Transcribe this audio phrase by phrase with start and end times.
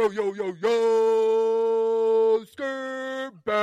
[0.00, 3.60] Yo, yo, yo, yo, skirt back.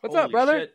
[0.00, 0.60] What's up, brother?
[0.60, 0.74] shit.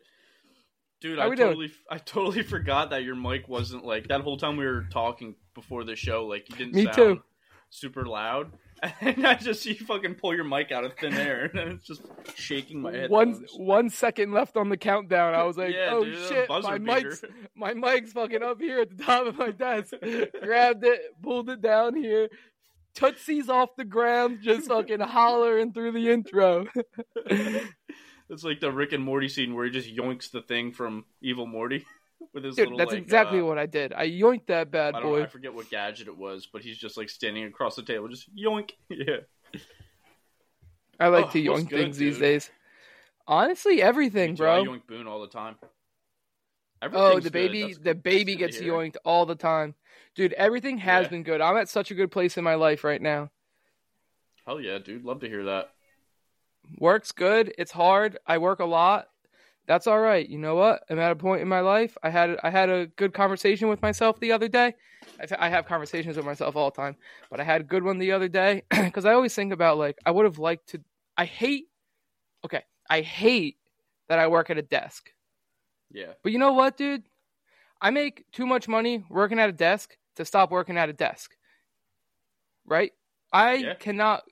[1.00, 1.48] Dude, How I we doing?
[1.48, 5.36] totally, I totally forgot that your mic wasn't like that whole time we were talking
[5.54, 6.26] before the show.
[6.26, 7.22] Like you didn't Me sound too.
[7.70, 8.52] super loud,
[9.00, 11.86] and I just see you fucking pull your mic out of thin air, and it's
[11.86, 12.02] just
[12.34, 13.10] shaking my head.
[13.10, 15.34] One one second left on the countdown.
[15.34, 17.08] I was like, Yeah, "Oh dude, shit, my beater.
[17.08, 19.94] mic's my mic's fucking up here at the top of my desk."
[20.42, 22.28] Grabbed it, pulled it down here,
[22.94, 26.66] tootsies off the ground, just fucking hollering through the intro.
[27.26, 31.46] it's like the Rick and Morty scene where he just yoinks the thing from Evil
[31.46, 31.86] Morty
[32.32, 32.78] with his Dude, little.
[32.78, 33.92] that's like, exactly uh, what I did.
[33.92, 35.22] I yoinked that bad I know, boy.
[35.22, 38.34] I forget what gadget it was, but he's just like standing across the table, just
[38.34, 38.70] yoink.
[38.90, 39.16] Yeah.
[40.98, 42.50] I like Oh, to yoink good, things these days.
[43.28, 45.56] Honestly, everything, Me too, I yoink Boone all the time.
[46.82, 49.74] Oh, the baby, the baby gets yoinked all the time,
[50.14, 50.32] dude.
[50.34, 51.10] Everything has Yeah.
[51.10, 51.40] been good.
[51.40, 53.30] I'm at such a good place in my life right now.
[54.46, 55.04] Hell yeah, dude.
[55.04, 55.72] Love to hear that.
[56.78, 57.52] Work's good.
[57.58, 58.18] It's hard.
[58.26, 59.08] I work a lot.
[59.66, 60.28] That's all right.
[60.28, 60.84] You know what?
[60.88, 61.96] I'm at a point in my life.
[62.02, 64.74] I had I had a good conversation with myself the other day.
[65.20, 66.96] I've, I have conversations with myself all the time,
[67.30, 69.98] but I had a good one the other day because I always think about like
[70.06, 70.80] I would have liked to.
[71.16, 71.66] I hate.
[72.44, 73.56] Okay, I hate
[74.08, 75.10] that I work at a desk.
[75.90, 76.12] Yeah.
[76.22, 77.02] But you know what, dude?
[77.80, 81.32] I make too much money working at a desk to stop working at a desk.
[82.64, 82.92] Right?
[83.32, 83.74] I Yeah.
[83.74, 84.22] cannot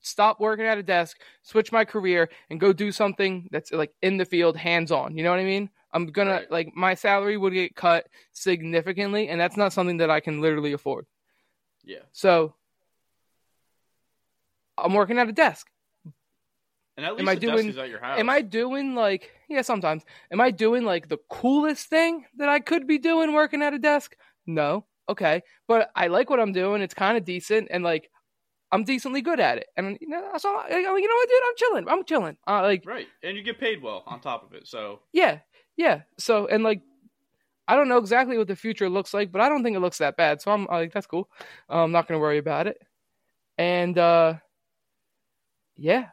[0.00, 4.16] stop working at a desk, switch my career, and go do something that's like in
[4.16, 5.16] the field, hands on.
[5.16, 5.70] You know what I mean?
[5.92, 6.50] I'm gonna Right.
[6.50, 10.72] like my salary would get cut significantly, and that's not something that I can literally
[10.72, 11.06] afford.
[11.84, 12.02] Yeah.
[12.12, 12.54] So
[14.78, 15.68] I'm working at a desk.
[16.96, 18.18] And at least Am I the desk doing- is at your house.
[18.18, 20.04] Am I doing like yeah, sometimes.
[20.30, 23.78] Am I doing like the coolest thing that I could be doing working at a
[23.78, 24.16] desk?
[24.46, 24.86] No.
[25.08, 25.42] Okay.
[25.68, 26.80] But I like what I'm doing.
[26.82, 28.10] It's kind of decent and like
[28.72, 29.66] I'm decently good at it.
[29.76, 31.88] And you know, so I- you know what, dude, I'm chilling.
[31.88, 32.36] I'm chilling.
[32.48, 33.06] Uh, like Right.
[33.22, 34.66] And you get paid well on top of it.
[34.66, 35.40] So yeah,
[35.76, 36.02] yeah.
[36.18, 36.80] So and like
[37.68, 39.98] I don't know exactly what the future looks like, but I don't think it looks
[39.98, 40.40] that bad.
[40.42, 41.28] So I'm like that's cool.
[41.70, 42.78] Uh, I'm not gonna worry about it.
[43.58, 44.34] And uh
[45.76, 46.08] yeah,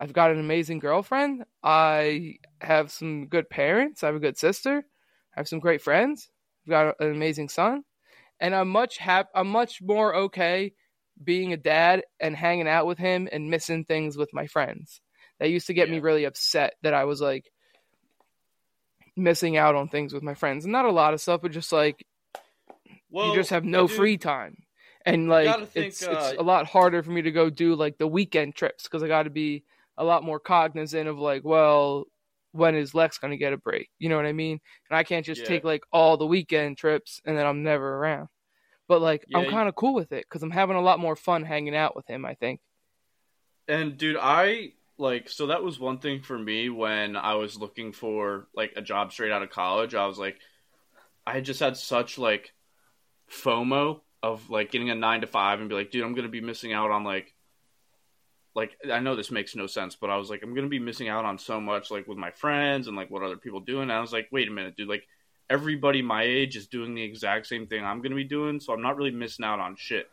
[0.00, 1.44] I've got an amazing girlfriend.
[1.62, 4.02] I have some good parents.
[4.02, 4.84] I have a good sister.
[5.36, 6.30] I have some great friends.
[6.66, 7.84] I've got an amazing son,
[8.40, 10.72] and I'm much hap- I'm much more okay
[11.22, 15.00] being a dad and hanging out with him and missing things with my friends.
[15.40, 17.50] That used to get me really upset that I was like
[19.16, 20.64] missing out on things with my friends.
[20.64, 22.04] And not a lot of stuff, but just like
[23.10, 24.56] well you just have no dude, free time.
[25.04, 27.98] And like think, it's uh, it's a lot harder for me to go do like
[27.98, 29.64] the weekend trips because I got to be
[29.96, 32.04] a lot more cognizant of like, well,
[32.52, 33.88] when is Lex going to get a break?
[33.98, 34.60] You know what I mean?
[34.90, 35.48] And I can't just Yeah.
[35.48, 38.28] take like all the weekend trips and then I'm never around.
[38.88, 41.16] But like Yeah, I'm kind of cool with it because I'm having a lot more
[41.16, 42.24] fun hanging out with him.
[42.24, 42.60] I think.
[43.68, 47.92] And dude, I like so that was one thing for me when I was looking
[47.92, 49.94] for like a job straight out of college.
[49.94, 50.38] I was like
[51.26, 52.52] I had just had such like
[53.30, 56.30] FOMO of like getting a 9 to 5 and be like, dude, I'm going to
[56.30, 57.34] be missing out on like
[58.54, 60.78] like I know this makes no sense, but I was like I'm going to be
[60.78, 63.82] missing out on so much like with my friends and like what other people doing.
[63.84, 65.06] And I was like, wait a minute, dude, like
[65.50, 68.72] everybody my age is doing the exact same thing I'm going to be doing, so
[68.72, 70.08] I'm not really missing out on shit.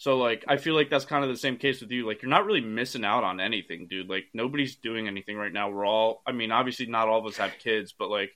[0.00, 2.06] So like I feel like that's kind of the same case with you.
[2.06, 4.08] Like you're not really missing out on anything, dude.
[4.08, 5.68] Like nobody's doing anything right now.
[5.68, 8.30] We're all I mean, obviously not all of us have kids, but like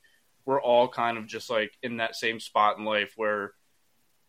[0.45, 3.53] we're all kind of just like in that same spot in life where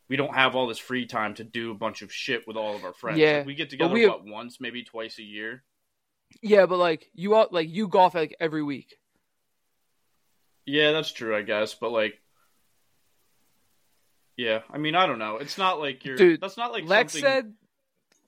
[0.08, 2.74] we don't have all this free time to do a bunch of shit with all
[2.74, 3.18] of our friends.
[3.18, 5.64] Yeah, Like, we get together we what once, maybe twice a year.
[6.42, 8.96] Yeah, but like you all like you golf like every week.
[10.66, 11.74] Yeah, that's true, I guess.
[11.76, 12.20] But like,
[14.38, 15.38] yeah, I mean, I don't know.
[15.38, 16.18] It's not like you're.
[16.18, 17.30] Dude, that's not like Lex something...
[17.30, 17.54] said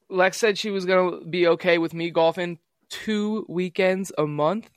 [0.09, 2.59] Lex said she was gonna be okay with me golfing
[2.89, 4.69] two weekends a month.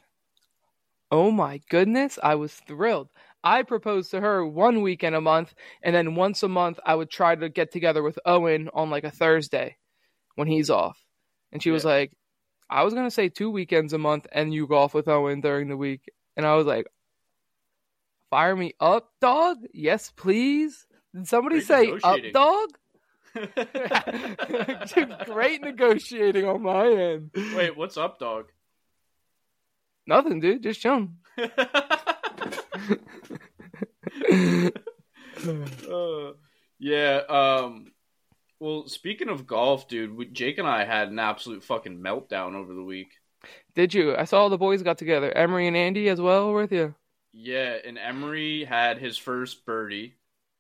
[1.11, 3.09] Oh my goodness, I was thrilled.
[3.43, 7.11] I proposed to her one weekend a month, and then once a month I would
[7.11, 9.77] try to get together with Owen on like a Thursday
[10.35, 10.99] when he's off.
[11.53, 11.91] And she was Yeah.
[11.91, 12.13] like,
[12.69, 15.77] I was gonna say two weekends a month and you golf with Owen during the
[15.77, 16.11] week.
[16.37, 16.87] And I was like,
[18.31, 19.59] Fire me up, dog?
[19.75, 20.87] Yes, please.
[21.15, 22.69] Did somebody say up dog?
[25.27, 27.31] Great negotiating on my end.
[27.55, 28.47] Wait, what's up, dog?
[30.07, 30.63] Nothing, dude.
[30.63, 31.17] Just chilling.
[35.41, 36.33] Uh,
[36.79, 37.23] yeah.
[37.29, 37.93] Um.
[38.59, 42.83] Well, speaking of golf, dude, Jake and I had an absolute fucking meltdown over the
[42.83, 43.09] week.
[43.75, 44.15] Did you?
[44.15, 45.33] I saw the boys got together.
[45.33, 46.95] Emery and Andy as well with you.
[47.33, 50.15] Yeah, and Emery had his first birdie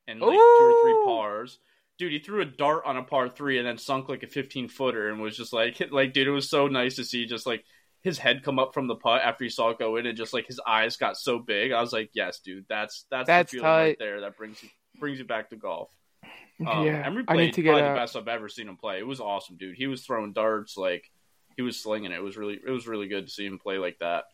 [0.06, 1.58] and like two or three pars.
[1.99, 4.69] dude, he threw a dart on a par three and then sunk like a 15
[4.69, 7.64] footer and was just like, like, dude, it was so nice to see just like
[8.02, 10.32] his head come up from the putt after he saw it go in and just
[10.32, 11.72] like his eyes got so big.
[11.72, 14.69] I was like, yes, dude, that's that's, That's the feeling right there that brings you
[14.99, 15.90] brings you back to golf.
[16.67, 17.94] Um, yeah, Emery I played need to get probably out.
[17.94, 18.99] the best I've ever seen him play.
[18.99, 19.76] It was awesome, dude.
[19.76, 21.11] He was throwing darts like
[21.56, 22.17] he was slinging it.
[22.17, 24.25] It was really it was really good to see him play like that.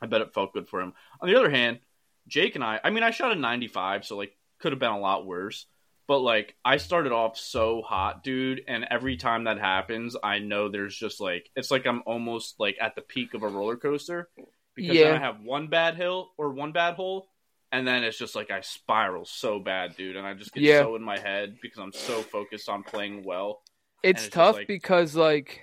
[0.00, 0.92] I bet it felt good for him.
[1.20, 1.80] On the other hand,
[2.28, 4.98] Jake and I, I mean, I shot a 95, so like could have been a
[4.98, 5.66] lot worse.
[6.08, 10.68] But like I started off so hot, dude, and every time that happens, I know
[10.68, 14.28] there's just like it's like I'm almost like at the peak of a roller coaster
[14.76, 15.08] because Yeah.
[15.10, 17.28] then I have one bad hill or one bad hole,
[17.72, 20.82] and then it's just like I spiral so bad, dude, and I just get Yeah.
[20.82, 23.62] so in my head because I'm so focused on playing well.
[24.04, 25.60] It's, it's tough like- because like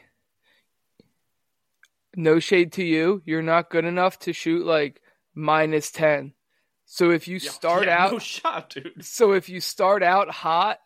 [2.15, 5.01] no shade to you, you're not good enough to shoot like
[5.33, 6.33] minus 10.
[6.85, 9.03] So if you start yeah, out no shot, dude.
[9.05, 10.79] so if you start out hot,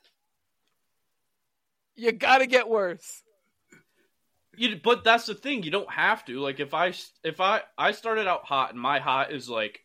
[1.95, 3.23] you got to get worse.
[4.55, 5.63] You, but that's the thing.
[5.63, 6.39] You don't have to.
[6.39, 6.93] Like if I
[7.23, 9.81] if I I started out hot and my hot is like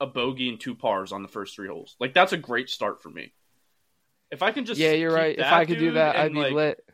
[0.00, 1.96] a bogey and two pars on the first three holes.
[1.98, 3.32] Like that's a great start for me.
[4.30, 5.38] If I can just yeah, you're right.
[5.38, 6.84] If I could do that, I'd be like, lit.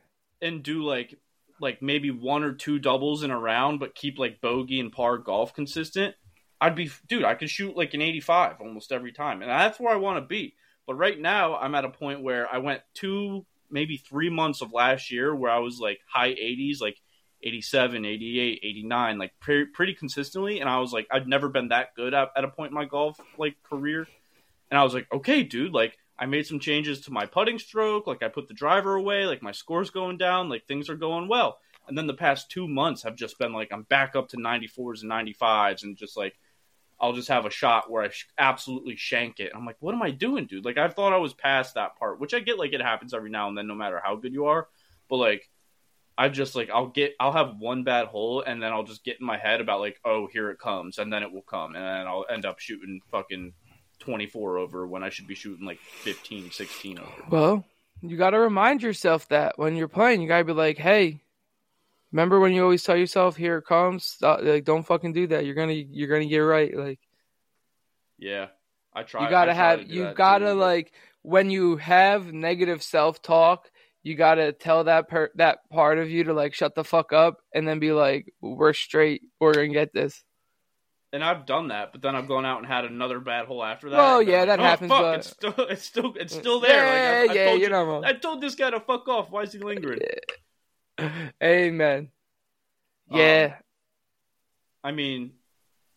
[0.41, 1.19] and do like
[1.65, 5.19] like maybe one or two doubles in a round, but keep like bogey and par
[5.19, 6.15] golf consistent.
[6.61, 7.25] I'd be dude.
[7.25, 10.27] I could shoot like an 85 almost every time, and that's where I want to
[10.27, 10.55] be.
[10.87, 14.73] But right now, I'm at a point where I went two, maybe three months of
[14.73, 16.99] last year where I was like high 80s, like
[17.43, 20.61] 87, 88, 89, like pre- pretty consistently.
[20.61, 22.85] And I was like, I'd never been that good at, at a point in my
[22.85, 24.07] golf like career.
[24.71, 28.07] And I was like, okay, dude, like I made some changes to my putting stroke,
[28.07, 31.29] like I put the driver away, like my score's going down, like things are going
[31.29, 31.59] well.
[31.89, 35.03] And then the past two months have just been like I'm back up to 94s
[35.03, 36.35] and 95s, and just like
[37.01, 39.53] I'll just have a shot where I sh- absolutely shank it.
[39.55, 40.65] I'm like, what am I doing, dude?
[40.65, 43.31] Like I thought I was past that part, which I get like it happens every
[43.31, 44.69] now and then, no matter how good you are.
[45.09, 45.51] But like
[46.17, 49.19] I just like I'll get I'll have one bad hole and then I'll just get
[49.21, 51.85] in my head about like oh here it comes and then it will come and
[51.85, 53.53] then I'll end up shooting fucking
[54.05, 57.11] 24 over when I should be shooting like 15 16 over.
[57.31, 57.65] Well,
[58.03, 61.21] you got to remind yourself that when you're playing, you got to be like, "Hey,
[62.13, 65.47] remember when you always tell yourself, here it comes, Stop, like don't fucking do that.
[65.47, 67.01] You're going to you're going to get right." Like
[68.19, 68.49] Yeah.
[68.93, 70.93] I try you got to have you got to like
[71.23, 73.71] when you have negative self-talk,
[74.03, 77.13] you got to tell that per- that part of you to like shut the fuck
[77.13, 79.23] up and then be like, "We're straight.
[79.41, 80.23] We're going to get this."
[81.15, 83.89] And I've done that, but then I've gone out and had another bad hole after
[83.89, 83.97] that.
[83.97, 86.85] Well, yeah, like, that oh, happens, Fuck, but- it's still it's still it's still there.
[86.85, 88.05] Yeah, like, I, yeah, told you're you, not wrong.
[88.05, 89.31] I told this guy to fuck off.
[89.31, 90.01] Why is he lingering?
[91.43, 92.09] Amen.
[93.11, 93.55] Um, Yeah.
[94.83, 95.33] I mean,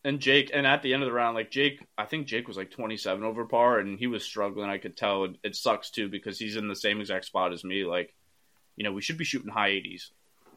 [0.05, 2.55] and Jake, and at the end of the round, like Jake, I think Jake was
[2.55, 4.69] like 27 over par, and he was struggling.
[4.69, 5.25] I could tell.
[5.25, 7.83] It, it sucks too because he's in the same exact spot as me.
[7.85, 8.13] Like,
[8.75, 10.11] you know, we should be shooting high 80s,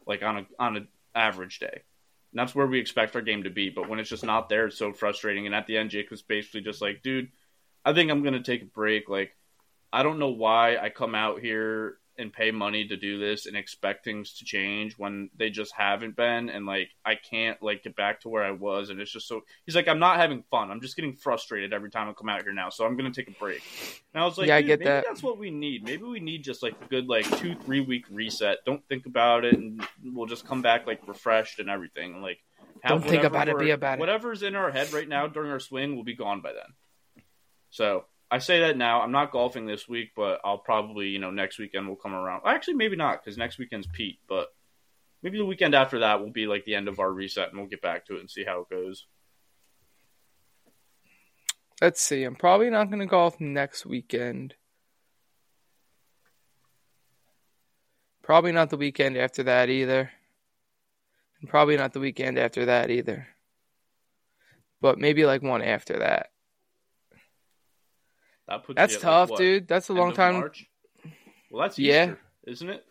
[0.05, 1.81] like on a on an average day.
[2.31, 3.69] And that's where we expect our game to be.
[3.69, 5.45] But when it's just not there, it's so frustrating.
[5.45, 7.29] And at the end, Jake was basically just like, dude,
[7.83, 9.09] I think I'm gonna take a break.
[9.09, 9.35] Like,
[9.91, 13.55] I don't know why I come out here and pay money to do this and
[13.55, 16.49] expect things to change when they just haven't been.
[16.49, 18.89] And like I can't like get back to where I was.
[18.89, 20.69] And it's just so he's like I'm not having fun.
[20.71, 22.69] I'm just getting frustrated every time I come out here now.
[22.69, 23.61] So I'm gonna take a break.
[24.13, 25.05] And I was like Yeah, I get maybe that.
[25.07, 25.83] that's what we need.
[25.83, 28.59] Maybe we need just like a good like two three week reset.
[28.65, 29.55] Don't think about it.
[29.55, 32.21] And we'll just come back like refreshed and everything.
[32.21, 32.39] Like
[32.81, 33.99] have Don't think about it, be about it.
[33.99, 37.23] whatever's in our head right now during our swing will be gone by then.
[37.69, 39.01] So I say that now.
[39.01, 42.43] I'm not golfing this week, but I'll probably, you know, next weekend will come around.
[42.45, 44.47] Actually, maybe not because next weekend's Pete, but
[45.21, 47.67] maybe the weekend after that will be like the end of our reset and we'll
[47.67, 49.05] get back to it and see how it goes.
[51.81, 52.23] Let's see.
[52.23, 54.53] I'm probably not going to golf next weekend.
[58.21, 60.11] Probably not the weekend after that either.
[61.41, 63.27] And probably not the weekend after that either.
[64.79, 66.30] But maybe like one after that.
[68.51, 69.67] That puts That's you at, like, tough, dude.
[69.69, 70.33] That's a long time.
[70.33, 70.65] March?
[71.49, 72.03] Well, that's Yeah.
[72.03, 72.85] Easter, isn't it?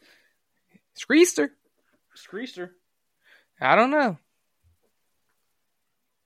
[0.99, 1.51] Screester.
[2.15, 2.75] It's Easter.
[3.61, 4.17] I don't know.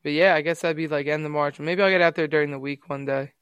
[0.05, 1.59] But yeah, I guess that'd be like end of March.
[1.59, 3.33] Maybe I'll get out there during the week one day.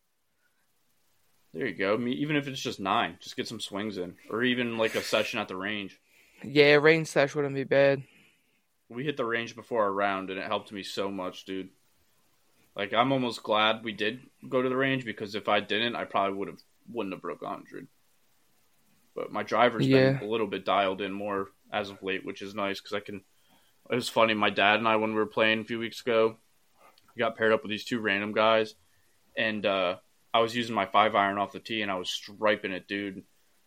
[1.52, 1.92] There you go.
[1.92, 4.94] I mean, even if it's just nine, just get some swings in, or even like
[4.94, 6.00] a session at the range.
[6.42, 8.02] Yeah, range sesh wouldn't be bad.
[8.88, 11.68] We hit the range before our round, and it helped me so much, dude.
[12.76, 16.04] Like I'm almost glad we did go to the range because if I didn't, I
[16.04, 16.60] probably would have
[16.90, 17.86] wouldn't have broke 100.
[19.14, 20.12] But my driver's Yeah.
[20.12, 23.00] been a little bit dialed in more as of late, which is nice because I
[23.00, 23.22] can.
[23.90, 24.32] It was funny.
[24.34, 26.36] My dad and I, when we were playing a few weeks ago,
[27.14, 28.74] we got paired up with these two random guys,
[29.36, 29.96] and uh,
[30.32, 33.22] I was using my five iron off the tee, and I was striping it, dude.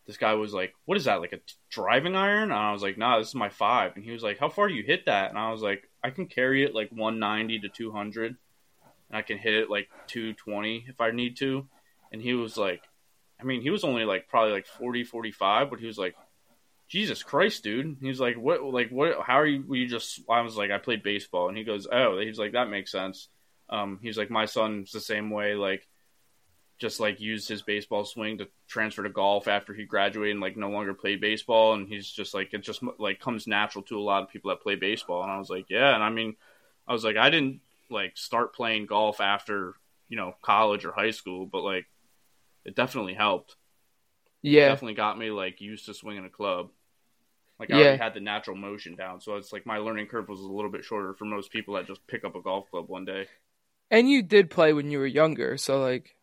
[0.06, 1.20] this guy was like, "What is that?
[1.20, 3.94] Like a t- driving iron?" And I was like, "Nah, this is my five.
[3.94, 6.10] And he was like, "How far do you hit that?" And I was like, "I
[6.10, 8.36] can carry it like 190 to 200, and
[9.10, 11.66] I can hit it like 220 if I need to."
[12.12, 12.82] And he was like,
[13.40, 16.16] I mean, he was only like probably like 40, 45, but he was like,
[16.88, 17.96] Jesus Christ, dude.
[18.00, 20.78] He was like, what, like, what, how are you, you just, I was like, I
[20.78, 21.48] played baseball.
[21.48, 23.28] And he goes, oh, he's like, that makes sense.
[23.68, 25.86] Um, he's like, my son's the same way, like,
[26.78, 30.58] just like used his baseball swing to transfer to golf after he graduated and like
[30.58, 31.72] no longer played baseball.
[31.72, 34.60] And he's just like, it just like comes natural to a lot of people that
[34.60, 35.22] play baseball.
[35.22, 35.94] And I was like, yeah.
[35.94, 36.36] And I mean,
[36.86, 39.74] I was like, I didn't like start playing golf after,
[40.08, 41.86] you know, college or high school, but like,
[42.64, 43.56] it definitely helped.
[44.42, 46.70] Yeah, It definitely got me like used to swinging a club.
[47.60, 47.78] Like I Yeah.
[47.78, 50.70] already had the natural motion down, so it's like my learning curve was a little
[50.70, 53.28] bit shorter for most people that just pick up a golf club one day.
[53.90, 56.16] and you did play when you were younger, so like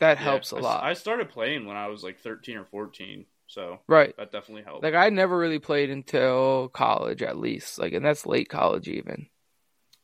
[0.00, 2.64] that Yeah, helps a I lot, I started playing when I was like 13 or
[2.66, 4.14] 14, so right?
[4.16, 4.88] that definitely helped.
[4.88, 7.78] Like I never really played until college, at least.
[7.78, 9.28] Like, and that's late college even.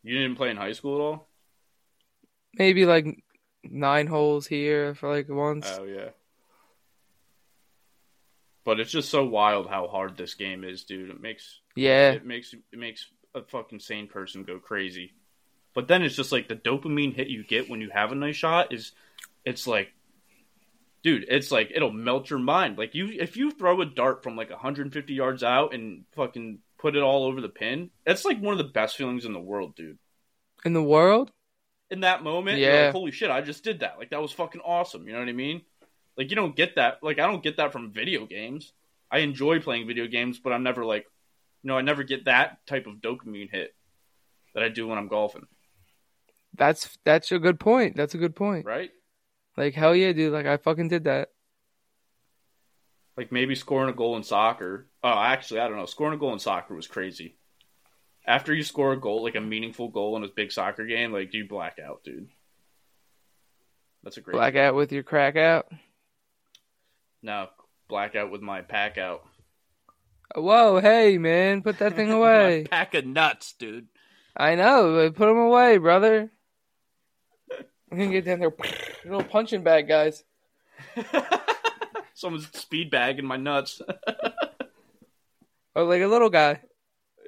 [0.06, 1.28] You didn't play in high school at all?
[2.54, 3.22] Maybe like
[3.64, 5.66] nine holes here for like once.
[5.78, 6.10] Oh yeah.
[8.64, 11.10] But it's just so wild how hard this game is, dude.
[11.10, 15.12] It makes yeah, it makes it makes a fucking sane person go crazy.
[15.74, 18.36] But then it's just like the dopamine hit you get when you have a nice
[18.36, 18.92] shot is
[19.44, 19.92] it's like
[21.02, 22.78] dude, it's like it'll melt your mind.
[22.78, 26.96] Like you if you throw a dart from like 150 yards out and fucking put
[26.96, 29.74] it all over the pin, That's like one of the best feelings in the world,
[29.76, 29.98] dude.
[30.64, 31.30] in the world.
[31.90, 32.86] In that moment, Yeah.
[32.86, 33.98] like, holy shit, I just did that.
[33.98, 35.06] Like that was fucking awesome.
[35.06, 35.62] You know what I mean?
[36.16, 37.02] Like you don't get that.
[37.02, 38.72] Like I don't get that from video games.
[39.10, 41.06] I enjoy playing video games, but I'm never like,
[41.62, 43.74] you know, I never get that type of dopamine hit
[44.54, 45.46] that I do when I'm golfing.
[46.56, 47.96] That's that's a good point.
[47.96, 48.64] That's a good point.
[48.66, 48.90] Right?
[49.56, 50.32] Like hell yeah, dude.
[50.32, 51.28] Like I fucking did that.
[53.16, 54.86] Like maybe scoring a goal in soccer.
[55.02, 55.86] Oh, actually, I don't know.
[55.86, 57.36] Scoring a goal in soccer was crazy.
[58.26, 61.32] After you score a goal, like a meaningful goal in a big soccer game, like
[61.32, 62.28] you black out, dude.
[64.02, 65.66] That's a great Black out with your crack out.
[67.22, 67.48] No,
[67.88, 69.24] blackout with my pack out.
[70.34, 72.66] Whoa, hey man, put that thing away.
[72.70, 73.88] pack of nuts, dude.
[74.36, 76.30] I know, but put them away, brother.
[77.90, 78.54] I'm gonna get down there.
[79.04, 80.22] Little punching bag, guys.
[82.16, 83.80] Someone's speed bag in my nuts.
[85.78, 86.62] Oh, like a little guy.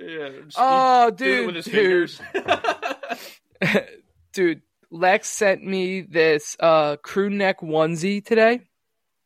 [0.01, 0.31] yeah.
[0.57, 2.11] Oh, dude, with his dude,
[4.33, 4.63] dude.
[4.91, 8.63] Lex sent me this uh crew neck onesie today.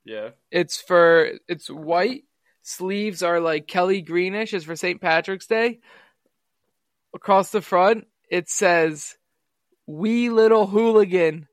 [0.04, 0.30] yeah.
[0.50, 2.24] It's for it's white.
[2.62, 4.52] Sleeves are like Kelly greenish.
[4.54, 5.00] It's for St.
[5.00, 5.78] Patrick's Day.
[7.14, 9.16] Across the front, it says
[9.86, 11.46] "Wee Little Hooligan."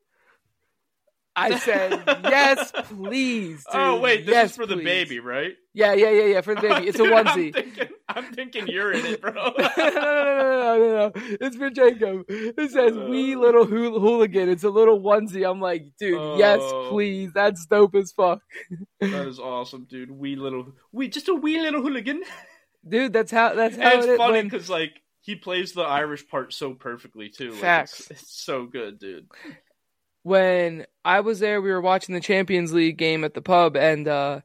[1.40, 3.82] I said, "Yes, please." Oh, dude.
[3.82, 5.54] oh wait, this yes, is for the baby, right?
[5.74, 6.42] Yeah, yeah, yeah, yeah.
[6.42, 7.48] For the baby, it's a onesie.
[7.56, 9.32] I'm thinking, I'm thinking you're in it, bro.
[9.34, 12.26] no, no, no, no, no, no, It's for Jacob.
[12.28, 13.40] It says "Wee uh.
[13.40, 15.50] Little Hool- Hooligan." It's a little onesie.
[15.50, 16.88] I'm like, dude, yes, Oh.
[16.90, 17.32] please.
[17.34, 18.42] That's dope as fuck,
[19.00, 20.12] that is awesome, dude.
[20.12, 22.22] Wee little, wee, just a wee little hooligan.
[22.88, 23.14] dude.
[23.14, 23.54] That's how.
[23.56, 26.54] That's how And it's it is funny when- because like he plays the Irish part
[26.54, 27.52] so perfectly too.
[27.52, 28.00] Like, Facts.
[28.10, 29.28] It's, it's so good, dude.
[30.24, 34.08] When I was there, we were watching the Champions League game at the pub, and
[34.08, 34.42] uh,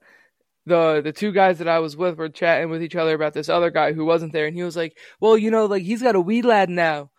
[0.66, 3.48] the the two guys that I was with were chatting with each other about this
[3.48, 6.16] other guy who wasn't there, and he was like, "Well, you know, like he's got
[6.16, 7.10] a wee lad now."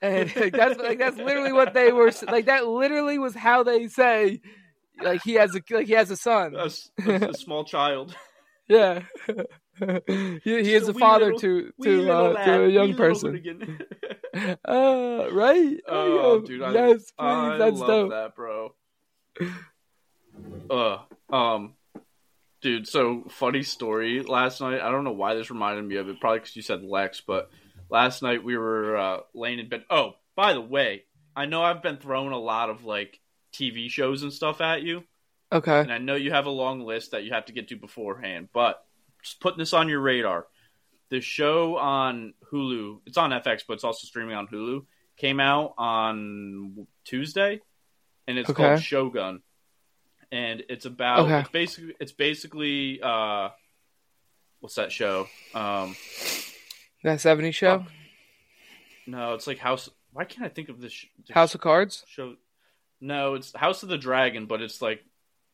[0.00, 2.46] And like, that's like that's literally what they were like.
[2.46, 4.40] That literally was how they say,
[5.02, 6.54] like he has a like he has a son.
[7.06, 8.14] a small child.
[8.68, 9.02] Yeah,
[10.06, 13.42] he, he is a a father little- to to uh, to a young person.
[14.64, 15.78] Uh, right?
[15.88, 17.12] Oh, dude, I, yes, please.
[17.18, 18.10] I that's love dope.
[18.10, 18.72] that, bro.
[20.70, 20.98] Uh,
[21.30, 21.74] um,
[22.60, 22.86] dude.
[22.86, 24.22] So funny story.
[24.22, 26.20] Last night, I don't know why this reminded me of it.
[26.20, 27.50] Probably because you said Lex, but
[27.90, 29.84] last night we were uh, laying in bed.
[29.90, 31.04] Oh, by the way,
[31.34, 33.18] I know I've been throwing a lot of like
[33.52, 35.02] TV shows and stuff at you,
[35.52, 35.80] Okay.
[35.80, 38.50] and I know you have a long list that you have to get to beforehand.
[38.52, 38.82] But
[39.28, 40.46] just putting this on your radar.
[41.10, 44.84] The show on Hulu, it's on FX, but it's also streaming on Hulu.
[45.16, 47.60] Came out on Tuesday,
[48.26, 48.62] and it's Okay.
[48.68, 49.42] called Shogun,
[50.30, 51.40] and it's about Okay.
[51.40, 53.48] it's basically it's basically uh,
[54.60, 55.28] what's that show?
[55.54, 55.96] Um,
[57.04, 57.86] That 70 show?
[59.06, 59.88] no, it's like House.
[60.12, 62.04] Why can't I think of this, sh- House of Cards?
[62.08, 62.36] show?
[63.00, 65.04] No, it's House of the Dragon, but it's like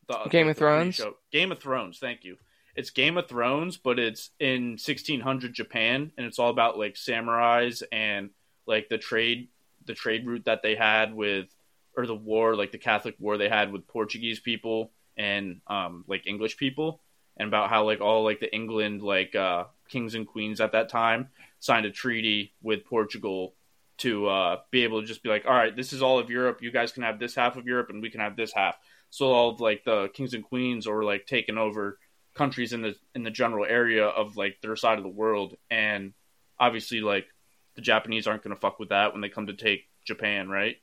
[0.07, 1.01] the Game like of Thrones?
[1.31, 1.97] Game of Thrones.
[1.99, 2.37] Thank you.
[2.75, 7.83] It's Game of Thrones, but it's in 1600 Japan, and it's all about like samurais
[7.91, 8.31] and
[8.67, 9.49] like the trade,
[9.85, 11.47] the trade route that they had with,
[11.95, 16.27] or the war, like the Catholic war they had with Portuguese people and um like
[16.27, 17.01] English people.
[17.37, 20.89] and about how like all like the England like uh, kings and queens at that
[20.89, 21.29] time
[21.59, 23.55] signed a treaty with Portugal
[23.97, 26.61] to uh, be able to just be like, all right, this is all of Europe.
[26.61, 28.75] You guys can have this half of Europe, and we can have this half.
[29.09, 31.97] So all of like the kings and queens or like taking over
[32.35, 36.13] countries in the in the general area of like their side of the world, and
[36.59, 37.27] obviously like
[37.75, 40.77] the Japanese aren't going to fuck with that when they come to take Japan, right?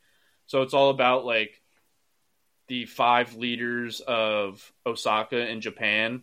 [0.47, 1.61] So it's all about like
[2.69, 6.23] the five leaders of Osaka in Japan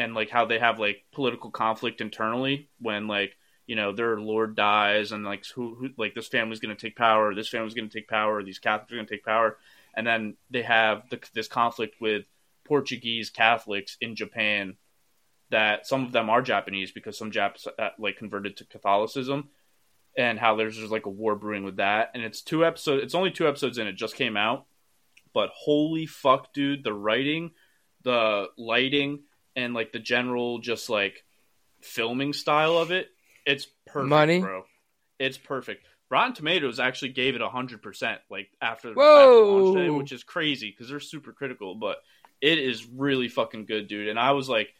[0.00, 3.36] and like how they have like political conflict internally when like
[3.66, 6.96] you know their lord dies and like who, who like this family's going to take
[6.96, 9.58] power this family's going to take power these catholics are going to take power
[9.94, 12.24] and then they have the, this conflict with
[12.70, 14.76] portuguese catholics in japan
[15.50, 19.48] that some of them are japanese because some japs uh, like converted to catholicism
[20.16, 23.14] and how there's just like a war brewing with that and it's two episodes it's
[23.14, 24.66] only two episodes in it just came out
[25.34, 27.50] but holy fuck dude the writing
[28.02, 29.20] the lighting
[29.56, 31.24] and like the general just like
[31.80, 33.08] filming style of it,
[33.46, 34.40] it's perfect, Money.
[34.40, 34.64] bro.
[35.18, 35.84] It's perfect.
[36.10, 40.70] Rotten Tomatoes actually gave it hundred percent, like after, after launch day, which is crazy
[40.70, 41.74] because they're super critical.
[41.74, 41.98] But
[42.40, 44.08] it is really fucking good, dude.
[44.08, 44.74] And I was like,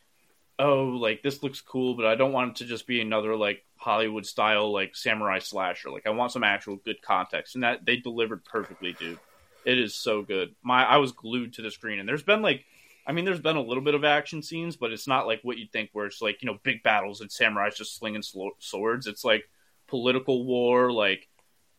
[0.59, 3.65] oh, like this looks cool, but I don't want it to just be another like
[3.77, 5.91] Hollywood style like samurai slasher.
[5.91, 9.19] Like I want some actual good context, and that they delivered perfectly, dude.
[9.65, 10.55] It is so good.
[10.63, 12.65] My I was glued to the screen, and there's been like
[13.07, 15.59] I mean, there's been a little bit of action scenes, but it's not like what
[15.59, 19.07] you'd think, where it's like you know big battles and samurais just slinging slo- swords.
[19.07, 19.49] It's like
[19.89, 21.27] political war, like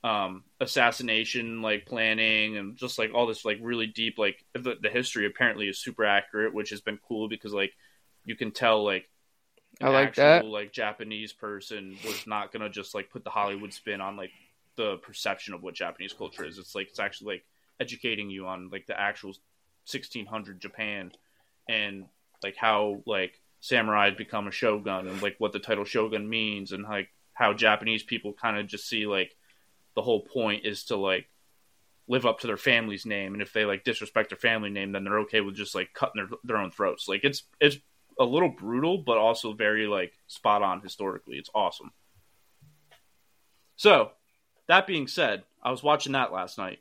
[0.03, 4.17] um, assassination, like planning, and just like all this like really deep.
[4.17, 7.73] Like the, the history apparently is super accurate, which has been cool because like
[8.25, 9.07] you can tell like
[9.79, 10.45] I like actual, that.
[10.45, 14.31] like Japanese person was not gonna just like put the Hollywood spin on like
[14.75, 16.57] the perception of what Japanese culture is.
[16.57, 17.45] It's like it's actually like
[17.79, 19.29] educating you on like the actual
[19.89, 21.11] 1600 Japan
[21.69, 22.05] and
[22.43, 26.83] like how like samurai become a shogun and like what the title shogun means and
[26.83, 29.35] like how Japanese people kind of just see like
[29.95, 31.27] the whole point is to like
[32.07, 33.33] live up to their family's name.
[33.33, 36.25] And if they like disrespect their family name then they're okay with just like cutting
[36.27, 37.07] their, their own throats.
[37.07, 37.77] Like it's it's
[38.19, 41.37] a little brutal but also very like spot on historically.
[41.37, 41.91] It's awesome.
[43.75, 44.11] So
[44.67, 46.79] that being said i was watching that last night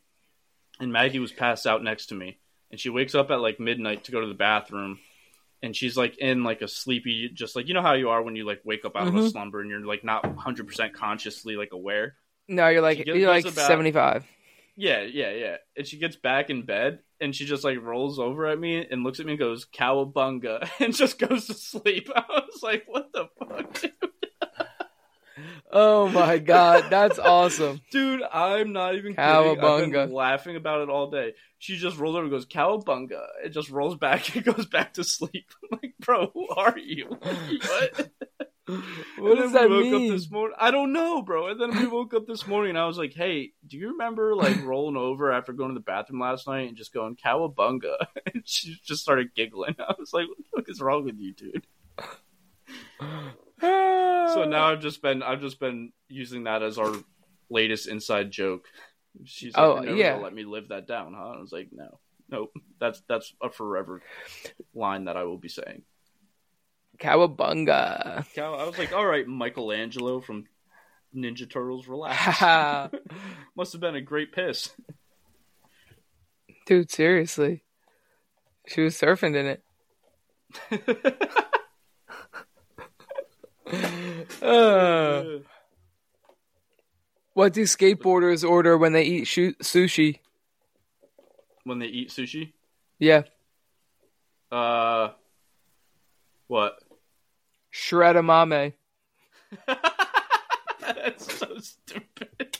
[0.78, 2.38] and maggie was passed out next to me
[2.70, 4.98] and she wakes up at like midnight to go to the bathroom
[5.60, 8.36] and she's like in like a sleepy just like you know how you are when
[8.36, 9.30] you like wake up out of a Mhm.
[9.32, 12.14] slumber and you're like not 100% consciously like aware
[12.50, 14.26] No, you're like goes you're like about- 75.
[14.76, 18.46] yeah yeah yeah and she gets back in bed and she just like rolls over
[18.46, 22.24] at me and looks at me and goes cowabunga and just goes to sleep i
[22.28, 23.92] was like what the fuck dude?
[25.72, 27.80] Oh my god, that's awesome.
[27.92, 30.12] Dude, I'm not even Cowabunga.
[30.12, 31.32] laughing about it all day.
[31.58, 33.24] She just rolls over and goes, Cowabunga.
[33.44, 35.46] It just rolls back and goes back to sleep.
[35.62, 37.06] I'm like, bro, who are you?
[37.06, 38.10] what?
[39.18, 40.10] What does that we woke mean?
[40.10, 40.56] Up this morning.
[40.58, 41.48] I don't know, bro.
[41.48, 44.34] And then we woke up this morning and I was like, hey, do you remember
[44.34, 47.94] like rolling over after going to the bathroom last night and just going, Cowabunga?
[48.34, 49.76] And she just started giggling.
[49.78, 51.66] I was like, what the fuck is wrong with you, dude?
[53.62, 56.94] So now I've just been I've just been using that as our
[57.50, 58.66] latest inside joke.
[59.24, 60.16] She's like, Oh, yeah.
[60.16, 61.32] let me live that down, huh?
[61.36, 61.98] I was like, no,
[62.30, 62.52] nope.
[62.78, 64.02] That's that's a forever
[64.74, 65.82] line that I will be saying.
[67.00, 68.26] Cowabunga.
[68.34, 70.44] Cow- I was like, all right, Michelangelo from
[71.16, 72.40] Ninja Turtles, relax.
[73.56, 74.70] Must have been a great piss.
[76.66, 77.62] Dude, seriously.
[78.68, 79.62] She was surfing in it.
[84.42, 85.38] Uh,
[87.34, 90.18] what do skateboarders order when they eat shu- sushi?
[91.64, 92.52] when they eat sushi,
[92.98, 93.22] Yeah,
[94.50, 95.10] uh,
[96.48, 96.82] what?
[97.72, 98.74] Shredamame.
[99.66, 102.58] That's so stupid.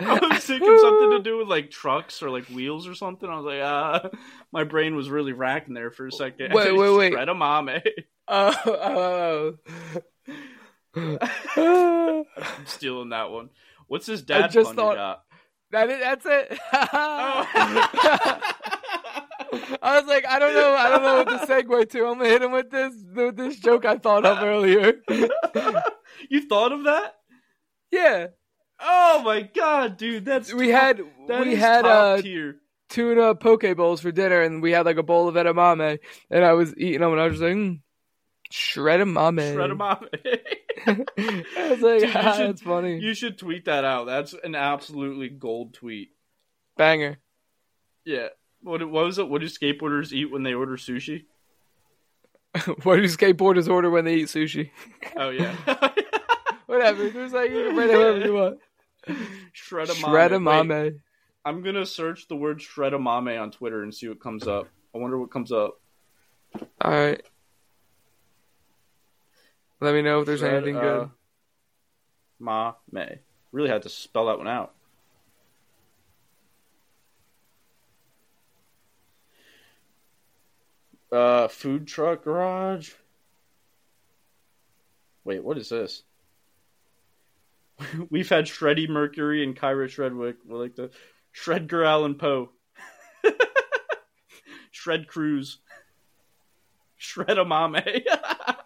[0.00, 3.28] I was thinking something to do with like trucks or like wheels or something.
[3.28, 4.08] I was like, ah,
[4.52, 6.52] my brain was really racking there for a second.
[6.52, 7.12] Wait, wait, wait.
[7.12, 7.82] Shredamame.
[8.28, 9.56] Oh,
[10.96, 12.26] oh.
[12.36, 13.50] I'm stealing that one.
[13.88, 15.24] What's his dad just thought-
[15.72, 16.58] that that's it.
[16.72, 18.40] Oh.
[19.82, 22.06] I was like, I don't know, I don't know what to segue to.
[22.06, 24.94] I'm gonna hit him with this, with this joke I thought of earlier.
[26.30, 27.14] you thought of that?
[27.90, 28.28] yeah,
[28.84, 32.56] Oh my god, dude, that's we top- had that we had uh tier.
[32.88, 35.98] tuna poke bowls for dinner, and we had like a bowl of edamame,
[36.30, 37.80] and I was eating them, and I was just like, mm,
[38.52, 39.54] shredamame.
[39.54, 40.08] Shredamame.
[41.56, 42.98] I was like, Dude, ah, should- that's funny.
[42.98, 44.06] you should tweet that out.
[44.06, 46.08] That's an absolutely gold tweet.
[46.76, 47.18] Banger.
[48.04, 48.28] Yeah.
[48.62, 49.28] What, what was it?
[49.28, 51.24] What do skateboarders eat when they order sushi?
[52.82, 54.70] what do skateboarders order when they eat sushi?
[55.16, 55.54] Oh yeah.
[56.66, 57.10] Whatever.
[57.10, 58.58] There's like you can write it whatever you want.
[59.54, 60.04] Shredamame.
[60.04, 60.92] Shredamame.
[60.92, 60.94] Wait,
[61.44, 64.68] I'm gonna search the word shredamame on Twitter and see what comes up.
[64.94, 65.80] I wonder what comes up.
[66.80, 67.22] All right.
[69.80, 71.10] Let me know if there's Shred, anything uh, good.
[72.38, 73.18] Ma May.
[73.50, 74.74] Really had to spell that one out.
[81.12, 82.92] Uh, food truck garage.
[85.24, 86.02] Wait, what is this?
[88.10, 90.36] We've had Shreddy Mercury and Kyra Shredwick.
[90.46, 90.90] We're like the
[91.34, 92.50] Shredgar Allan Poe.
[94.70, 95.58] Shred Cruise.
[96.98, 98.04] Shredamame.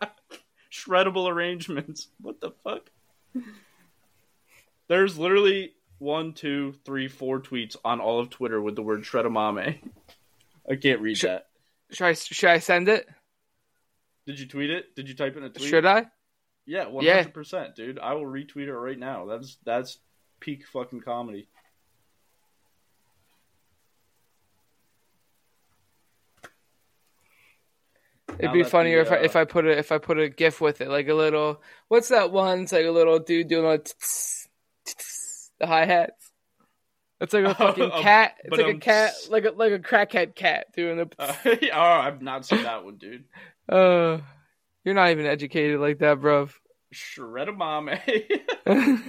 [0.72, 2.08] Shreddable arrangements.
[2.20, 2.90] What the fuck?
[4.88, 9.78] There's literally one, two, three, four tweets on all of Twitter with the word Shredamame.
[10.70, 11.48] I can't read Sh- that.
[11.90, 13.06] Should I should I send it?
[14.26, 14.94] Did you tweet it?
[14.96, 15.68] Did you type in a tweet?
[15.68, 16.06] Should I?
[16.66, 17.98] Yeah, hundred percent, dude.
[18.00, 19.26] I will retweet it right now.
[19.26, 19.98] That's that's
[20.40, 21.48] peak fucking comedy.
[28.30, 30.18] It'd Now be funnier the, if I uh, if I put a if I put
[30.18, 31.62] a GIF with it, like a little.
[31.88, 32.62] What's that one?
[32.62, 34.48] It's like a little dude doing tss,
[34.84, 36.25] tss, the hi hats.
[37.20, 38.34] It's like a fucking Oh, cat.
[38.40, 41.08] It's but, like a um, cat, like a like a crackhead cat doing the.
[41.18, 41.34] Uh,
[41.72, 43.24] oh, I've not seen that one, dude.
[43.68, 44.18] Uh,
[44.84, 46.52] you're not even educated like that, bruv.
[46.94, 47.98] Shredamame.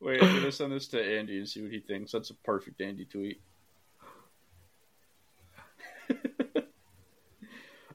[0.00, 2.12] Wait, I'm gonna send this to Andy and see what he thinks.
[2.12, 3.40] That's a perfect Andy tweet.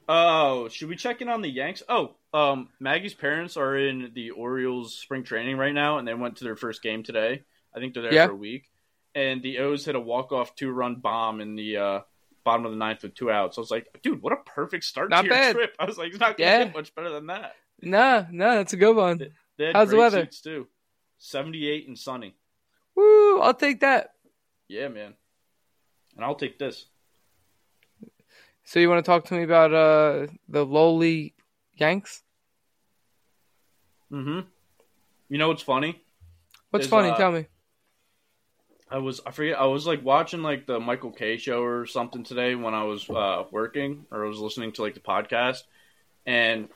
[0.08, 1.82] oh, should we check in on the Yanks?
[1.88, 6.36] Oh, um, Maggie's parents are in the Orioles spring training right now, and they went
[6.38, 7.42] to their first game today.
[7.74, 8.26] I think they're there Yeah.
[8.26, 8.64] for a week.
[9.20, 12.00] And the O's hit a walk-off two-run bomb in the uh,
[12.42, 13.58] bottom of the ninth with two outs.
[13.58, 15.54] I was like, dude, what a perfect start Not to your bad.
[15.54, 15.76] trip.
[15.78, 16.64] I was like, it's not gonna Yeah.
[16.64, 17.54] get much better than that.
[17.82, 19.18] Nah, nah, that's a good one.
[19.58, 20.24] They had How's the weather?
[20.26, 20.68] too.
[21.18, 22.34] Seventy-eight and sunny.
[22.94, 23.40] Woo!
[23.40, 24.14] I'll take that.
[24.68, 25.12] Yeah, man.
[26.16, 26.86] And I'll take this.
[28.64, 31.34] So you want to talk to me about uh the lowly
[31.74, 32.22] Yanks?
[34.10, 34.40] Mm-hmm.
[35.28, 36.00] You know what's funny?
[36.70, 37.10] What's Is, funny?
[37.10, 37.46] uh, Tell me.
[38.90, 42.24] I was I forget I was like watching like the Michael Kay show or something
[42.24, 45.62] today when I was uh, working or I was listening to like the podcast.
[46.26, 46.68] And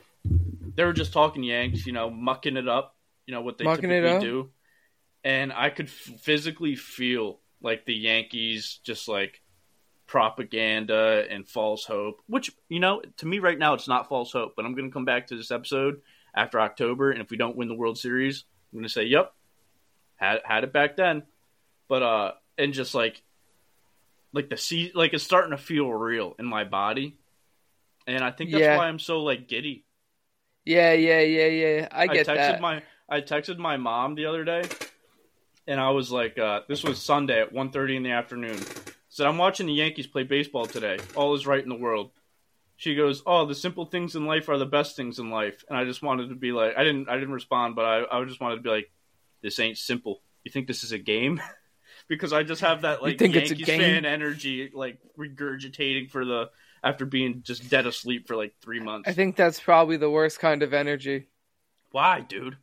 [0.77, 2.97] they were just talking Yanks, you know, mucking it up,
[3.27, 4.51] you know what they Mucking typically do,
[5.25, 9.43] and I could f- physically feel like the Yankees just like
[10.07, 14.55] propaganda and false hope, which you know to me right now it's not false hope,
[14.57, 16.01] but I'm gonna come back to this episode
[16.35, 19.35] after October, and if we don't win the World Series, I'm gonna say, "Yep,
[20.17, 21.25] had had it back then,"
[21.89, 23.23] but uh, and just like
[24.33, 27.17] like the sea, like it's starting to feel real in my body,
[28.07, 28.77] and I think that's Yeah.
[28.77, 29.85] why I'm so like giddy.
[30.65, 31.89] Yeah, yeah, yeah, yeah.
[31.93, 32.61] I get texted that.
[32.61, 34.65] my I texted my mom the other day,
[35.67, 38.59] and I was like, uh, "This was Sunday at 1.30 in the afternoon."
[39.09, 40.99] Said I'm watching the Yankees play baseball today.
[41.15, 42.11] All is right in the world.
[42.77, 45.79] She goes, "Oh, the simple things in life are the best things in life." And
[45.79, 48.41] I just wanted to be like, I didn't, I didn't respond, but I, I just
[48.41, 48.91] wanted to be like,
[49.43, 50.23] "This ain't simple.
[50.43, 51.41] You think this is a game?"
[52.09, 53.81] because I just have that like think it's a Yankees game?
[53.81, 56.51] fan energy, like regurgitating for the
[56.83, 59.09] after being just dead asleep for like three months.
[59.09, 61.29] I think that's probably the worst kind of energy.
[61.93, 62.57] Why, dude?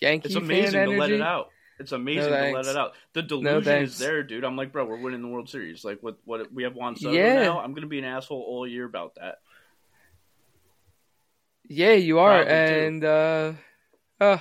[0.00, 0.98] Yankee It's fan amazing to energy.
[0.98, 1.48] let it out.
[1.78, 2.92] It's amazing to let it out.
[3.14, 3.92] The delusion thanks.
[3.92, 4.44] is there, dude.
[4.44, 5.82] I'm like, bro, we're winning the World Series.
[5.84, 6.18] Like, what?
[6.26, 6.52] What?
[6.52, 7.42] We have Juan Soto Yeah.
[7.44, 7.60] now.
[7.60, 9.38] I'm gonna be an asshole all year about that.
[11.68, 13.52] Yeah, you are, Probably and uh,
[14.20, 14.38] uh,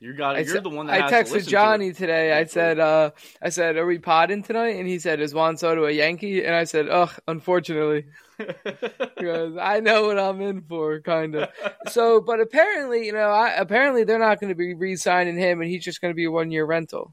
[0.00, 0.46] You got I, it.
[0.46, 2.32] You're sa- the one that I to texted listen Johnny today.
[2.32, 3.10] I said, uh,
[3.42, 4.76] I said, are we podding tonight?
[4.76, 6.44] And he said, is Juan Soto a Yankee?
[6.44, 8.04] And I said, ugh, unfortunately,
[8.38, 11.48] because I know what I'm in for, kind of.
[11.88, 15.68] So, but apparently, you know, I, apparently they're not going to be re-signing him, and
[15.68, 17.12] he's just going to be a one-year rental.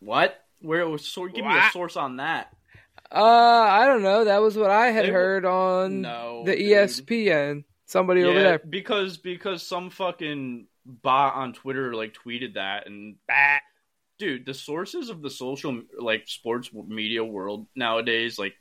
[0.00, 0.34] what?
[0.60, 1.06] Where was?
[1.06, 2.52] So, give me a source on that.
[3.10, 4.24] Uh, I don't know.
[4.24, 6.70] That was what I had They- heard on No, the dude.
[6.72, 7.64] ESPN.
[7.88, 8.58] Somebody over there.
[8.58, 13.60] because because some fucking bot on Twitter like tweeted that and bah.
[14.18, 18.52] dude, the sources of the social like sports media world nowadays, like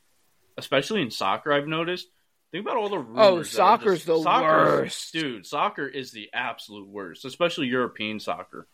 [0.58, 2.08] especially in soccer, I've noticed.
[2.54, 3.18] Think about all the oh, rumors.
[3.18, 5.12] Oh, that are soccer's the worst.
[5.12, 5.46] dude.
[5.46, 8.66] Soccer is the absolute worst, especially European soccer.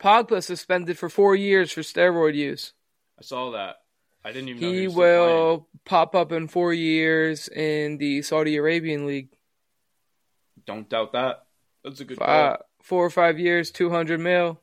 [0.00, 2.72] Pogba suspended for four years for steroid use.
[3.18, 3.76] I saw that.
[4.26, 4.60] I didn't even.
[4.62, 9.28] know He was will pop up in four years in the Saudi Arabian League.
[10.66, 11.46] Don't doubt that.
[11.84, 12.56] That's a good call.
[12.82, 14.60] Four or five years, two hundred mil.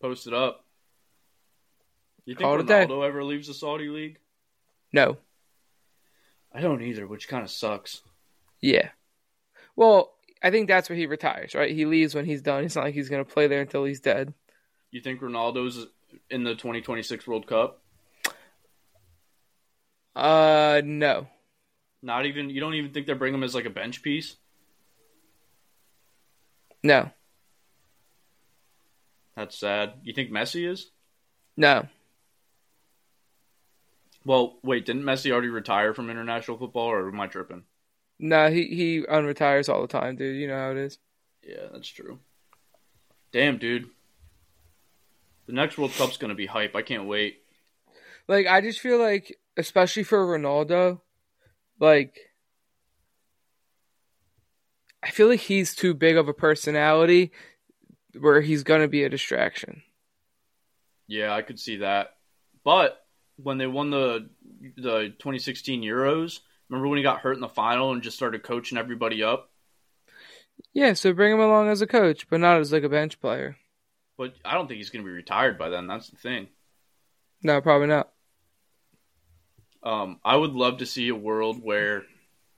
[0.00, 0.64] Post it up.
[2.24, 2.58] You think Call.
[2.58, 4.18] Ronaldo ever leaves the Saudi league?
[4.92, 5.16] No.
[6.54, 8.02] I don't either, which kind of sucks.
[8.60, 8.90] Yeah.
[9.74, 11.74] Well, I think that's where he retires, right?
[11.74, 12.62] He leaves when he's done.
[12.62, 14.34] It's not like he's going to play there until he's dead.
[14.92, 15.88] You think Ronaldo's
[16.30, 17.82] in the 2026 World Cup?
[20.14, 21.28] Uh, no.
[22.02, 22.50] Not even.
[22.50, 24.36] You don't even think they bring him as like a bench piece?
[26.82, 27.10] No.
[29.36, 29.94] That's sad.
[30.02, 30.90] You think Messi is?
[31.56, 31.86] No.
[34.24, 37.64] Well, wait, didn't Messi already retire from international football, or am I tripping?
[38.18, 40.36] No, he, he unretires all the time, dude.
[40.36, 40.98] You know how it is.
[41.42, 42.18] Yeah, that's true.
[43.32, 43.88] Damn, dude.
[45.46, 46.76] The next World Cup's gonna be hype.
[46.76, 47.38] I can't wait.
[48.28, 51.00] Like, I just feel like, especially for Ronaldo,
[51.78, 52.18] like,
[55.02, 57.32] I feel like he's too big of a personality
[58.18, 59.82] where he's going to be a distraction.
[61.06, 62.16] Yeah, I could see that.
[62.64, 63.00] But
[63.36, 64.28] when they won the
[64.76, 68.78] the 2016 Euros, remember when he got hurt in the final and just started coaching
[68.78, 69.50] everybody up?
[70.72, 73.56] Yeah, so bring him along as a coach, but not as like a bench player.
[74.18, 75.86] But I don't think he's going to be retired by then.
[75.86, 76.48] That's the thing.
[77.42, 78.10] No, probably not.
[79.82, 82.04] Um, I would love to see a world where,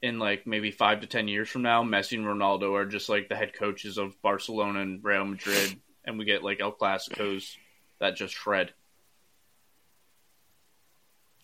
[0.01, 3.29] in like maybe five to ten years from now, Messi and Ronaldo are just like
[3.29, 7.57] the head coaches of Barcelona and Real Madrid, and we get like El Clasicos
[8.01, 8.73] that just shred.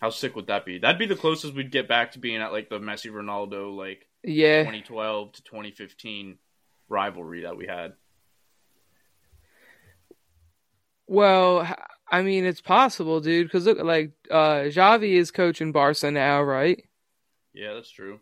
[0.01, 0.79] How sick would that be?
[0.79, 4.07] That'd be the closest we'd get back to being at like the Messi Ronaldo like
[4.23, 4.59] Yeah.
[4.63, 6.37] 2012 to 2015
[6.87, 7.93] rivalry that we had.
[11.07, 11.67] Well,
[12.11, 13.47] I mean, it's possible, dude.
[13.47, 16.83] Because look, like, uh, Xavi is coaching Barca now, right?
[17.53, 18.19] Yeah, that's true.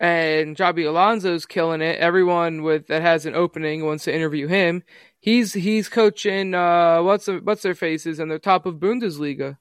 [0.00, 1.98] And Xabi Alonso's killing it.
[1.98, 4.84] Everyone with that has an opening wants to interview him.
[5.18, 6.54] He's he's coaching.
[6.54, 9.58] Uh, what's the, what's their faces and the top of Bundesliga.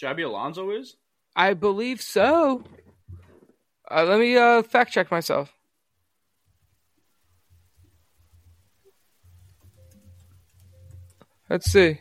[0.00, 0.96] Xabi Alonso is?
[1.36, 2.64] I believe so.
[3.90, 5.52] Uh, let me uh, fact check myself.
[11.50, 12.00] Let's see.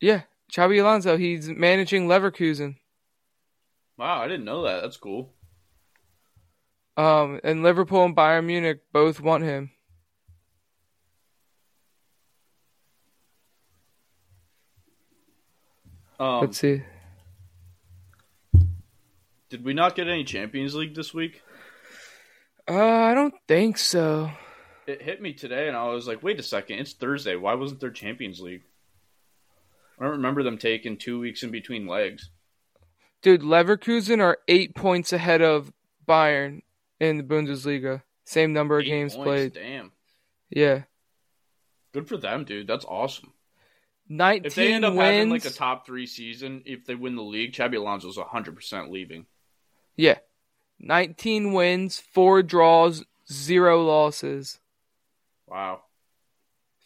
[0.00, 1.16] Yeah, Xabi Alonso.
[1.16, 2.76] He's managing Leverkusen.
[3.96, 4.82] Wow, I didn't know that.
[4.82, 5.32] That's cool.
[6.96, 9.70] Um, and Liverpool and Bayern Munich both want him.
[16.18, 16.82] Um, Let's see.
[19.50, 21.42] did we not get any Champions League this week?
[22.68, 24.30] Uh, I don't think so.
[24.86, 26.78] It hit me today, and I was like, "Wait a second!
[26.78, 27.36] It's Thursday.
[27.36, 28.62] Why wasn't there Champions League?"
[29.98, 32.30] I don't remember them taking two weeks in between legs.
[33.22, 35.72] Dude, Leverkusen are eight points ahead of
[36.06, 36.62] Bayern
[37.00, 38.02] in the Bundesliga.
[38.24, 39.52] Same number of Eight games points, played.
[39.54, 39.92] Damn,
[40.50, 40.82] Yeah.
[41.92, 42.66] good for them, dude.
[42.66, 43.32] That's awesome.
[44.08, 45.02] 19 If they end up wins.
[45.04, 48.90] having like a top three season, if they win the league, Xabi Alonso's hundred percent
[48.92, 49.26] leaving.
[49.96, 50.18] yeah.
[50.78, 54.60] 19 wins, 4 draws, 0 losses.
[55.46, 55.84] Wow.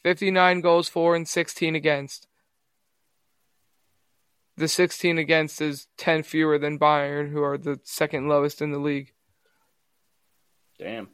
[0.04, 2.28] 59 goals for and 16 against.
[4.60, 8.78] The 16 against is 10 fewer than Bayern, who are the second lowest in the
[8.78, 9.14] league.
[10.78, 11.08] Damn.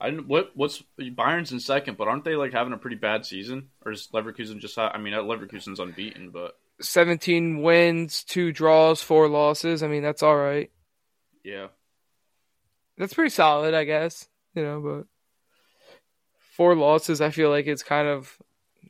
[0.00, 0.28] I didn't.
[0.28, 0.52] What?
[0.54, 3.68] What's Bayern's in second, but aren't they like having a pretty bad season?
[3.84, 4.78] Or is Leverkusen just?
[4.78, 9.82] I mean, uh, Leverkusen's unbeaten, but 17 wins, 2 draws, 4 losses.
[9.82, 10.70] I mean, that's all right.
[11.44, 11.66] yeah.
[12.96, 14.26] That's pretty solid, I guess.
[14.54, 15.06] You know, but
[16.56, 18.38] 4 losses, I feel like it's kind of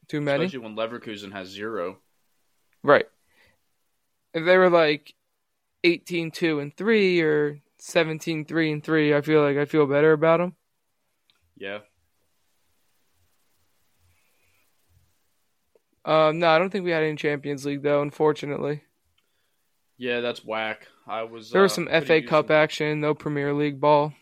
[0.07, 0.45] too many.
[0.45, 1.99] Especially when Leverkusen has zero.
[2.85, 3.07] Right.
[4.35, 5.15] If they were like
[5.85, 10.13] 18 2 and 3 or 17 3 and 3, I feel like I feel better
[10.13, 10.55] about them.
[11.57, 11.81] Yeah.
[16.05, 18.83] Um, no, I don't think we had any Champions League though, unfortunately.
[19.99, 20.89] Yeah, that's whack.
[21.07, 21.51] I was.
[21.51, 24.13] There uh, was some FA Cup some- action, no Premier League ball.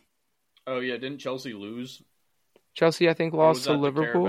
[0.67, 2.03] Oh yeah, didn't Chelsea lose?
[2.75, 4.25] Chelsea, I think, lost to Liverpool.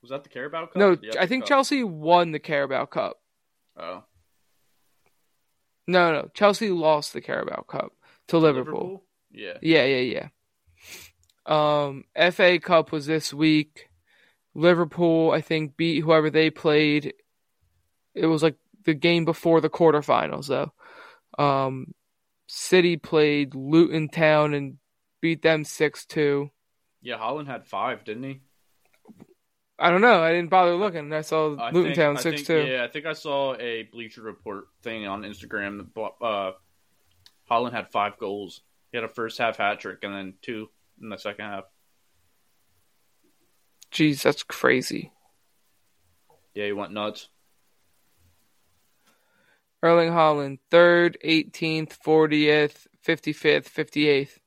[0.00, 0.76] Was that the Carabao Cup?
[0.76, 1.48] No, I think Cup?
[1.48, 3.20] Chelsea won the Carabao Cup.
[3.76, 4.04] Oh,
[5.86, 7.92] No, no, Chelsea lost the Carabao Cup
[8.28, 9.04] to Liverpool.
[9.30, 9.58] Yeah.
[9.60, 10.28] Yeah, yeah, yeah.
[11.46, 13.88] Um, FA Cup was this week.
[14.54, 17.14] Liverpool, I think, beat whoever they played.
[18.14, 20.72] It was like the game before the quarterfinals, though.
[21.42, 21.92] Um,
[22.46, 24.78] City played Luton Town and
[25.20, 26.50] beat them six two.
[27.02, 28.40] Yeah, Haaland had five, didn't he?
[29.84, 30.22] I don't know.
[30.22, 31.12] I didn't bother looking.
[31.12, 32.70] I saw I Luton think- Town I six think- two.
[32.72, 35.86] Yeah, I think I saw a Bleacher Report thing on Instagram.
[35.94, 36.52] that Uh,
[37.50, 38.62] Haaland had five goals.
[38.90, 40.70] He had a first half hat trick and then two
[41.02, 41.64] in the second half.
[43.92, 45.12] Jeez, that's crazy.
[46.54, 47.28] Yeah, he went nuts.
[49.82, 54.38] Erling Haaland, third, 18th, 40th, 55th, 58th.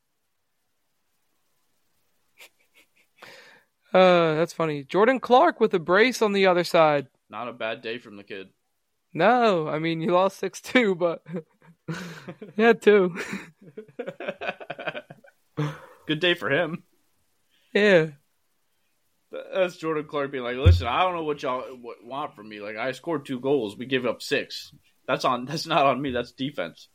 [3.97, 4.83] Uh, that's funny.
[4.83, 7.07] Jordan Clark with a brace on the other side.
[7.31, 8.49] Not a bad day from the kid.
[9.11, 11.25] No, I mean you lost six two, but
[12.55, 13.17] yeah, two.
[16.05, 16.83] Good day for him.
[17.73, 18.09] Yeah.
[19.31, 21.65] That's Jordan Clark being like, "Listen, I don't know what y'all
[22.03, 22.59] want from me.
[22.61, 23.75] Like, I scored two goals.
[23.75, 24.71] We give up six.
[25.07, 25.45] That's on.
[25.45, 26.11] That's not on me.
[26.11, 26.87] That's defense."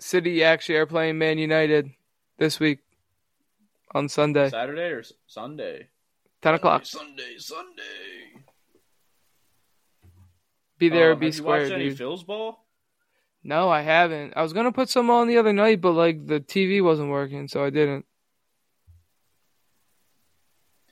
[0.00, 1.90] City actually are playing Man United
[2.38, 2.80] this week
[3.94, 5.88] on Sunday, Saturday or Sunday.
[6.42, 6.86] ten o'clock.
[6.86, 7.82] Sunday, Sunday.
[10.78, 11.98] Be there, Um, be have you square, watched any dude.
[11.98, 12.66] Phil's ball?
[13.42, 14.34] No, I haven't.
[14.36, 17.48] I was gonna put some on the other night, but like the TV wasn't working,
[17.48, 18.06] so I didn't.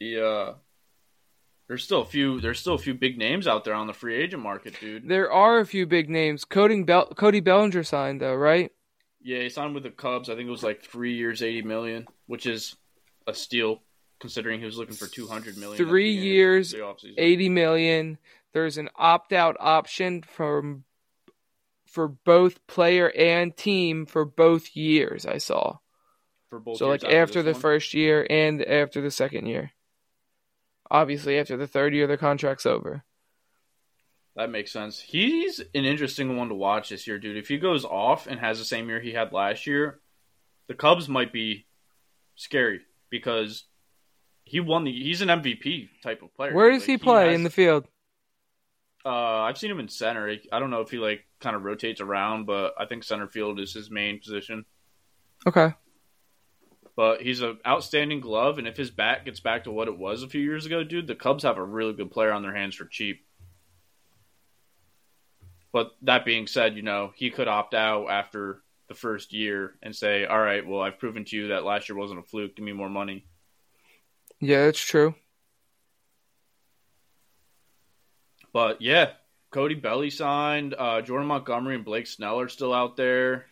[0.01, 0.55] The uh,
[1.67, 2.41] there's still a few.
[2.41, 5.09] There's still a few big names out there on the free agent market, dude.
[5.09, 6.45] There are a few big names.
[6.45, 8.71] Cody, Bel- Cody Bellinger signed though, right?
[9.21, 10.31] Yeah, he signed with the Cubs.
[10.31, 12.77] I think it was like three years, eighty million, which is
[13.29, 13.83] a steal
[14.19, 15.81] considering he was looking for two hundred million.
[15.81, 16.75] at Three years.
[17.17, 18.19] Eighty million.
[18.53, 20.85] There's an opt-out option from
[21.87, 25.27] for both player and team for both years.
[25.27, 25.79] I saw.
[26.49, 26.79] for both.
[26.79, 27.61] So like after this the one.
[27.61, 29.73] first year and after the second year.
[30.91, 33.05] Obviously, after the third year, the contract's over.
[34.37, 35.01] That makes sense.
[35.01, 37.37] He's an interesting one to watch this year, dude.
[37.37, 40.01] If he goes off and has the same year he had last year,
[40.67, 41.67] the Cubs might be
[42.37, 43.65] scary because
[44.45, 44.93] he won the.
[44.93, 46.55] He's an MVP type of player.
[46.55, 47.87] Where does Like, he play has- in the field?
[49.05, 50.35] Uh, I've seen him in center.
[50.53, 53.61] I don't know if he like kind of rotates around, but I think center field
[53.61, 54.65] is his main position.
[55.47, 55.73] Okay.
[56.97, 60.23] But he's an outstanding glove, and if his bat gets back to what it was
[60.25, 62.75] a few years ago, dude, the Cubs have a really good player on their hands
[62.75, 63.25] for cheap.
[65.73, 69.95] But that being said, you know, he could opt out after the first year and
[69.95, 72.57] say, All right, well, I've proven to you that last year wasn't a fluke.
[72.57, 73.25] Give me more money.
[74.41, 75.15] Yeah, that's true.
[78.53, 79.11] But yeah,
[79.51, 80.75] Cody Belly signed.
[80.77, 83.47] Uh, Jordan Montgomery and Blake Snell are still out there,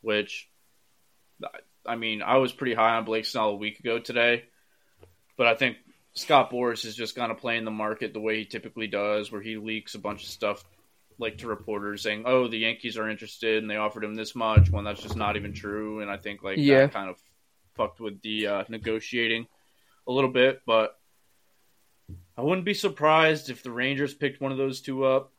[0.00, 0.48] which,
[1.86, 4.44] I mean, I was pretty high on Blake Snell a week ago today,
[5.36, 5.76] but I think
[6.14, 9.42] Scott Boras is just kind of playing the market the way he typically does, where
[9.42, 10.64] he leaks a bunch of stuff
[11.18, 14.70] like to reporters saying, "Oh, the Yankees are interested and they offered him this much,"
[14.70, 16.00] when that's just not even true.
[16.00, 16.80] And I think like Yeah.
[16.86, 17.16] that kind of
[17.74, 19.46] fucked with the uh, negotiating
[20.06, 20.98] a little bit, but
[22.36, 25.32] I wouldn't be surprised if the Rangers picked one of those two up.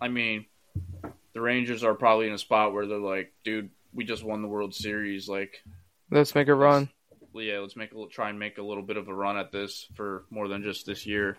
[0.00, 0.46] I mean,
[1.32, 4.48] the Rangers are probably in a spot where they're like, dude, we just won the
[4.48, 5.28] World Series.
[5.28, 5.62] Like,
[6.10, 6.88] Let's make a run.
[7.34, 9.86] yeah, let's make a, try and make a little bit of a run at this
[9.94, 11.36] for more than just this year.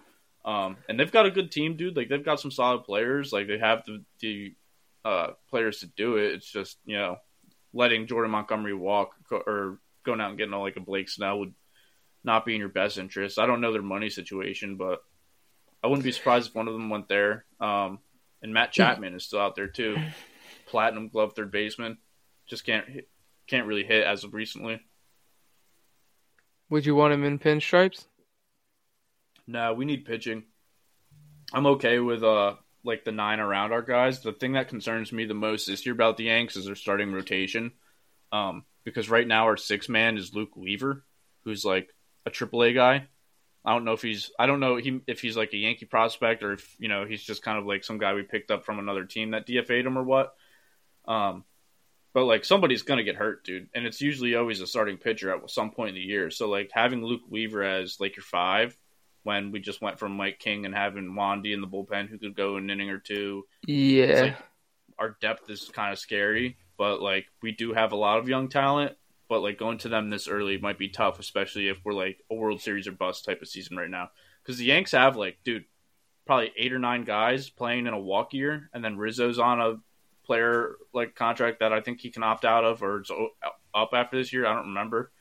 [0.48, 1.98] Um, and they've got a good team, dude.
[1.98, 3.34] Like, they've got some solid players.
[3.34, 4.56] Like, they have the the
[5.04, 6.34] uh, players to do it.
[6.34, 7.18] It's just you know,
[7.74, 11.54] letting Jordan Montgomery walk or going out and getting all like a Blake Snell would
[12.24, 13.38] not be in your best interest.
[13.38, 15.04] I don't know their money situation, but
[15.84, 17.46] I wouldn't be surprised if one of them went there.
[17.60, 18.00] Um,
[18.42, 19.98] and Matt Chapman is still out there too,
[20.68, 21.98] platinum glove third baseman.
[22.48, 23.10] Just can't hit,
[23.48, 24.82] can't really hit as of recently.
[26.70, 28.06] Would you want him in pinstripes?
[29.48, 30.44] No, we need pitching.
[31.54, 34.22] I'm okay with uh like the nine around our guys.
[34.22, 37.12] The thing that concerns me the most this year about the Yanks is their starting
[37.12, 37.72] rotation.
[38.32, 41.04] Um, because right now our six man is Luke Weaver,
[41.44, 41.94] who's like
[42.26, 43.08] a AAA guy.
[43.66, 46.44] I don't know if he's I don't know he, if he's like a Yankee prospect
[46.44, 48.80] or if you know he's just kind of like some guy we picked up from
[48.80, 50.34] another team that DFA'd him or what.
[51.06, 51.44] Um,
[52.14, 55.50] but like somebody's gonna get hurt, dude, and it's usually always a starting pitcher at
[55.50, 56.32] some point in the year.
[56.32, 58.78] So like having Luke Weaver as like your five
[59.28, 62.34] when we just went from Mike King and having Wandy in the bullpen who could
[62.36, 63.44] go an inning or two.
[63.68, 64.22] Yeah.
[64.22, 64.38] like-
[64.98, 68.47] Our depth is kind of scary, but like we do have a lot of young
[68.49, 68.95] talent.
[69.30, 72.36] But like going to them this early might be tough, especially if we're like a
[72.36, 74.10] World Series or bust type of season right now.
[74.41, 75.66] Because the Yanks have like, dude,
[76.26, 79.76] probably eight or nine guys playing in a walk year, and then Rizzo's on a
[80.26, 83.12] player like contract that I think he can opt out of or it's
[83.76, 84.45] up after this year.
[84.45, 85.12] I don't remember.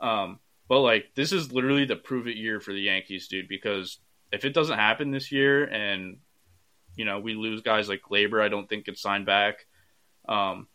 [0.00, 3.48] Um, but like this is literally the prove it year for the Yankees, dude.
[3.48, 3.98] Because
[4.32, 6.18] if it doesn't happen this year, and
[6.96, 9.66] you know we lose guys like Gleyber, I don't think gets signed back.
[10.28, 10.68] Um,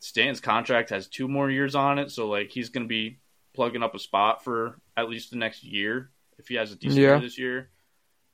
[0.00, 3.18] Stanton's contract has two more years on it, so like he's going to be
[3.54, 7.00] plugging up a spot for at least the next year if he has a decent
[7.00, 7.10] Yeah.
[7.10, 7.70] year this year.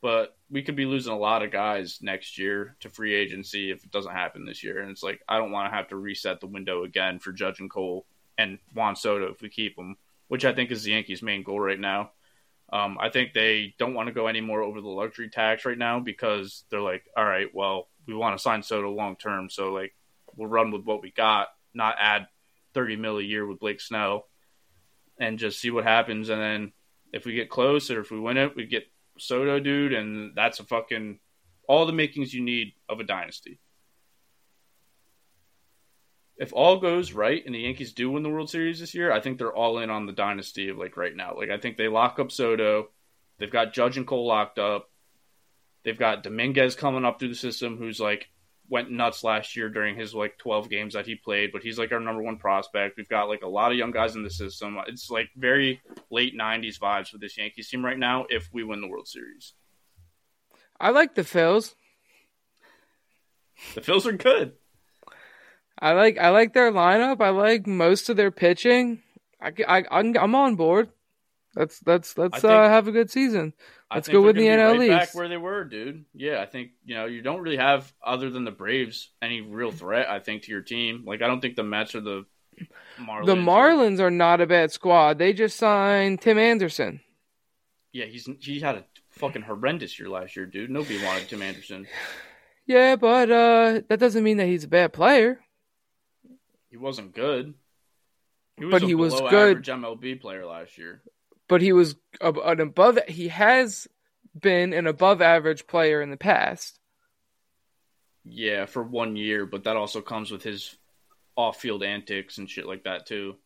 [0.02, 3.84] But we could be losing a lot of guys next year to free agency if
[3.84, 4.80] it doesn't happen this year.
[4.80, 7.60] And it's like I don't want to have to reset the window again for Judge
[7.60, 8.06] and Cole
[8.38, 9.96] and Juan Soto if we keep them,
[10.30, 12.12] which I think is the Yankees' main goal right now.
[12.72, 15.76] Um, I think they don't want to go any more over the luxury tax right
[15.76, 19.72] now because they're like, all right, well, we want to sign Soto long term, so
[19.72, 19.92] like
[20.36, 22.28] we'll run with what we got, not add
[22.74, 24.28] thirty mil a year with Blake Snell,
[25.18, 26.28] and just see what happens.
[26.28, 26.72] And then
[27.12, 28.84] if we get close or if we win it, we get
[29.18, 31.18] Soto, dude, and that's a fucking
[31.66, 33.58] all the makings you need of a dynasty.
[36.40, 39.20] If all goes right and the Yankees do win the World Series this year, I
[39.20, 41.36] think they're all in on the dynasty of like right now.
[41.36, 42.88] Like I think they lock up Soto.
[43.38, 44.88] They've got Judge and Cole locked up.
[45.84, 48.30] They've got Dominguez coming up through the system, who's like
[48.70, 51.92] went nuts last year during his like 12 games that he played, but he's like
[51.92, 52.96] our number one prospect.
[52.96, 54.78] We've got like a lot of young guys in the system.
[54.86, 58.80] It's like very late 90s vibes with this Yankees team right now if we win
[58.80, 59.52] the World Series.
[60.80, 61.74] I like the Phils.
[63.74, 64.54] The Phils are good.
[65.80, 67.20] I like I like their lineup.
[67.20, 69.02] I like most of their pitching.
[69.40, 70.90] I, I I'm on board.
[71.56, 73.54] Let's let's let's think, uh, have a good season.
[73.92, 74.90] Let's go with the NL right East.
[74.90, 76.04] Back where they were, dude.
[76.14, 79.72] Yeah, I think you know you don't really have other than the Braves any real
[79.72, 80.08] threat.
[80.08, 81.04] I think to your team.
[81.06, 82.24] Like I don't think the Mets or the
[83.00, 83.26] Marlins.
[83.26, 85.18] The Marlins are, are not a bad squad.
[85.18, 87.00] They just signed Tim Anderson.
[87.92, 90.70] Yeah, he's he had a fucking horrendous year last year, dude.
[90.70, 91.86] Nobody wanted Tim Anderson.
[92.66, 95.40] Yeah, but uh, that doesn't mean that he's a bad player.
[96.70, 97.54] He wasn't good.
[98.56, 99.64] He was but he was good.
[99.64, 101.02] MLB player last year.
[101.48, 102.98] But he was an above.
[103.08, 103.88] He has
[104.38, 106.78] been an above average player in the past.
[108.24, 110.76] Yeah, for one year, but that also comes with his
[111.36, 113.36] off-field antics and shit like that too.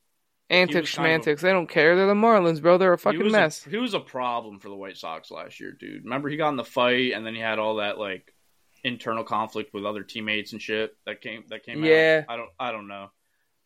[0.50, 1.40] Antics, semantics.
[1.40, 1.96] They don't care.
[1.96, 2.76] They're the Marlins, bro.
[2.76, 3.66] They're a fucking he mess.
[3.66, 6.04] A, he was a problem for the White Sox last year, dude.
[6.04, 8.34] Remember, he got in the fight, and then he had all that like
[8.82, 11.88] internal conflict with other teammates and shit that came that came out.
[11.88, 12.24] yeah.
[12.28, 12.34] out.
[12.34, 13.10] I don't I don't know.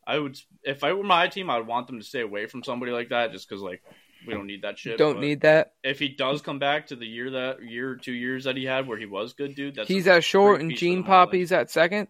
[0.09, 2.65] I would if I were my team, I would want them to stay away from
[2.65, 3.83] somebody like that, just because like
[4.27, 4.97] we don't need that shit.
[4.97, 5.75] Don't but need that.
[5.85, 8.65] If he does come back to the year that year or two years that he
[8.65, 12.09] had where he was good, dude, that's he's at short and Gene Poppy's at second.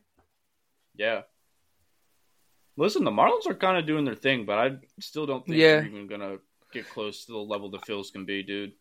[0.95, 1.23] Yeah.
[2.77, 5.81] Listen, the Marlins are kind of doing their thing, but I still don't think yeah.
[5.81, 6.37] they're even gonna
[6.73, 8.75] get close to the level the Phils can be, dude.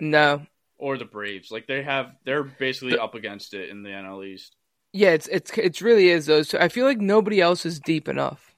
[0.00, 0.46] No,
[0.78, 1.50] or the Braves.
[1.50, 4.55] Like they have, they're basically the, up against it in the NL East.
[4.96, 6.48] Yeah, it's it's it really is those.
[6.48, 6.58] Two.
[6.58, 8.54] I feel like nobody else is deep enough.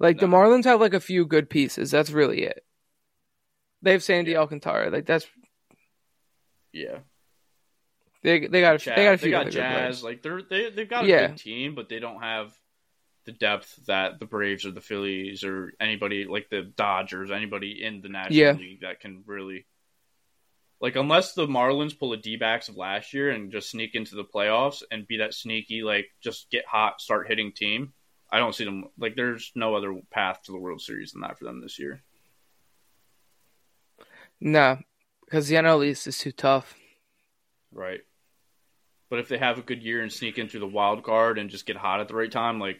[0.00, 0.22] Like no.
[0.22, 1.92] the Marlins have like a few good pieces.
[1.92, 2.64] That's really it.
[3.82, 4.38] They have Sandy yeah.
[4.38, 4.90] Alcantara.
[4.90, 5.26] Like that's
[6.72, 6.98] yeah.
[8.22, 9.30] They they got a, Jazz, they got a few.
[9.30, 10.02] They got Jazz.
[10.02, 11.28] Like they're they they've got a yeah.
[11.28, 12.52] good team, but they don't have
[13.24, 18.00] the depth that the Braves or the Phillies or anybody like the Dodgers, anybody in
[18.00, 18.52] the National yeah.
[18.52, 19.66] League that can really
[20.80, 24.24] like unless the Marlins pull a D-backs of last year and just sneak into the
[24.24, 27.92] playoffs and be that sneaky like just get hot, start hitting team,
[28.30, 31.38] I don't see them like there's no other path to the World Series than that
[31.38, 32.02] for them this year.
[34.40, 34.78] No,
[35.24, 36.74] because the NL East is too tough.
[37.72, 38.00] Right.
[39.10, 41.50] But if they have a good year and sneak in through the wild card and
[41.50, 42.78] just get hot at the right time, like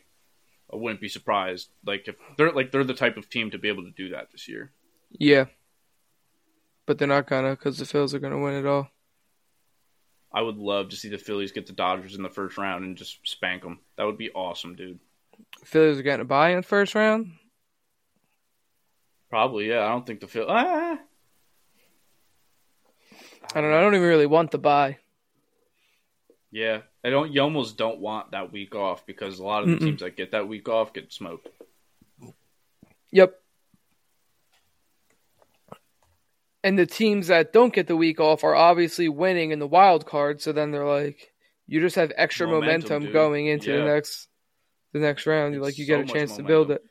[0.73, 1.71] I wouldn't be surprised.
[1.85, 4.31] Like if they're like they're the type of team to be able to do that
[4.31, 4.71] this year.
[5.11, 5.47] Yeah
[6.89, 8.89] but they're not gonna because the Phils are gonna win it all.
[10.32, 12.97] I would love to see the Phillies get the Dodgers in the first round and
[12.97, 13.80] just spank them.
[13.97, 14.99] That would be awesome, dude.
[15.64, 17.32] Phillies are getting a buy in the first round.
[19.28, 19.84] Probably, yeah.
[19.84, 20.47] I don't think the Phil.
[20.49, 20.99] Ah.
[23.55, 23.78] I don't know.
[23.78, 24.97] I don't even really want the buy.
[26.51, 27.30] Yeah, I don't.
[27.30, 29.80] You almost don't want that week off because a lot of the Mm-mm.
[29.80, 31.49] teams that get that week off get smoked.
[33.11, 33.39] Yep.
[36.65, 40.07] And the teams that don't get the week off are obviously winning in the wild
[40.07, 40.41] card.
[40.41, 41.33] So then they're like,
[41.67, 43.79] you just have extra momentum, momentum going into yeah.
[43.79, 44.29] the next
[44.93, 45.55] the next round.
[45.55, 46.83] It's like you so get a chance to build it.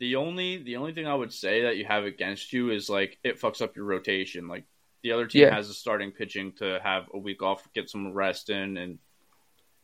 [0.00, 3.18] The only the only thing I would say that you have against you is like
[3.22, 4.48] it fucks up your rotation.
[4.48, 4.64] Like
[5.02, 5.54] the other team yeah.
[5.54, 8.98] has the starting pitching to have a week off, get some rest in, and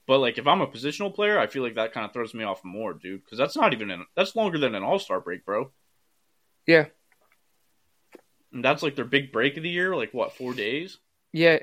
[0.06, 2.42] but like if I'm a positional player, I feel like that kind of throws me
[2.42, 5.44] off more, dude, because that's not even an, that's longer than an All Star break,
[5.46, 5.70] bro.
[6.66, 6.86] Yeah,
[8.52, 10.98] and that's like their big break of the year, like what, four days?
[11.32, 11.58] Yeah.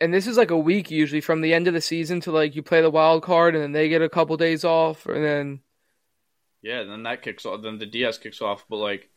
[0.00, 2.56] And this is like a week usually from the end of the season to like
[2.56, 5.60] you play the wild card and then they get a couple days off and then
[6.62, 9.08] Yeah, then that kicks off then the DS kicks off, but like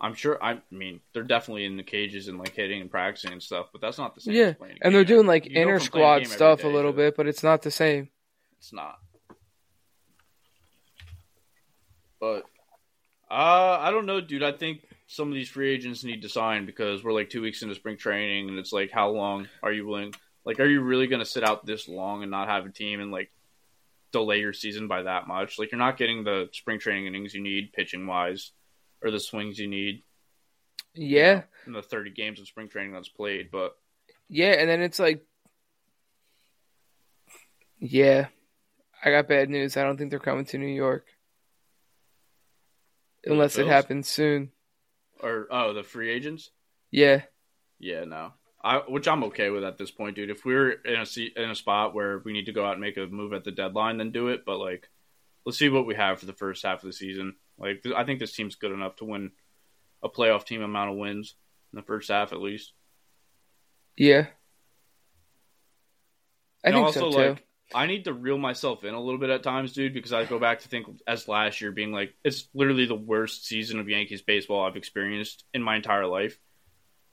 [0.00, 3.42] I'm sure I mean they're definitely in the cages and like hitting and practicing and
[3.42, 4.34] stuff, but that's not the same.
[4.34, 4.52] Yeah.
[4.82, 7.70] And they're doing like you inner squad stuff a little bit, but it's not the
[7.70, 8.10] same.
[8.58, 8.98] It's not.
[12.20, 12.44] But
[13.30, 14.42] uh I don't know, dude.
[14.42, 17.62] I think some of these free agents need to sign because we're like two weeks
[17.62, 21.08] into spring training and it's like how long are you willing like are you really
[21.08, 23.28] going to sit out this long and not have a team and like
[24.12, 27.42] delay your season by that much like you're not getting the spring training innings you
[27.42, 28.52] need pitching wise
[29.02, 30.04] or the swings you need
[30.94, 31.34] you Yeah.
[31.34, 33.50] know, in the 30 games of spring training that's played.
[33.50, 33.76] But
[34.28, 35.24] Yeah, and then it's like,
[37.78, 38.28] yeah,
[39.04, 39.76] I got bad news.
[39.76, 41.06] I don't think they're coming to New York
[43.24, 44.52] unless it happens soon.
[45.22, 46.50] Or oh, the free agents.
[46.90, 47.22] Yeah,
[47.78, 48.32] Yeah, no.
[48.62, 50.28] I, which I'm okay with at this point, dude.
[50.28, 52.80] If we're in a se- in a spot where we need to go out and
[52.80, 54.44] make a move at the deadline, then do it.
[54.44, 54.90] But like,
[55.46, 57.36] let's see what we have for the first half of the season.
[57.58, 59.30] Like, I think this team's good enough to win
[60.02, 61.36] a playoff team amount of wins
[61.72, 62.72] in the first half at least.
[63.96, 64.26] yeah.
[66.62, 67.28] I And think also, so too.
[67.30, 70.24] like, I need to reel myself in a little bit at times, dude, because I
[70.24, 73.88] go back to think as last year being like it's literally the worst season of
[73.88, 76.38] Yankees baseball I've experienced in my entire life.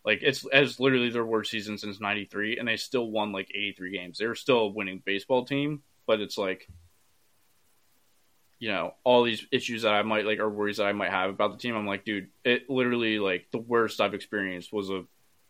[0.04, 3.92] Like it's as literally their worst season since '93, and they still won like 83
[3.92, 4.18] games.
[4.18, 6.68] They were still a winning baseball team, but it's like,
[8.58, 11.30] you know, all these issues that I might like or worries that I might have
[11.30, 11.76] about the team.
[11.76, 15.04] I'm like, dude, it literally like the worst I've experienced was a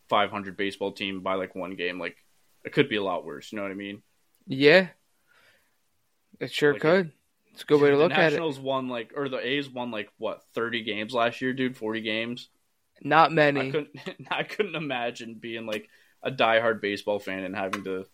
[0.08, 1.98] 500 baseball team by like one game.
[1.98, 2.16] Like
[2.64, 3.52] it could be a lot worse.
[3.52, 4.02] You know what I mean?
[4.48, 4.88] yeah,
[6.40, 7.12] it sure Like, could.
[7.52, 8.22] It's a good way to look at it.
[8.36, 11.76] Nationals won like, or the A's won like what, thirty games last year, dude?
[11.76, 12.48] Forty games.
[13.02, 13.70] Not I many.
[13.72, 13.90] couldn't,
[14.30, 15.88] I couldn't imagine being like
[16.22, 18.06] a diehard baseball fan and having to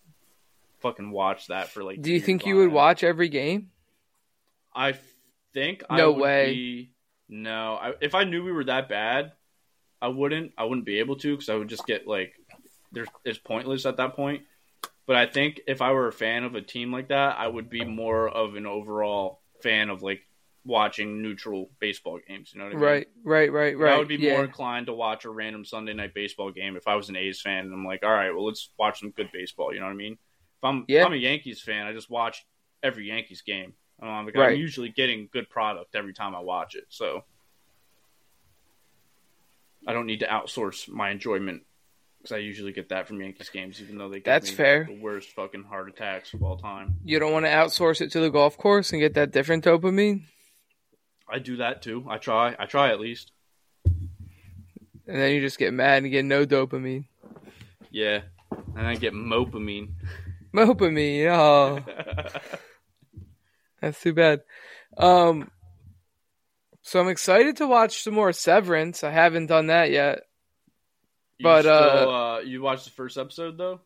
[0.80, 2.00] fucking watch that for like.
[2.00, 3.70] Do you think you would watch every game?
[4.74, 4.94] I
[5.52, 6.52] think I No would way.
[6.54, 6.90] be-
[7.28, 9.32] no, I, if I knew we were that bad,
[10.02, 10.52] I wouldn't.
[10.58, 12.34] I wouldn't be able to because I would just get like,
[12.92, 14.42] there's it's pointless at that point.
[15.06, 17.68] But I think if I were a fan of a team like that, I would
[17.68, 20.20] be more of an overall fan of like
[20.64, 22.52] watching neutral baseball games.
[22.54, 22.84] You know what I mean?
[22.84, 23.92] Right, right, right, right.
[23.94, 24.32] I would be yeah.
[24.32, 27.40] more inclined to watch a random Sunday night baseball game if I was an A's
[27.40, 29.74] fan and I'm like, all right, well, let's watch some good baseball.
[29.74, 30.12] You know what I mean?
[30.12, 31.00] If I'm, Yeah.
[31.00, 32.46] if I'm a Yankees fan, I just watch
[32.82, 33.74] every Yankees game.
[34.02, 34.52] Um, like, Right.
[34.52, 37.24] I'm usually getting good product every time I watch it, so
[39.86, 41.62] I don't need to outsource my enjoyment
[42.24, 44.84] because I usually get that from Yankees games, even though they give That's me fair.
[44.84, 46.96] the worst fucking heart attacks of all time.
[47.04, 50.22] You don't want to outsource it to the golf course and get that different dopamine,
[51.28, 52.06] I do that too.
[52.08, 52.56] I try.
[52.58, 53.30] I try at least.
[53.84, 53.98] and
[55.06, 57.04] then you just get mad and get no dopamine.
[57.90, 58.22] Yeah,
[58.74, 59.90] and I get mopamine.
[60.54, 61.80] Mopamine, oh,
[63.82, 64.40] that's too bad.
[64.96, 65.50] Um,
[66.80, 69.02] so I'm excited to watch some more Severance.
[69.02, 70.20] I haven't done that yet.
[71.38, 73.80] You But, still, uh, uh, you watched the first episode though?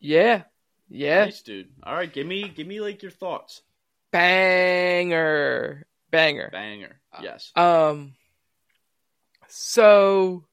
[0.00, 0.42] Yeah,
[0.88, 1.68] yeah, Nice, dude.
[1.82, 3.62] All right, give me give me like your thoughts.
[4.10, 6.48] banger, banger.
[6.52, 7.00] Banger.
[7.20, 7.52] Yes.
[7.56, 8.14] Um,
[9.48, 10.44] so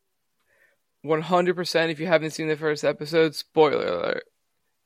[1.05, 1.89] 100%.
[1.91, 4.23] If you haven't seen the first episode, spoiler alert.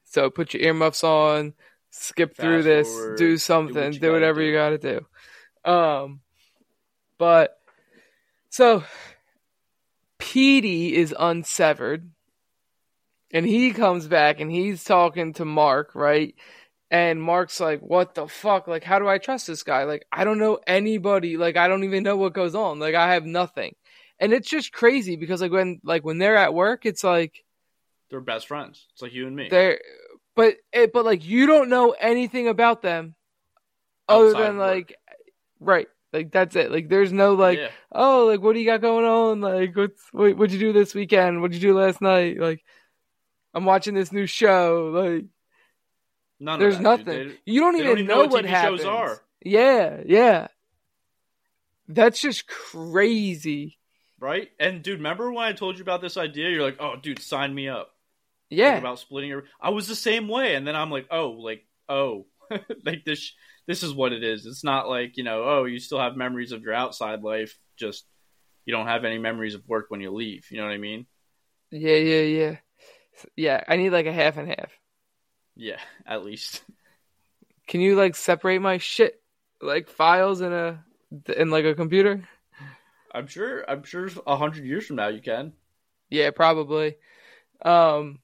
[0.05, 1.53] So put your earmuffs on,
[1.89, 4.45] skip through this, forward, do do something, what do, whatever do.
[4.45, 5.72] you got to do.
[5.72, 6.22] Um,
[7.18, 7.57] but
[8.49, 8.84] so
[10.34, 12.09] Petey is unsevered,
[13.31, 16.34] and he comes back and he's talking to Mark, right?
[16.89, 18.67] And Mark's like, "What the fuck?
[18.67, 19.84] Like, how do I trust this guy?
[19.84, 21.38] Like, I don't know anybody.
[21.38, 22.79] Like, I don't even know what goes on.
[22.79, 23.75] Like, I have nothing."
[24.19, 27.43] And it's just crazy because like when like when they're at work, it's like
[28.09, 28.88] They're best friends.
[28.93, 29.49] It's like you and me.
[29.51, 29.79] they're
[30.36, 33.13] but it, but like you don't know anything about them
[34.09, 34.67] other Outside than of work.
[34.67, 34.95] like
[35.59, 36.72] right like that's it.
[36.72, 37.70] Like there's no like yeah.
[37.91, 39.41] oh like what do you got going on?
[39.41, 41.41] Like what's what, what'd you do this weekend?
[41.41, 42.39] What'd you do last night?
[42.39, 42.64] Like
[43.55, 44.91] i'm watching this new show.
[44.93, 45.26] Like
[46.39, 47.05] None there's that, nothing.
[47.05, 49.22] They- you don't even don't even know, know what what TV happens shows are.
[49.43, 50.47] yeah yeah.
[51.88, 53.78] That's just crazy.
[54.20, 54.49] Right?
[54.59, 56.49] And dude, remember when I told you about this idea?
[56.49, 57.93] You're like, "Oh, dude, sign me up."
[58.49, 58.78] Like, yeah.
[58.78, 60.55] about splitting your I was the same way.
[60.55, 62.26] And then I'm like, "Oh, like, oh,
[62.86, 63.34] like this
[63.68, 64.45] this is what it is.
[64.45, 68.05] It's not like, you know, oh, you still have memories of your outside life, just
[68.66, 70.47] you don't have any memories of work when you leave.
[70.51, 71.05] You know what I mean?
[71.72, 72.55] yeah yeah yeah
[73.36, 74.72] yeah i need like a half and half
[75.55, 76.64] Yeah, at least.
[77.68, 79.22] Can you like separate my shit
[79.61, 80.84] like files in a
[81.38, 82.28] in like a computer?
[83.14, 85.53] I'm sure I'm sure a hundred years from now you can.
[86.09, 86.95] Yeah, probably.
[87.64, 88.20] Um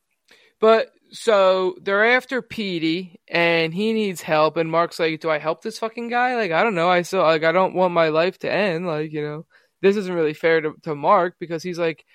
[0.59, 5.61] but so they're after Petey and he needs help and Mark's like, Do I help
[5.61, 6.35] this fucking guy?
[6.35, 6.89] Like I don't know.
[6.89, 8.85] I still like I don't want my life to end.
[8.85, 9.45] Like, you know,
[9.81, 12.05] this isn't really fair to, to Mark because he's like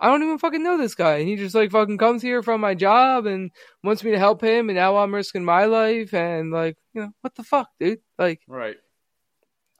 [0.00, 1.16] I don't even fucking know this guy.
[1.16, 3.50] And he just like fucking comes here from my job and
[3.84, 7.10] wants me to help him and now I'm risking my life and like, you know,
[7.20, 8.00] what the fuck, dude?
[8.18, 8.76] Like Right.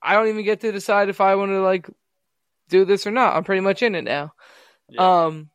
[0.03, 1.89] I don't even get to decide if I want to like
[2.69, 3.37] do this or not.
[3.37, 4.33] I'm pretty much in it now.
[4.89, 5.25] Yeah.
[5.25, 5.51] Um,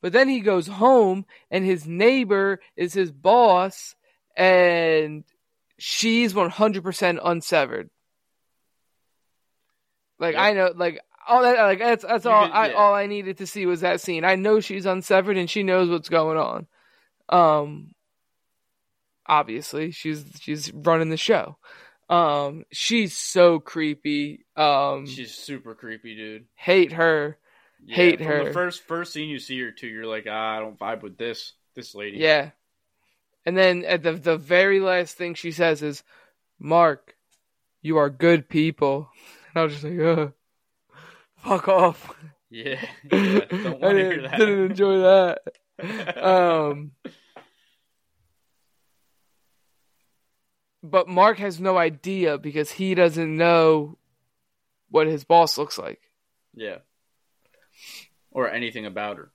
[0.00, 3.94] but then he goes home and his neighbor is his boss
[4.36, 5.24] and
[5.78, 7.90] she's 100% unsevered.
[10.18, 10.42] Like Yep.
[10.42, 13.46] I know, like all that like that's that's all could- I all I needed to
[13.46, 14.24] see was that scene.
[14.24, 16.66] I know she's unsevered and she knows what's going on.
[17.28, 17.94] Um
[19.26, 21.56] obviously she's she's running the show.
[22.08, 24.44] Um she's so creepy.
[24.56, 26.46] Um She's super creepy, dude.
[26.54, 27.38] hate her.
[27.84, 28.44] Yeah, Hate from her.
[28.44, 31.16] The first first scene you see her too, you're like, ah, I don't vibe with
[31.16, 32.18] this this lady.
[32.18, 32.50] Yeah.
[33.46, 36.02] And then at the the very last thing she says is,
[36.58, 37.16] "Mark,
[37.82, 39.08] you are good people."
[39.48, 40.32] And I was just like, "Ugh,
[41.36, 42.14] fuck off."
[42.50, 42.80] yeah.
[43.10, 43.40] yeah.
[43.48, 44.38] Don't want to hear didn't, that.
[44.38, 46.22] didn't enjoy that.
[46.22, 46.92] Um,
[50.82, 53.96] but Mark has no idea because he doesn't know
[54.90, 56.00] what his boss looks like.
[56.54, 56.78] yeah.
[58.32, 59.32] Or anything about her.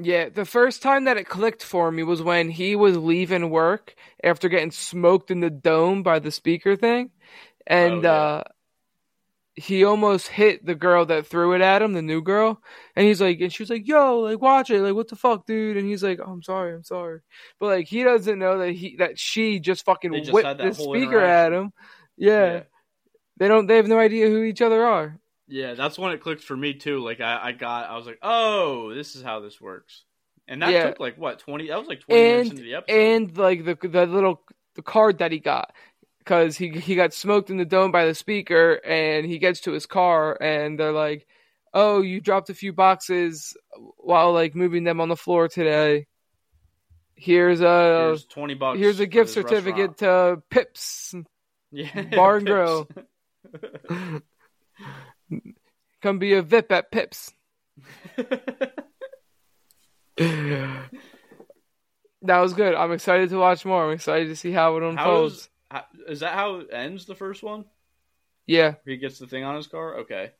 [0.00, 3.94] Yeah, the first time that it clicked for me was when he was leaving work
[4.22, 7.10] after getting smoked in the dome by the speaker thing.
[7.66, 8.12] And Oh, yeah.
[8.12, 8.44] uh
[9.56, 12.62] he almost hit the girl that threw it at him, the new girl.
[12.94, 14.80] And he's like and she was like, "Yo, like watch it.
[14.82, 17.20] Like what the fuck, dude?" And he's like, oh, "I'm sorry, I'm sorry."
[17.58, 20.72] But like he doesn't know that he that she just fucking They just whipped the
[20.74, 21.72] speaker at him.
[22.16, 22.52] Yeah.
[22.52, 22.62] yeah.
[23.38, 25.18] They don't they have no idea who each other are.
[25.48, 27.00] Yeah, that's when it clicked for me too.
[27.00, 30.04] Like I, I got, I was like, oh, this is how this works.
[30.46, 30.90] And that Yeah.
[30.90, 31.68] took like what twenty?
[31.68, 32.94] That was like twenty minutes And into the episode.
[32.98, 34.42] and like the the little
[34.76, 35.72] the card that he got
[36.20, 39.72] because he he got smoked in the dome by the speaker and he gets to
[39.72, 41.26] his car and they're like
[41.74, 43.56] oh you dropped a few boxes
[43.98, 46.06] while like moving them on the floor today
[47.16, 48.78] here's a here's twenty bucks.
[48.78, 51.26] here's a gift certificate to pips restaurant.
[51.70, 52.88] Yeah, Bar and Grill.
[56.02, 57.32] come be a vip at pips
[60.16, 60.88] that
[62.22, 65.48] was good i'm excited to watch more i'm excited to see how it unfolds is,
[65.70, 67.64] how, is that how it ends the first one?
[68.46, 69.98] yeah He gets the thing on his car.
[69.98, 70.32] Okay.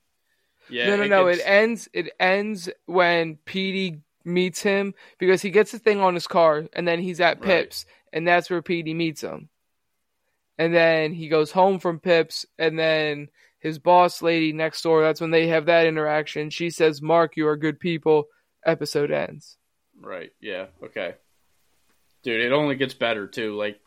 [0.70, 0.89] Yeah.
[0.89, 1.26] no, no, no.
[1.26, 1.89] gets- It ends.
[1.93, 6.86] It ends when Petey meets him because he gets the thing on his car, and
[6.89, 7.47] then he's at Right.
[7.47, 9.49] Pips, and that's where Petey meets him.
[10.59, 13.28] And then he goes home from Pips, and then
[13.61, 15.03] his boss lady next door.
[15.03, 16.51] That's when they have that interaction.
[16.51, 18.29] She says, "Mark, you are good people."
[18.65, 19.57] Episode ends.
[20.01, 20.31] Right.
[20.41, 20.67] Yeah.
[20.83, 21.15] Okay.
[22.23, 23.57] Dude, it only gets better too.
[23.57, 23.81] Like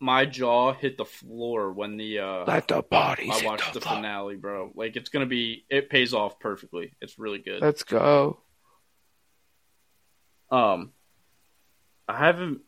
[0.00, 3.30] my jaw hit the floor when the uh Let the bodies.
[3.30, 3.96] I hit watched the floor.
[3.96, 4.72] finale, bro.
[4.74, 6.94] Like it's gonna be it pays off perfectly.
[7.00, 7.60] It's really good.
[7.62, 8.40] Let's go.
[10.50, 10.92] Um
[12.08, 12.60] I haven't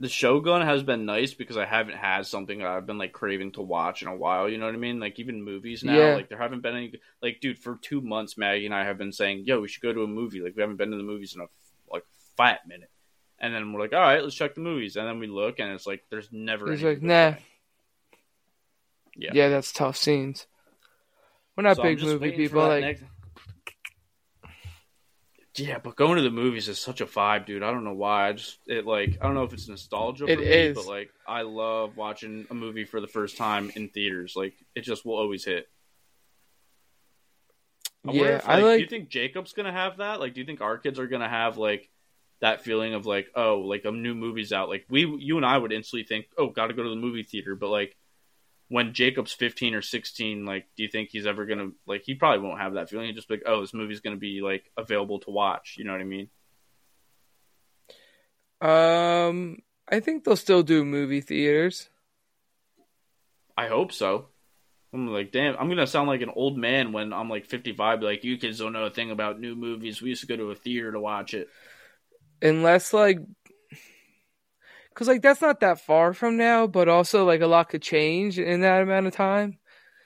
[0.00, 3.52] the Shogun has been nice because I haven't had something that I've been like craving
[3.52, 4.98] to watch in a while, you know what I mean?
[4.98, 6.14] Like even movies now, Yeah.
[6.14, 6.92] like there haven't been any
[7.22, 9.92] like dude, for 2 months Maggie and I have been saying, "Yo, we should go
[9.92, 11.46] to a movie." Like we haven't been to the movies in a
[11.92, 12.04] like
[12.36, 12.90] fat minute.
[13.38, 15.70] And then we're like, "All right, let's check the movies." And then we look and
[15.72, 17.34] it's like there's never He's like, nah.
[19.16, 19.30] Yeah.
[19.34, 20.46] Yeah, that's tough scenes.
[21.56, 22.60] We're not So big movie people.
[22.66, 23.02] Like, next-
[25.60, 27.62] Yeah, but going to the movies is such a vibe, dude.
[27.62, 28.28] I don't know why.
[28.28, 30.74] I just it like I don't know if it's nostalgia for It me, is.
[30.76, 34.34] but like I love watching a movie for the first time in theaters.
[34.36, 35.68] Like it just will always hit.
[38.08, 40.20] I Yeah, if, I like, like- Do you think Jacob's gonna have that?
[40.20, 41.88] Like, do you think our kids are gonna have like
[42.40, 44.68] that feeling of like, oh, like a new movie's out?
[44.70, 47.22] Like we, you and I would instantly think, oh, got to go to the movie
[47.22, 47.54] theater.
[47.54, 47.96] But like
[48.70, 52.04] when Jacob's fifteen or sixteen, like, do you think he's ever gonna like?
[52.06, 53.06] He probably won't have that feeling.
[53.06, 55.74] He'll just be like, oh, this movie's gonna be like available to watch.
[55.76, 56.28] You know what I mean?
[58.62, 59.58] um,
[59.90, 61.88] I think they'll still do movie theaters.
[63.56, 64.28] I hope so.
[64.92, 68.02] I'm like, damn, I'm gonna sound like an old man when I'm like 55.
[68.02, 70.00] Like, you kids don't know a thing about new movies.
[70.02, 71.48] We used to go to a theater to watch it.
[72.42, 73.18] unless like
[74.90, 78.38] because like that's not that far from now but also like a lot could change
[78.38, 79.58] in that amount of time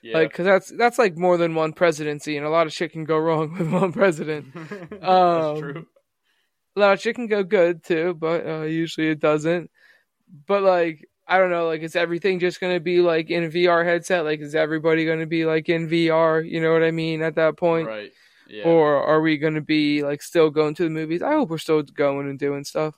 [0.03, 0.19] Yeah.
[0.19, 3.05] like because that's that's like more than one presidency and a lot of shit can
[3.05, 4.47] go wrong with one president
[4.91, 5.87] That's um, true.
[6.77, 9.71] a lot of shit can go good too but uh, usually it doesn't
[10.47, 14.25] but like i don't know like is everything just gonna be like in vr headset
[14.25, 17.57] like is everybody gonna be like in vr you know what i mean at that
[17.57, 18.11] point Right.
[18.49, 18.65] Yeah.
[18.65, 21.83] or are we gonna be like still going to the movies i hope we're still
[21.83, 22.95] going and doing stuff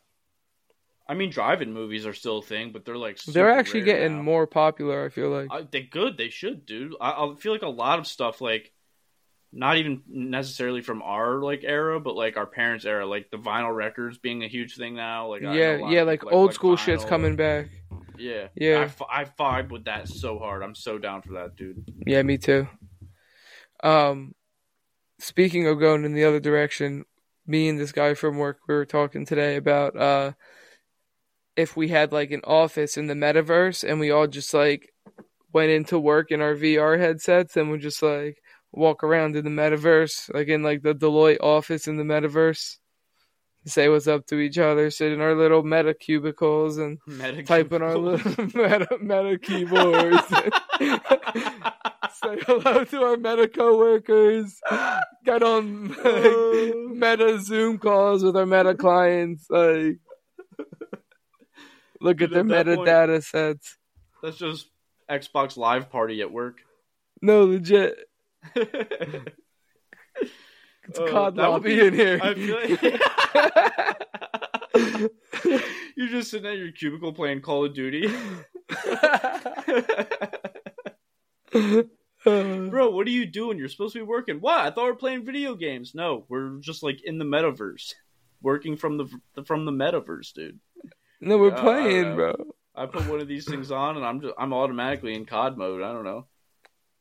[1.08, 4.22] I mean, drive-in movies are still a thing, but they're like They're actually getting now.
[4.22, 5.04] more popular.
[5.04, 5.48] I feel like.
[5.50, 6.16] I, they good.
[6.16, 6.94] They should, dude.
[7.00, 8.72] I, I feel like a lot of stuff, like
[9.52, 13.74] not even necessarily from our like era, but like our parents' era, like the vinyl
[13.74, 15.28] records being a huge thing now.
[15.28, 17.68] Like I know a yeah, yeah, like people old like school shit's coming back.
[18.18, 18.78] Yeah, Yeah.
[18.78, 20.62] I, f- I vibe with that so hard.
[20.62, 21.84] I'm so down for that, dude.
[22.06, 22.66] Yeah, me too.
[23.82, 24.34] Um,
[25.18, 27.04] speaking of going in the other direction,
[27.46, 30.32] me and this guy from work we were talking today about uh,
[31.56, 34.92] if we had like an office in the metaverse and we all just like
[35.52, 38.42] went into work in our VR headsets and we just like
[38.72, 42.76] walk around in the metaverse, like in like the Deloitte office in the metaverse.
[43.64, 47.72] Say what's up to each other, sit in our little meta cubicles and Meta type
[47.72, 50.28] in our little meta meta keyboards.
[52.22, 54.60] Say hello to our meta coworkers.
[55.24, 56.72] Get on like, uh.
[56.94, 59.46] meta Zoom calls with our meta clients.
[59.50, 59.98] Like,
[62.00, 63.78] look at their at that point- sets.
[64.22, 64.68] That's just
[65.10, 66.60] Xbox Live Party at work.
[67.22, 67.96] No, legit.
[68.54, 68.68] it's
[70.98, 72.18] a COD oh, lobby be, in here.
[72.18, 72.36] Like
[75.96, 78.08] you're just sitting at your cubicle playing Call of Duty.
[82.24, 83.58] Bro, what are you doing?
[83.58, 84.40] You're supposed to be working.
[84.40, 84.60] What?
[84.60, 85.94] I thought we were playing video games.
[85.94, 87.94] No, we're just like in the metaverse,
[88.42, 89.08] working from the
[89.44, 90.58] from the metaverse, dude.
[91.20, 92.14] No, we're playing, know.
[92.14, 92.46] bro.
[92.74, 95.82] I put one of these things on, and I'm just I'm automatically in COD mode.
[95.82, 96.26] I don't know.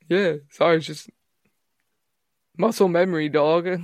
[0.07, 1.09] Yeah, sorry, it's just
[2.57, 3.67] muscle memory, dog.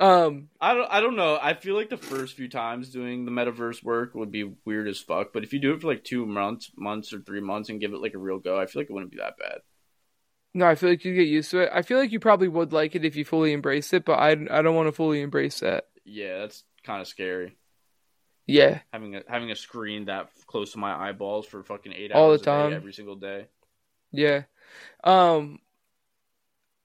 [0.00, 1.38] um, I don't I don't know.
[1.40, 4.98] I feel like the first few times doing the metaverse work would be weird as
[4.98, 5.32] fuck.
[5.32, 7.92] But if you do it for like two months, months or three months, and give
[7.92, 9.58] it like a real go, I feel like it wouldn't be that bad.
[10.54, 11.70] no, I feel like you get used to it.
[11.72, 14.30] I feel like you probably would like it if you fully embrace it, but I,
[14.30, 15.84] I don't want to fully embrace that.
[16.04, 17.56] Yeah, that's kind of scary.
[18.46, 22.16] Yeah, Having a having a screen that close to my eyeballs for fucking eight hours
[22.16, 22.72] All the hours a day, time.
[22.74, 23.46] every single day.
[24.12, 24.42] yeah.
[25.02, 25.60] Um,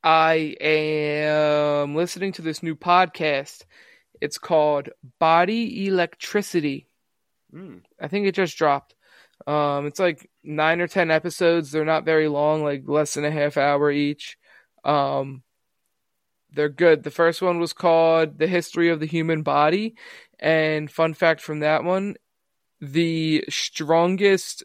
[0.03, 3.65] I am listening to this new podcast.
[4.21, 4.89] It's called
[5.19, 6.87] Body Electricity.
[7.53, 7.81] Mm.
[7.99, 8.95] I think it just dropped.
[9.47, 11.71] Um, it's like nine or ten episodes.
[11.71, 14.37] They're not very long, like less than a half hour each.
[14.85, 15.43] Um,
[16.53, 17.03] they're good.
[17.03, 19.95] The first one was called "The History of the Human Body,"
[20.39, 22.15] and fun fact from that one:
[22.81, 24.63] the strongest,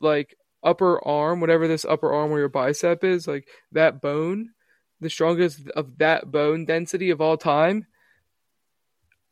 [0.00, 4.50] like upper arm, whatever this upper arm where your bicep is, like that bone,
[5.00, 7.86] the strongest of that bone density of all time.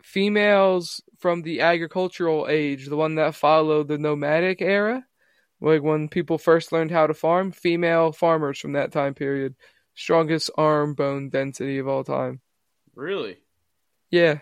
[0.03, 5.07] Females from the agricultural age, the one that followed the nomadic era,
[5.61, 9.55] like when people first learned how to farm, female farmers from that time period,
[9.95, 12.40] strongest arm bone density of all time.
[12.95, 13.38] Really?
[14.11, 14.40] Yeah.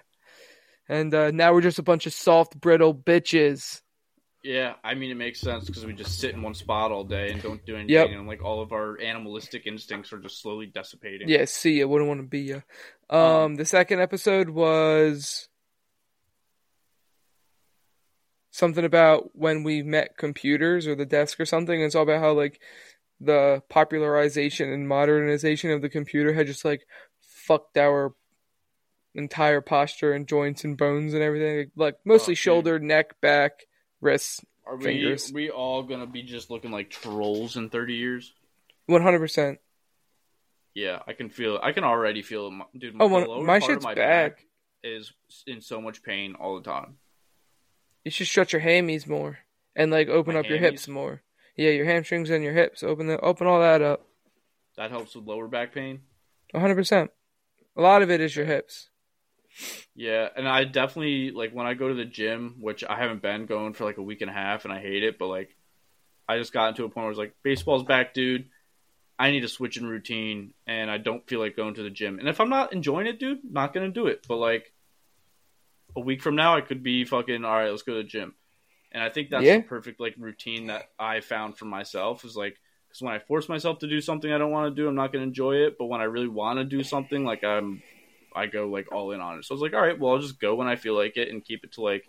[0.88, 3.80] And uh, now we're just a bunch of soft, brittle bitches.
[4.42, 7.30] Yeah, I mean it makes sense because we just sit in one spot all day
[7.30, 8.08] and don't do anything, Yep.
[8.08, 11.28] and like all of our animalistic instincts are just slowly dissipating.
[11.28, 11.86] Yeah, see ya.
[11.86, 12.60] Wouldn't want to be ya.
[13.10, 15.48] Um, Um, the second episode was
[18.50, 21.80] something about when we met computers or the desk or something.
[21.80, 22.60] It's all about how like
[23.20, 26.86] the popularization and modernization of the computer had just like
[27.20, 28.14] fucked our
[29.14, 31.70] entire posture and joints and bones and everything.
[31.76, 32.38] Like mostly Oh, dude.
[32.38, 33.66] shoulder, neck, back,
[34.00, 34.44] wrists.
[34.66, 35.30] Are we Fingers.
[35.30, 38.32] are we all gonna be just looking like trolls in thirty years?
[38.86, 39.58] One hundred percent.
[40.74, 41.58] Yeah, I can feel.
[41.60, 42.50] I can already feel, it.
[42.52, 42.94] My- dude.
[43.00, 44.36] Oh, lower my part of shit's my back.
[44.36, 44.46] back
[44.84, 45.12] is
[45.46, 46.96] in so much pain all the time.
[48.04, 49.40] You should stretch your hammies more
[49.74, 51.22] and like open My up your hips more.
[51.56, 52.82] Yeah, your hamstrings and your hips.
[52.82, 54.06] Open the open all that up.
[54.76, 56.00] That helps with lower back pain.
[56.52, 57.10] One hundred percent.
[57.76, 58.88] A lot of it is your hips.
[59.94, 63.46] Yeah, and I definitely like when I go to the gym, which I haven't been
[63.46, 65.18] going for like a week and a half, and I hate it.
[65.18, 65.56] But like,
[66.28, 68.48] I just got into a point where I was like, baseball's back, dude.
[69.18, 72.18] I need a switch in routine, and I don't feel like going to the gym.
[72.18, 74.24] And if I'm not enjoying it, dude, not gonna do it.
[74.26, 74.72] But like,
[75.94, 77.70] a week from now, I could be fucking all right.
[77.70, 78.34] Let's go to the gym.
[78.92, 79.54] And I think that's Yeah.
[79.54, 82.56] the perfect like routine that I found for myself is like
[82.88, 85.12] because when I force myself to do something I don't want to do, I'm not
[85.12, 85.76] gonna enjoy it.
[85.78, 87.82] But when I really want to do something, like I'm
[88.34, 89.44] I go like all in on it.
[89.44, 91.28] So I was like, all right, well, I'll just go when I feel like it
[91.30, 92.04] and keep it to like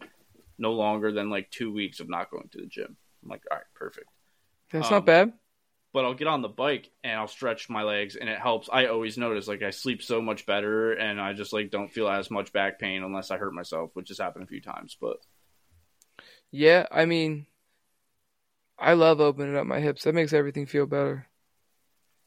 [0.59, 2.97] no longer than like two weeks of not going to the gym.
[3.23, 4.07] I'm like, all right, perfect.
[4.71, 5.33] That's Um, not bad.
[5.93, 8.69] But I'll get on the bike and I'll stretch my legs and it helps.
[8.71, 12.07] I always notice like I sleep so much better and I just like don't feel
[12.09, 14.95] as much back pain unless I hurt myself, which has happened a few times.
[14.99, 15.17] But
[16.51, 17.47] Yeah, I mean,
[18.77, 20.03] I love opening up my hips.
[20.03, 21.29] That makes everything feel better.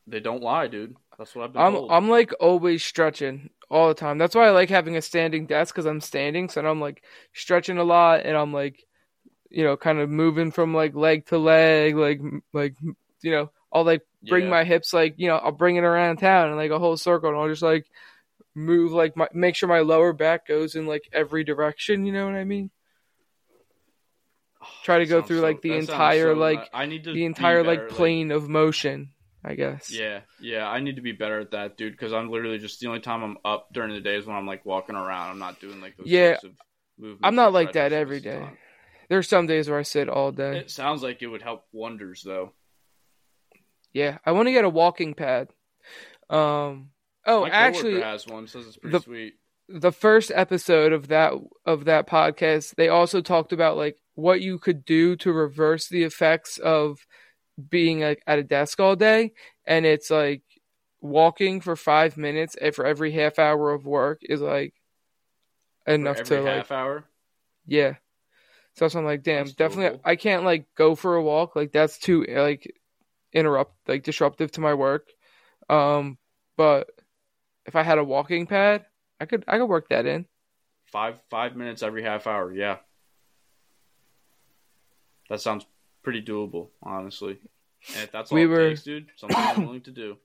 [0.07, 0.97] they don't lie, dude.
[1.19, 1.91] That's what I've been I'm told.
[1.91, 4.19] I'm like always stretching all the time.
[4.19, 7.03] That's why I like having a standing desk because I'm standing, so I'm like
[7.33, 8.85] stretching a lot, and I'm like,
[9.51, 12.21] you know, kind of moving from like leg to leg, like
[12.53, 12.77] like
[13.23, 14.51] you know, I'll like bring Yeah.
[14.51, 17.31] my hips like you know, I'll bring it around town and like a whole circle,
[17.31, 17.87] and I'll just like
[18.55, 22.07] move like my make sure my lower back goes in like every direction.
[22.07, 22.71] You know what I mean?
[24.83, 27.25] Try to go through, so- like, the entire, so like, I need to The be
[27.25, 29.11] entire better, like plane of motion,
[29.45, 29.91] I guess.
[29.91, 31.93] Yeah, yeah, I need to be better at that, dude.
[31.93, 34.47] Because I'm literally just the only time I'm up during the day is when I'm
[34.47, 35.31] like walking around.
[35.31, 36.53] I'm not doing like those Yeah, types of
[36.99, 37.21] movements.
[37.25, 38.45] I'm not like that every most of the day.
[38.47, 38.59] time.
[39.11, 40.59] There's some days where I sit all day.
[40.59, 42.53] It sounds like it would help wonders, though.
[43.93, 45.49] Yeah, I want to get a walking pad.
[46.31, 46.91] Um.
[47.27, 48.47] Oh, My actually, has one.
[48.49, 49.35] Says it's pretty the- sweet.
[49.69, 51.33] The first episode of that
[51.65, 56.05] of that podcast, they also talked about like what you could do to reverse the
[56.05, 57.07] effects of
[57.71, 59.33] being like at a desk all day,
[59.65, 60.43] and it's like
[61.01, 64.75] walking for five minutes for every half hour of work is like
[65.87, 67.05] enough to like half hour.
[67.67, 67.95] yeah.
[68.77, 70.03] So I'm like, damn, That's definitely doable.
[70.05, 71.55] I can't like go for a walk.
[71.55, 72.73] Like that's too like
[73.33, 75.09] interrupt like disruptive to my work.
[75.69, 76.19] Um
[76.57, 76.91] but
[77.67, 78.85] if I had a walking pad,
[79.25, 80.27] I could I could work that in.
[80.93, 82.53] Five five minutes every half hour.
[82.53, 82.77] Yeah,
[85.31, 85.65] that sounds
[86.03, 87.39] pretty doable, honestly.
[87.95, 90.19] And if that's all We it were- takes, dude, something I'm willing to do.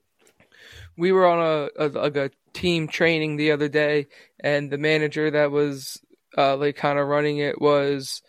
[0.98, 1.38] we were on
[1.78, 4.06] a, a like a team training the other day
[4.40, 5.98] and the manager that was
[6.36, 8.20] uh like kind of running it was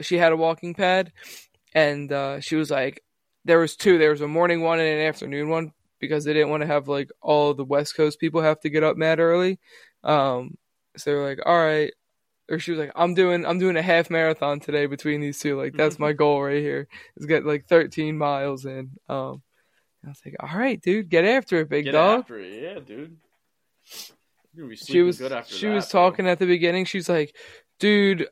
[0.00, 1.12] she had a walking pad
[1.74, 3.04] and uh she was like
[3.44, 6.48] there was two there was a morning one and an afternoon one because they didn't
[6.48, 9.58] want to have like all the west coast people have to get up mad early
[10.04, 10.56] um
[10.96, 11.92] so they're like all right
[12.50, 15.56] or she was like i'm doing i'm doing a half marathon today between these two
[15.56, 19.42] like that's my goal right here is get like 13 miles in um
[20.04, 22.80] I was like, "All right, dude, get after it, big Get dog." after it, yeah,
[22.80, 23.18] dude.
[24.54, 26.00] You're gonna be She was good after she that, was bro.
[26.08, 26.84] talking at the beginning.
[26.86, 27.36] She's like,
[27.78, 28.26] "Dude,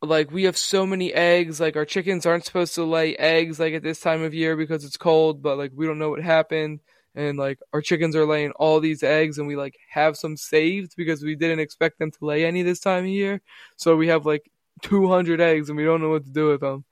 [0.00, 1.60] like we have so many eggs.
[1.60, 4.84] Like our chickens aren't supposed to lay eggs like at this time of year because
[4.84, 6.80] it's cold, but like we don't know what happened."
[7.14, 10.94] And like our chickens are laying all these eggs, and we like have some saved
[10.96, 13.42] because we didn't expect them to lay any this time of year.
[13.76, 14.50] So we have like
[14.82, 16.84] 200 eggs, and we don't know what to do with them.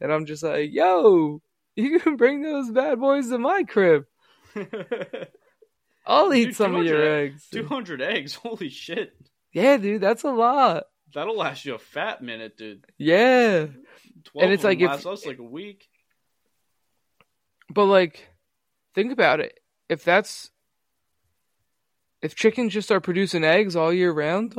[0.00, 1.40] And I'm just like, "Yo,
[1.76, 4.06] you can bring those bad boys to my crib.
[6.06, 8.34] I'll eat Dude, some of your eggs." Two hundred eggs.
[8.42, 9.14] Holy shit.
[9.52, 10.84] Yeah, dude, that's a lot.
[11.14, 12.84] That'll last you a fat minute, dude.
[12.98, 13.66] Yeah.
[14.34, 15.88] And it's like if- last us like a week.
[17.72, 18.28] But like,
[18.94, 19.59] think about it.
[19.90, 20.50] If that's
[22.22, 24.54] if chickens just start producing eggs all year round,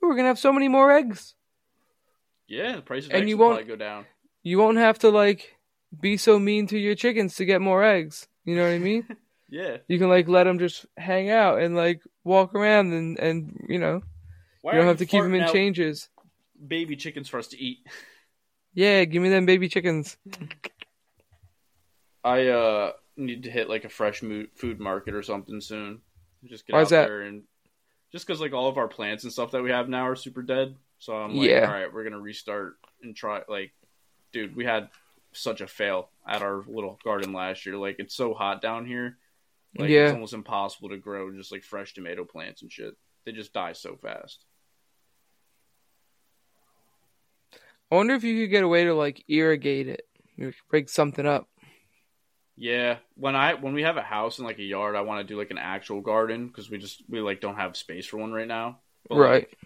[0.00, 1.34] we're gonna have so many more eggs.
[2.46, 4.06] Yeah, the price of And eggs you won't- go down.
[4.42, 5.56] You won't have to like
[6.00, 8.28] be so mean to your chickens to get more eggs.
[8.44, 9.06] You know what I mean?
[9.50, 9.76] Yeah.
[9.86, 13.78] you can like let them just hang out and like walk around and and you
[13.78, 14.02] know
[14.62, 16.08] Why you don't have to keep them in changes.
[16.66, 17.86] Baby chickens for us to eat.
[18.72, 20.16] Yeah, give me them baby chickens.
[22.24, 24.20] I uh need to hit like a fresh
[24.54, 26.00] food market or something soon.
[26.44, 27.42] Just get Why's out there and
[28.12, 30.42] just because like all of our plants and stuff that we have now are super
[30.42, 30.76] dead.
[30.98, 31.66] So I'm like, Yeah.
[31.66, 33.42] all right, we're gonna restart and try.
[33.48, 33.72] Like,
[34.32, 34.88] dude, we had
[35.32, 37.76] such a fail at our little garden last year.
[37.76, 39.18] Like, it's so hot down here.
[39.76, 40.04] Like, Yeah.
[40.06, 42.94] it's almost impossible to grow just like fresh tomato plants and shit.
[43.24, 44.44] They just die so fast.
[47.90, 50.06] I wonder if you could get a way to like irrigate it.
[50.36, 51.48] You could break something up.
[52.56, 55.32] Yeah, when I when we have a house and like a yard, I want to
[55.32, 58.32] do like an actual garden because we just we like don't have space for one
[58.32, 58.78] right now.
[59.08, 59.32] But, Right.
[59.32, 59.58] like,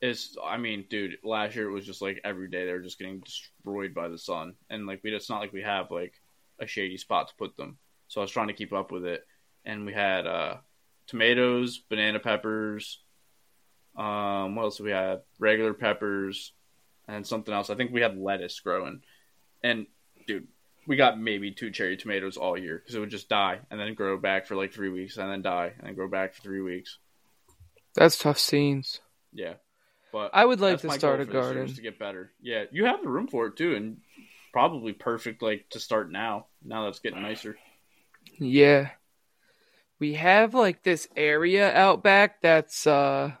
[0.00, 2.98] it's I mean, dude, last year it was just like every day they were just
[2.98, 6.14] getting destroyed by the sun, and like we it's not like we have like
[6.58, 7.78] a shady spot to put them.
[8.08, 9.26] So I was trying to keep up with it,
[9.66, 10.56] and we had uh
[11.08, 13.00] tomatoes, banana peppers.
[13.96, 15.22] Um, what else we have?
[15.38, 16.52] Regular peppers,
[17.06, 17.68] and something else.
[17.68, 19.02] I think we had lettuce growing,
[19.62, 19.86] and
[20.26, 20.46] dude,
[20.88, 23.92] we got maybe two cherry tomatoes all year because it would just die and then
[23.92, 26.62] grow back for like three weeks and then die and then grow back for three
[26.62, 26.98] weeks.
[27.94, 29.00] That's tough scenes.
[29.32, 29.54] Yeah,
[30.12, 31.74] but I would like to start a for this year, garden.
[31.74, 32.32] to get better.
[32.40, 33.98] Yeah, you have the room for it too, and
[34.52, 36.46] probably perfect like to start now.
[36.64, 37.58] Now that's getting nicer.
[38.38, 38.88] Yeah.
[39.98, 43.32] We have like this area out back that's uh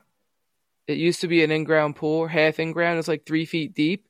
[0.86, 4.08] it used to be an in-ground pool, half in-ground, it's like three feet deep.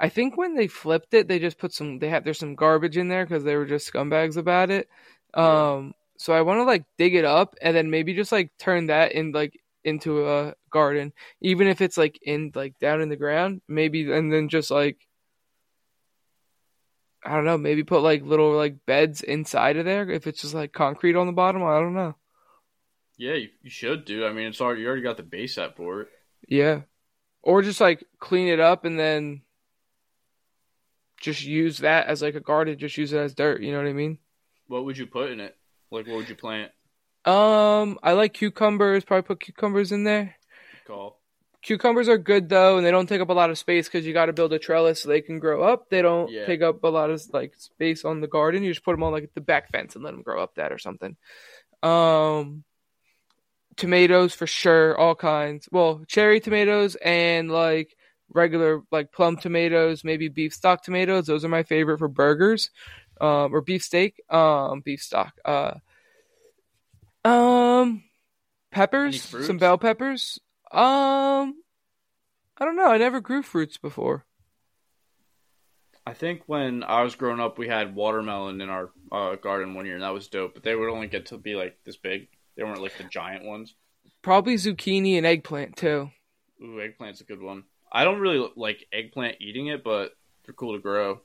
[0.00, 2.96] I think when they flipped it, they just put some they had there's some garbage
[2.96, 4.88] in there because they were just scumbags about it.
[5.34, 8.86] Um so I want to like dig it up and then maybe just like turn
[8.86, 13.16] that in like into a garden, even if it's like in like down in the
[13.16, 15.06] ground, maybe and then just like
[17.22, 20.54] I don't know, maybe put like little like beds inside of there if it's just
[20.54, 21.62] like concrete on the bottom.
[21.62, 22.16] I don't know.
[23.18, 24.24] Yeah, you, you should do.
[24.24, 26.08] I mean, it's already you already got the base set for it.
[26.48, 26.82] Yeah.
[27.42, 29.42] Or just like clean it up and then
[31.20, 33.86] just use that as like a garden, just use it as dirt, you know what
[33.86, 34.18] I mean?
[34.66, 35.56] What would you put in it?
[35.90, 36.72] Like, what would you plant?
[37.24, 40.36] Um, I like cucumbers, probably put cucumbers in there.
[40.86, 41.20] Call.
[41.62, 44.14] Cucumbers are good though, and they don't take up a lot of space because you
[44.14, 45.90] got to build a trellis so they can grow up.
[45.90, 46.46] They don't Yeah.
[46.46, 48.62] take up a lot of like space on the garden.
[48.62, 50.72] You just put them on like the back fence and let them grow up that
[50.72, 51.16] or something.
[51.82, 52.64] Um,
[53.76, 55.68] tomatoes for sure, all kinds.
[55.70, 57.94] Well, cherry tomatoes and like
[58.32, 61.26] regular like plum tomatoes, maybe beef stock tomatoes.
[61.26, 62.70] Those are my favorite for burgers.
[63.20, 65.74] um, or beef steak, um, beef stock, uh,
[67.24, 68.02] um,
[68.70, 70.38] peppers, some bell peppers.
[70.72, 71.62] Um,
[72.56, 72.86] I don't know.
[72.90, 74.24] I never grew fruits before.
[76.06, 79.84] I think when I was growing up, we had watermelon in our uh, garden one
[79.84, 80.54] year, and that was dope.
[80.54, 82.28] But they would only get to be like this big.
[82.56, 83.74] They weren't like the giant ones.
[84.22, 86.10] Probably zucchini and eggplant too.
[86.62, 87.64] Ooh, eggplant's a good one.
[87.92, 91.20] I don't really like eggplant eating it, but they're cool to grow.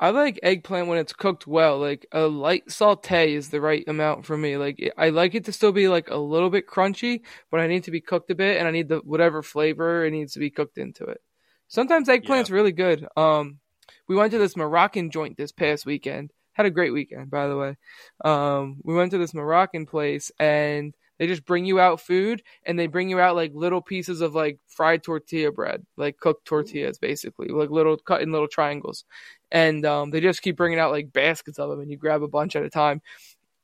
[0.00, 1.78] I like eggplant when it's cooked well.
[1.78, 4.56] Like a light saute is the right amount for me.
[4.56, 7.84] Like I like it to still be like a little bit crunchy, but I need
[7.84, 10.50] to be cooked a bit, and I need the whatever flavor it needs to be
[10.50, 11.20] cooked into it.
[11.66, 13.06] Sometimes eggplant's really good.
[13.16, 13.58] Um,
[14.06, 16.32] we went to this Moroccan joint this past weekend.
[16.52, 17.76] Had a great weekend, by the way.
[18.24, 22.78] Um, we went to this Moroccan place, and they just bring you out food, and
[22.78, 26.98] they bring you out like little pieces of like fried tortilla bread, like cooked tortillas,
[26.98, 29.04] basically, like little cut in little triangles
[29.50, 32.28] and um, they just keep bringing out like baskets of them, and you grab a
[32.28, 33.00] bunch at a time,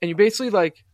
[0.01, 0.85] and you basically like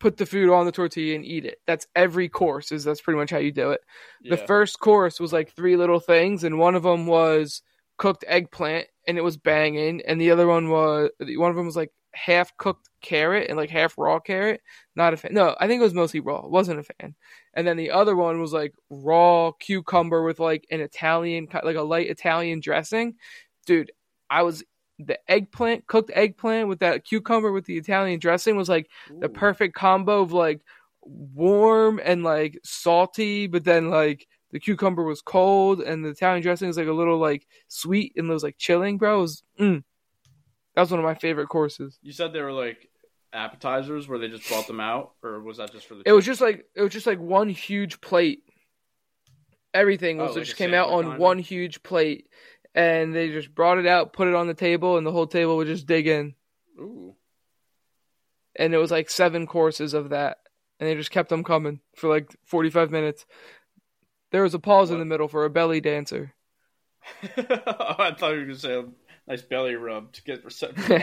[0.00, 1.58] put the food on the tortilla and eat it.
[1.66, 2.72] That's every course.
[2.72, 3.80] Is that's pretty much how you do it.
[4.22, 7.62] The first course was like three little things, and one of them was
[7.98, 11.76] cooked eggplant, and it was banging, and the other one was one of them was
[11.76, 14.60] like half cooked carrot and like half raw carrot.
[14.94, 15.34] Not a fan.
[15.34, 16.46] No, I think it was mostly raw.
[16.46, 17.14] Wasn't a fan.
[17.54, 21.82] And then the other one was like raw cucumber with like an Italian, like a
[21.82, 23.14] light Italian dressing.
[23.66, 23.92] Dude,
[24.30, 24.64] I was
[24.98, 29.74] the eggplant, cooked eggplant with that cucumber with the Italian dressing was like the perfect
[29.74, 30.60] combo of like
[31.02, 36.68] warm and like salty, but then like the cucumber was cold and the Italian dressing
[36.68, 39.18] was like a little like sweet and it was like chilling, bro.
[39.18, 39.82] It was, mm.
[40.74, 41.98] That was one of my favorite courses.
[42.02, 42.88] You said they were like
[43.32, 46.02] appetizers, where they just brought them out, or was that just for the?
[46.06, 48.42] It was just like it was just like one huge plate.
[49.74, 52.28] Everything was Oh, like just came out on one huge plate,
[52.74, 55.56] and they just brought it out, put it on the table, and the whole table
[55.56, 56.34] would just dig in.
[56.78, 57.16] Ooh,
[58.56, 60.38] And it was like seven courses of that,
[60.78, 63.24] and they just kept them coming for like forty-five minutes.
[64.30, 66.34] There was a pause in the middle for a belly dancer.
[67.36, 68.82] I thought you were gonna say
[69.26, 70.84] nice belly rub to get reception.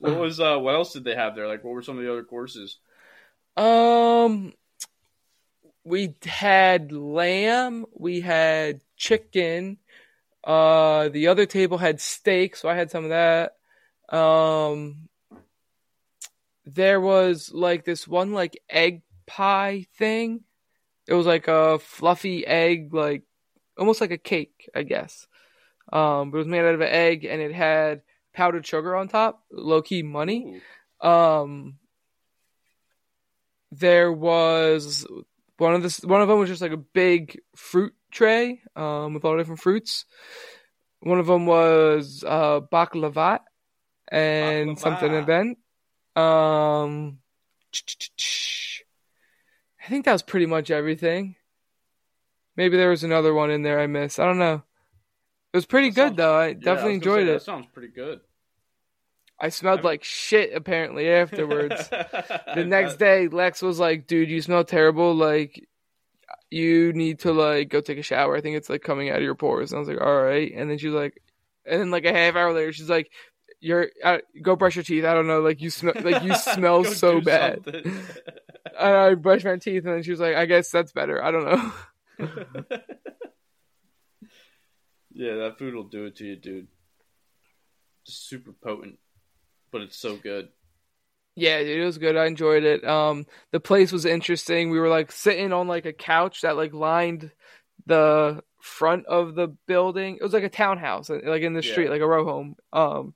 [0.00, 0.58] what was uh?
[0.58, 1.48] What else did they have there?
[1.48, 2.78] Like, what were some of the other courses?
[3.56, 4.52] Um,
[5.84, 9.78] we had lamb, we had chicken.
[10.44, 14.16] Uh, the other table had steak, so I had some of that.
[14.16, 15.08] Um,
[16.64, 20.42] there was like this one like egg pie thing.
[21.06, 23.22] It was like a fluffy egg, like
[23.78, 25.26] almost like a cake, I guess.
[25.92, 28.02] Um, but it was made out of an egg, and it had
[28.34, 30.60] powdered sugar on top, low key money.
[31.02, 31.08] Ooh.
[31.08, 31.78] Um,
[33.72, 35.06] there was
[35.58, 39.24] one of the one of them was just like a big fruit tray um, with
[39.24, 40.04] all different fruits.
[41.00, 43.40] One of them was uh, baklavat
[44.08, 44.78] and Baklava.
[44.78, 45.58] something event.
[46.14, 47.18] Um,
[49.84, 51.36] I think that was pretty much everything.
[52.56, 54.18] Maybe there was another one in there I missed.
[54.18, 54.62] I don't know.
[55.56, 56.36] It was pretty That good sounds- though.
[56.38, 57.32] I Yeah, definitely I enjoyed say, it.
[57.32, 58.20] That sounds pretty good.
[59.40, 61.88] I smelled I'm- like shit apparently afterwards.
[61.90, 65.14] the the next day lex was like dude you smell terrible.
[65.14, 65.66] Like
[66.50, 68.36] you need to like go take a shower.
[68.36, 69.72] I think it's like coming out of your pores.
[69.72, 70.52] And i was like all right.
[70.54, 71.22] And then she's like
[71.64, 73.10] and then like a half hour later she's like
[73.58, 75.06] you're uh, go brush your teeth.
[75.06, 75.40] I don't know.
[75.40, 77.62] Like you smell like you smell so bad.
[77.66, 77.96] and
[78.78, 81.24] i brushed my teeth and then she was like i guess that's better.
[81.24, 81.72] I don't know
[85.16, 86.68] yeah, that food will do it to you, dude.
[88.04, 88.98] Just super potent,
[89.72, 90.48] but it's so good.
[91.34, 92.16] Yeah, it was good.
[92.16, 92.84] I enjoyed it.
[92.84, 94.70] Um, the place was interesting.
[94.70, 97.30] We were like sitting on like a couch that like lined
[97.86, 100.16] the front of the building.
[100.16, 101.72] It was like a townhouse, like in the Yeah.
[101.72, 102.56] street, like a row home.
[102.72, 103.14] Um,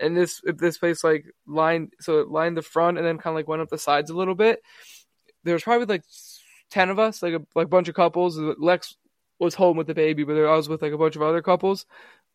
[0.00, 3.36] and this this place like lined so it lined the front and then kind of
[3.36, 4.60] like went up the sides a little bit.
[5.44, 6.04] There was probably like
[6.70, 8.36] ten of us, like a like bunch of couples.
[8.38, 8.96] Lex
[9.42, 11.84] was home with the baby, but I was with like a bunch of other couples.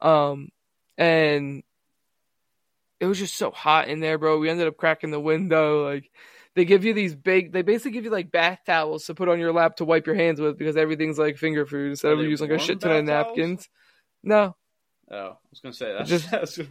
[0.02, 0.50] Um,
[0.98, 1.64] and
[3.00, 4.40] it was just so hot in there, bro.
[4.40, 5.86] We ended up cracking the window.
[5.86, 6.10] Like
[6.56, 9.40] they give you these big, they basically give you like bath towels to put on
[9.40, 12.50] your lap to wipe your hands with because everything's like finger food instead of using
[12.50, 13.38] like a shit ton of bath towels?
[13.38, 13.70] napkins.
[14.24, 14.56] No,
[15.10, 16.68] Oh, I was gonna say that's, Just- that's that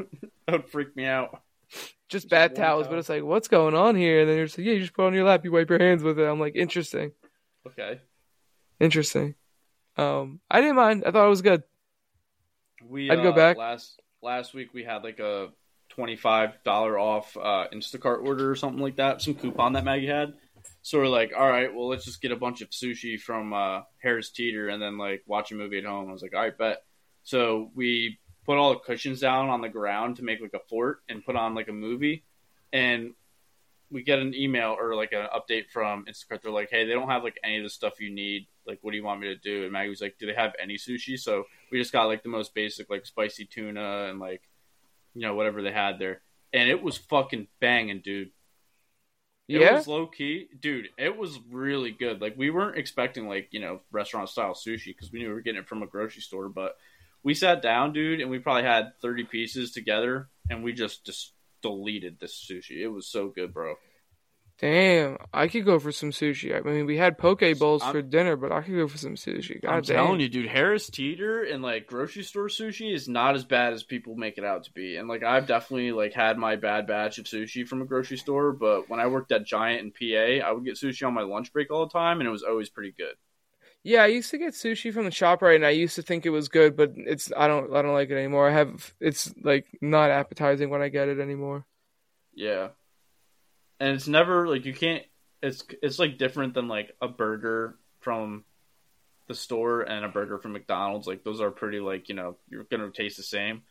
[0.51, 1.41] would freak me out.
[1.71, 2.87] just Just bath towels.
[2.89, 4.21] But it's like, what's going on here?
[4.21, 5.79] And then you're just like, yeah, you just put on your lap, you wipe your
[5.79, 6.25] hands with it.
[6.25, 7.13] I'm like, interesting,
[7.67, 8.01] Okay,
[8.79, 9.35] interesting.
[9.97, 11.05] Um, I didn't mind.
[11.07, 11.63] I thought it was good.
[12.87, 13.57] we I'd go uh, back.
[13.57, 14.75] last last week.
[14.75, 15.49] We had like a
[15.89, 19.23] twenty five dollar off uh, Instacart order or something like that.
[19.23, 20.35] Some coupon that Maggie had.
[20.83, 23.81] So we're like, all right, well, let's just get a bunch of sushi from uh,
[24.01, 26.09] Harris Teeter and then like watch a movie at home.
[26.09, 26.83] I was like, all right, bet.
[27.25, 31.01] So we put all the cushions down on the ground to make like a fort
[31.09, 32.25] and put on like a movie.
[32.73, 33.15] And
[33.91, 36.43] we get an email or like an update from Instacart.
[36.43, 38.47] They're like, "Hey, they don't have like any of the stuff you need.
[38.67, 40.55] Like, what do you want me to do?" And Maggie was like, "Do they have
[40.61, 44.43] any sushi?" So we just got like the most basic, like spicy tuna and like
[45.15, 48.33] you know whatever they had there, and it was fucking banging, dude.
[49.53, 49.71] It Yeah?
[49.71, 50.89] was low key, dude.
[50.99, 52.21] It was really good.
[52.21, 55.41] Like we weren't expecting like you know restaurant style sushi because we knew we were
[55.41, 56.77] getting it from a grocery store, but
[57.23, 61.33] we sat down, dude, and we probably had thirty pieces together, and we just just
[61.63, 62.79] deleted this sushi.
[62.83, 63.77] It was so good, bro.
[64.59, 66.57] Damn, I could go for some sushi.
[66.57, 69.15] I mean, we had poke bowls I'm- for dinner, but I could go for some
[69.15, 69.61] sushi.
[69.61, 69.97] God I'm damn.
[69.97, 73.83] telling you, dude, Harris Teeter and like grocery store sushi is not as bad as
[73.83, 74.97] people make it out to be.
[74.97, 78.53] And like I've definitely like had my bad batch of sushi from a grocery store,
[78.53, 81.53] but when I worked at Giant in PA, I would get sushi on my lunch
[81.53, 83.15] break all the time, and it was always pretty good.
[83.83, 86.31] Yeah, I used to get sushi from the ShopRite, and I used to think it
[86.31, 88.49] was good, but it's I don't I don't like it anymore.
[88.49, 91.67] I have it's like not appetizing when I get it anymore.
[92.35, 92.69] Yeah,
[93.81, 95.03] and it's never like you can't.
[95.43, 98.45] It's it's like different than like a burger from
[99.29, 101.07] the store and a burger from McDonald's.
[101.07, 103.63] Like those are pretty like you know you're gonna taste the same.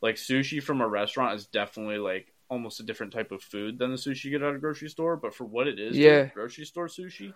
[0.00, 3.90] Like sushi from a restaurant is definitely like almost a different type of food than
[3.90, 5.16] the sushi you get at a grocery store.
[5.16, 6.24] But for what it is, Yeah.
[6.26, 7.32] grocery store sushi.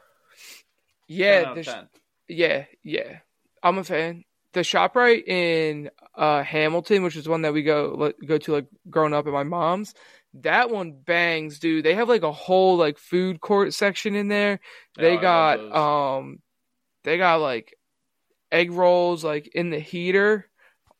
[1.08, 1.88] Yeah, the of sh- 10.
[2.28, 3.18] yeah, yeah.
[3.62, 4.24] I'm a fan.
[4.52, 9.12] The ShopRite in uh, Hamilton, which is one that we go go to like growing
[9.14, 9.94] up at my mom's,
[10.42, 11.84] that one bangs, dude.
[11.84, 14.60] They have like a whole like food court section in there.
[14.98, 15.58] Oh, They got
[16.18, 16.38] um,
[17.04, 17.74] they got like
[18.52, 20.48] egg rolls like in the heater.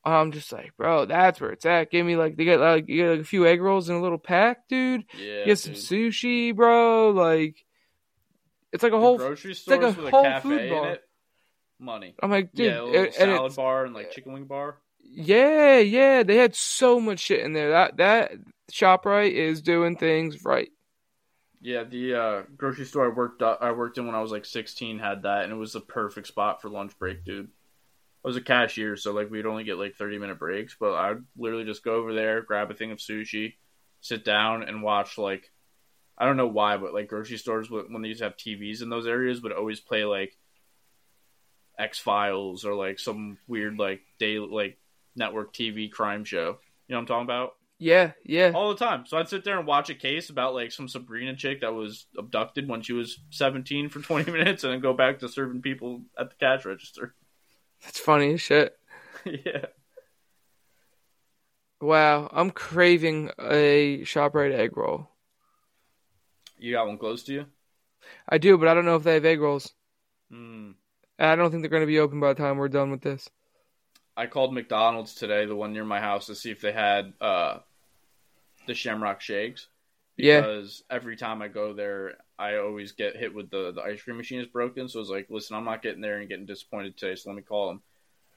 [0.05, 1.91] I'm just like, bro, that's where it's at.
[1.91, 4.01] Give me like they get like you get like a few egg rolls in a
[4.01, 5.05] little pack, dude.
[5.19, 5.83] yeah, get some dude.
[5.83, 7.11] sushi, bro.
[7.11, 7.57] Like
[8.73, 9.17] it's like a The whole.
[9.19, 10.91] grocery like stores a with a whole cafe food in bar.
[10.93, 11.03] it.
[11.79, 12.15] Money.
[12.23, 14.79] I'm like, dude, yeah, a little and- and salad bar and like chicken wing bar.
[15.09, 17.71] Yeah, yeah, they had so much shit in there.
[17.71, 18.33] That that
[18.73, 20.69] Shoprite is doing things right.
[21.61, 24.45] Yeah, the uh, grocery store I worked uh, I worked in when I was like
[24.45, 27.49] 16 had that, and it was the perfect spot for lunch break, dude.
[28.25, 31.23] I was a cashier, so like we'd only get like 30 minute breaks, but I'd
[31.37, 33.55] literally just go over there, grab a thing of sushi,
[34.01, 35.53] sit down, and watch like
[36.19, 38.89] I don't know why, but like grocery stores when they used to have TVs in
[38.89, 40.37] those areas would always play like
[41.79, 44.79] X Files or like some weird like day like
[45.15, 46.59] network TV crime show.
[46.89, 47.53] You know what I'm talking about?
[47.79, 49.05] Yeah, yeah, all the time.
[49.07, 52.07] So I'd sit there and watch a case about like some Sabrina chick that was
[52.17, 56.03] abducted when she was 17 for 20 minutes and then go back to serving people
[56.19, 57.15] at the cash register.
[57.83, 58.79] that's funny as shit.
[59.25, 59.67] yeah.
[61.81, 65.11] Wow, I'm craving a Shoprite egg roll.
[66.59, 67.47] You got one close to you?
[68.27, 69.75] I do, but I don't know if they have egg rolls.
[71.19, 73.03] And I don't think they're going to be open by the time we're done with
[73.03, 73.29] this.
[74.17, 77.59] I called McDonald's today, the one near my house, to see if they had uh,
[78.67, 79.69] the Shamrock Shakes.
[80.17, 80.41] Yeah.
[80.41, 84.17] Because every time I go there, I always get hit with the, the ice cream
[84.17, 84.89] machine is broken.
[84.89, 87.37] So I was like, listen, I'm not getting there and getting disappointed today, so let
[87.37, 87.83] me call them.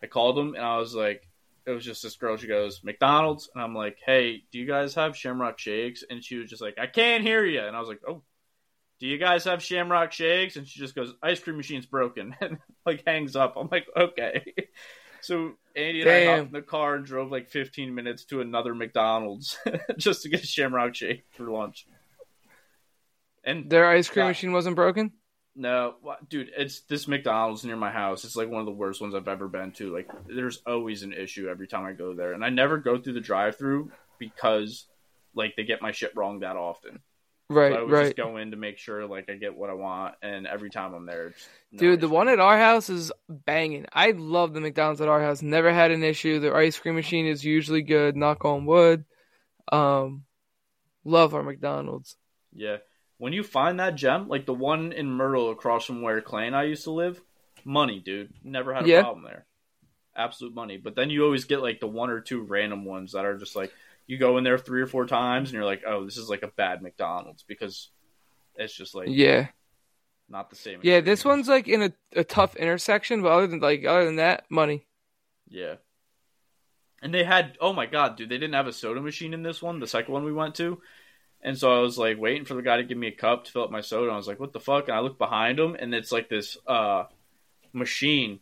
[0.03, 1.27] I called them and I was like,
[1.65, 2.37] it was just this girl.
[2.37, 3.49] She goes, McDonald's.
[3.53, 6.03] And I'm like, hey, do you guys have Shamrock Shakes?
[6.09, 7.61] And she was just like, I can't hear you.
[7.61, 8.23] And I was like, oh,
[8.99, 10.55] do you guys have Shamrock Shakes?
[10.55, 12.35] And she just goes, ice cream machine's broken.
[12.41, 13.55] And like hangs up.
[13.55, 14.53] I'm like, okay.
[15.21, 16.37] So Andy and I Damn.
[16.39, 19.57] hopped in the car and drove like 15 minutes to another McDonald's
[19.97, 21.85] just to get a Shamrock Shake for lunch.
[23.43, 24.29] And Their ice cream God.
[24.29, 25.11] machine wasn't broken?
[25.55, 25.95] no,
[26.29, 28.23] dude, it's this McDonald's near my house.
[28.23, 29.93] It's like one of the worst ones I've ever been to.
[29.93, 33.13] Like, there's always an issue every time I go there, and I never go through
[33.13, 34.85] the drive-through because
[35.35, 36.99] like they get my shit wrong that often.
[37.51, 38.03] Right, so I would right.
[38.05, 40.93] just go in to make sure like I get what I want, and every time
[40.93, 41.33] I'm there,
[41.71, 43.87] no Dude, the one at our house is banging.
[43.91, 45.41] I love the McDonald's at our house.
[45.41, 46.39] Never had an issue.
[46.39, 48.15] Their ice cream machine is usually good.
[48.15, 49.03] Knock on wood.
[49.71, 50.25] Um,
[51.03, 52.17] love our McDonald's.
[52.53, 52.77] Yeah.
[53.17, 56.55] When you find that gem, like the one in Myrtle across from where Clay and
[56.55, 57.19] I used to live,
[57.65, 58.31] money, dude.
[58.43, 59.01] Never had a Yeah.
[59.01, 59.45] problem there.
[60.15, 60.77] Absolute money.
[60.77, 63.55] But then you always get like the one or two random ones that are just
[63.55, 63.73] like
[64.09, 66.41] you go in there three or four times and you're like, oh, this is like
[66.41, 67.91] a bad McDonald's because
[68.55, 69.49] it's just like Yeah,
[70.27, 70.79] not the same.
[70.81, 70.99] yeah.
[70.99, 74.45] This one's like in a, a tough intersection, but other than like other than that,
[74.49, 74.87] money.
[75.47, 75.75] Yeah.
[77.03, 79.61] And they had oh my god, dude, they didn't have a soda machine in this
[79.61, 80.81] one, the second one we went to.
[81.41, 83.51] And so I was like waiting for the guy to give me a cup to
[83.51, 84.05] fill up my soda.
[84.05, 84.87] And I was like, what the fuck?
[84.89, 87.03] And I look behind him and it's like this uh
[87.73, 88.39] machine.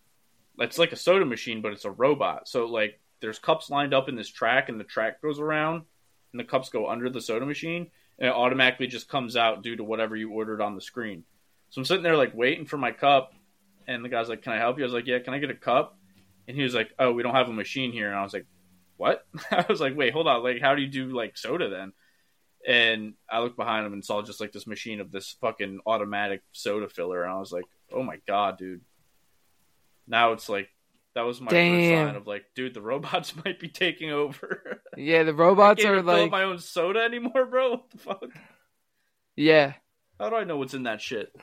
[0.59, 2.47] It's like a soda machine, but it's a robot.
[2.47, 5.83] So like there's cups lined up in this track and the track goes around
[6.31, 7.87] and the cups go under the soda machine
[8.19, 11.23] and it automatically just comes out due to whatever you ordered on the screen.
[11.69, 13.33] So I'm sitting there like waiting for my cup
[13.87, 14.83] and the guy's like, Can I help you?
[14.83, 15.97] I was like, Yeah, can I get a cup?
[16.47, 18.45] And he was like, "Oh, we don't have a machine here." And I was like,
[18.97, 19.25] what?
[19.51, 20.43] I was like, wait, hold on.
[20.43, 21.93] Like, how do you do like soda then?
[22.67, 26.41] And I looked behind him and saw just like this machine of this fucking automatic
[26.51, 27.63] soda filler, and I was like,
[27.93, 28.81] oh my god, dude.
[30.07, 30.69] Now it's like
[31.17, 31.79] that was my Damn.
[31.79, 34.81] first sign of like, dude, the robots might be taking over.
[34.95, 37.69] Yeah, the robots I are even fill up like, my own soda anymore, bro.
[37.71, 38.23] What the fuck?
[39.35, 39.73] yeah,
[40.19, 41.35] How do I know what's in that shit?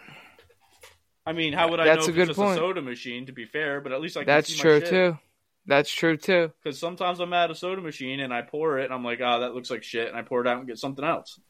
[1.26, 2.56] I mean, how would I That's know a good it's just point.
[2.56, 3.26] a soda machine?
[3.26, 4.88] To be fair, but at least I can that's see my true shit.
[4.90, 5.18] too.
[5.66, 6.52] That's true too.
[6.62, 9.40] Because sometimes I'm at a soda machine and I pour it and I'm like, oh,
[9.40, 11.40] that looks like shit, and I pour it out and get something else.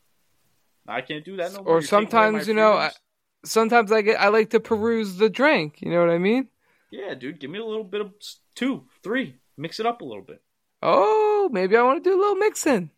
[0.89, 1.75] I can't do that no more.
[1.75, 3.01] Or You're sometimes, you know, freedoms.
[3.45, 5.83] Sometimes I get I like to peruse the drink.
[5.83, 6.49] You know what I mean?
[6.95, 8.13] Yeah, dude, give me a little bit of
[8.55, 10.43] two, three, mix it up a little bit.
[10.83, 12.91] Oh, maybe I want to do a little mixing.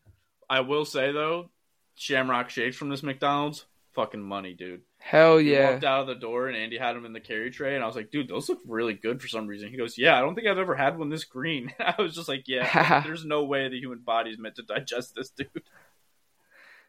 [0.48, 1.50] I will say though,
[1.94, 3.64] Shamrock shakes from this McDonald's,
[3.94, 4.82] fucking money, dude.
[4.98, 5.72] Hell yeah.
[5.72, 7.86] walked out of the door and Andy had him in the carry tray, and I
[7.86, 9.70] was like, dude, those look really good for some reason.
[9.70, 11.72] He goes, yeah, I don't think I've ever had one this green.
[11.80, 15.30] I was just like, yeah, there's no way the human body's meant to digest this,
[15.30, 15.48] dude.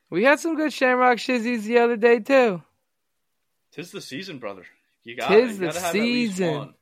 [0.09, 2.63] We had some good Shamrock shizzies the other day too.
[3.71, 4.65] Tis the season, brother.
[5.03, 6.73] You got Tis you the gotta have at least season.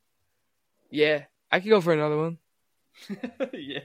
[0.89, 2.37] Yeah, I could go for another one.
[3.53, 3.79] yeah.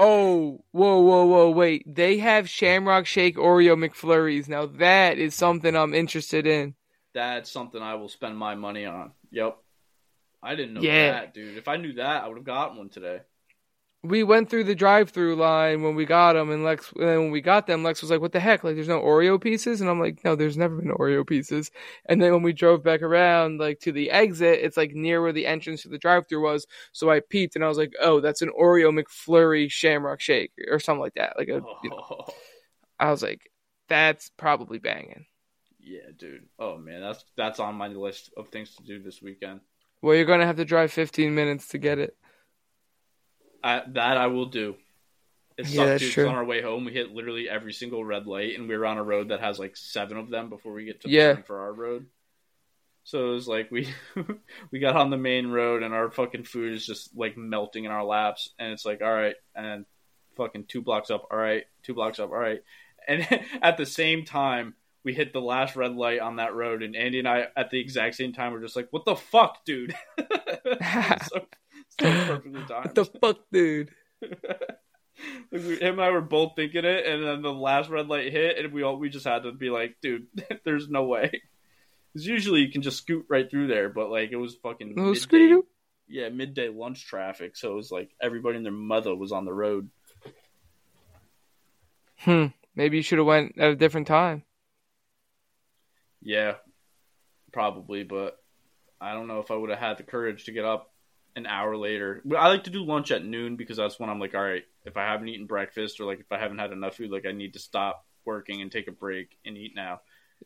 [0.00, 1.82] Oh, whoa, whoa, whoa, wait.
[1.92, 4.48] They have Shamrock Shake Oreo McFlurries.
[4.48, 6.74] Now that is something I'm interested in.
[7.14, 9.10] That's something I will spend my money on.
[9.32, 9.58] Yep.
[10.40, 11.10] I didn't know Yeah.
[11.12, 11.56] that, dude.
[11.58, 13.20] If I knew that, I would have gotten one today.
[14.04, 16.92] We went through the drive-through line when we got them, and Lex.
[16.92, 18.62] And then when we got them, Lex was like, "What the heck?
[18.62, 21.70] Like, there's no Oreo pieces?" And I'm like, "No, there's never been Oreo pieces."
[22.06, 25.32] And then when we drove back around, like to the exit, it's like near where
[25.32, 26.66] the entrance to the drive-through was.
[26.92, 30.78] So I peeped, and I was like, "Oh, that's an Oreo McFlurry Shamrock Shake or
[30.78, 31.78] something like that." Like a, oh.
[31.82, 32.26] you know, Oh,
[33.00, 33.50] I was like,
[33.88, 35.26] "That's probably banging."
[35.80, 36.46] yeah, dude.
[36.58, 39.60] Oh man, that's that's on my list of things to do this weekend.
[40.02, 42.16] Well, you're gonna have to drive 15 minutes to get it.
[43.62, 44.76] I, that I will do.
[45.56, 46.12] It Yeah, sucked, that's dude.
[46.12, 46.28] true.
[46.28, 48.98] On our way home, we hit literally every single red light, and we were on
[48.98, 51.36] a road that has like seven of them before we get to Yeah.
[51.42, 52.06] for our road.
[53.04, 53.88] So it was like we
[54.70, 57.90] we got on the main road, and our fucking food is just like melting in
[57.90, 59.84] our laps, and it's like all right, and
[60.36, 62.62] fucking two blocks up, all right, two blocks up, all right,
[63.08, 63.26] and
[63.62, 64.74] at the same time.
[65.04, 67.80] We hit the last red light on that road, and Andy and I, at the
[67.80, 71.46] exact same time, were just like, "What the fuck, dude?" so,
[72.00, 72.84] so perfectly timed.
[72.86, 73.90] What the fuck, dude?
[75.50, 78.72] Him and I were both thinking it, and then the last red light hit, and
[78.72, 80.26] we all we just had to be like, dude,
[80.64, 81.42] there's no way.
[82.12, 85.18] Because usually you can just scoot right through there, but like it was fucking midday,
[85.18, 85.66] scooty-doo.
[86.08, 89.52] yeah midday lunch traffic, so it was like everybody and their mother was on the
[89.52, 89.90] road.
[92.18, 92.46] Hmm.
[92.74, 94.44] Maybe you should have went at a different time.
[96.22, 96.54] Yeah,
[97.52, 98.38] probably, but
[99.00, 100.92] I don't know if I would have had the courage to get up
[101.38, 102.22] an hour later.
[102.36, 104.96] I like to do lunch at noon because that's when I'm like, all right, if
[104.96, 107.54] I haven't eaten breakfast or like if I haven't had enough food, like I need
[107.54, 110.00] to stop working and take a break and eat now.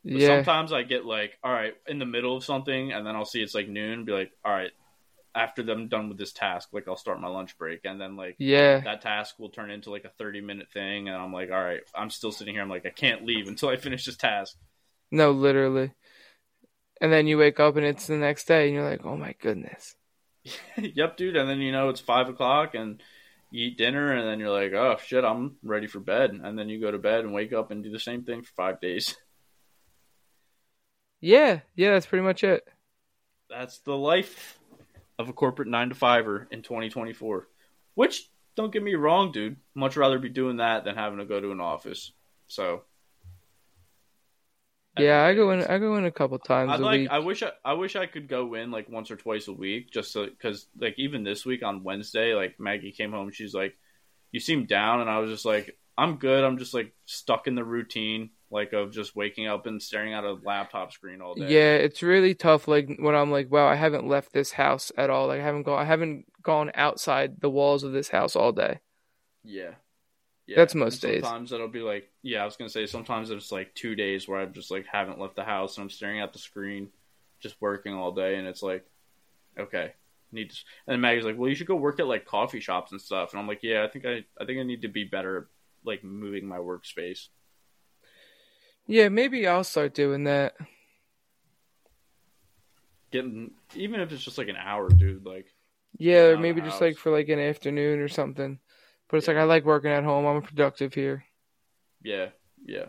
[0.05, 0.37] But yeah.
[0.37, 3.43] sometimes I get like, all right, in the middle of something, and then I'll see
[3.43, 4.71] it's like noon, and be like, all right,
[5.35, 8.37] after I'm done with this task, like I'll start my lunch break, and then like
[8.39, 8.81] Yeah.
[8.83, 11.81] that task will turn into like a 30 minute thing, and I'm like, all right,
[11.95, 14.57] I'm still sitting here, I'm like, I can't leave until I finish this task.
[15.11, 15.93] No, literally.
[17.01, 19.35] And then you wake up and it's the next day, and you're like, "Oh my
[19.41, 19.97] goodness."
[20.77, 23.03] yep, dude, and then you know it's five o'clock, and
[23.51, 26.69] you eat dinner, and then you're like, oh shit, I'm ready for bed, and then
[26.69, 29.17] you go to bed and wake up and do the same thing for five days.
[31.23, 31.61] Yeah.
[31.77, 31.93] Yeah.
[31.93, 32.67] That's pretty much it.
[33.49, 34.59] That's the life
[35.19, 37.49] of a corporate nine to fiver in 2024.
[37.95, 39.57] Which, don't get me wrong, dude.
[39.75, 42.13] Much rather be doing that than having to go to an office.
[42.49, 42.83] So,
[44.99, 45.63] Yeah, I go in.
[45.63, 47.01] I go in a couple times I'd a like.
[47.01, 47.11] week.
[47.11, 47.43] I wish.
[47.43, 50.27] I, I wish I could go in like once or twice a week, just so
[50.27, 53.31] because like even this week on Wednesday, like Maggie came home.
[53.31, 53.75] She's like,
[54.33, 56.45] "You seem down," and I was just like, "I'm good.
[56.45, 60.25] I'm just like stuck in the routine, like of just waking up and staring at
[60.25, 62.69] a laptop screen all day." Yeah, it's really tough.
[62.69, 65.29] Like when I'm like, wow, I haven't left this house at all.
[65.29, 65.81] Like I haven't gone.
[65.81, 68.81] I haven't gone outside the walls of this house all day.
[69.43, 69.71] Yeah.
[70.47, 70.57] Yeah.
[70.57, 71.23] That's most And days.
[71.23, 74.41] Sometimes it'll be like, yeah, I was gonna say sometimes it's like two days where
[74.41, 76.89] I just like haven't left the house and I'm staring at the screen,
[77.41, 78.85] just working all day, and it's like,
[79.59, 79.93] okay,
[80.31, 80.57] need to.
[80.87, 83.41] And Maggie's like, well, you should go work at like coffee shops and stuff, and
[83.41, 85.45] I'm like, yeah, I think I, I think I need to be better, at,
[85.85, 87.29] like moving my workspace.
[88.87, 90.55] Yeah, maybe I'll start doing that.
[93.11, 95.27] Getting even if it's just like an hour, dude.
[95.27, 95.47] Like,
[95.99, 96.81] Yeah, or maybe just house.
[96.81, 98.59] like for like an afternoon or something.
[99.09, 99.35] But it's Yeah.
[99.35, 100.25] like I like working at home.
[100.25, 101.25] I'm productive here.
[102.03, 102.27] Yeah,
[102.65, 102.87] yeah.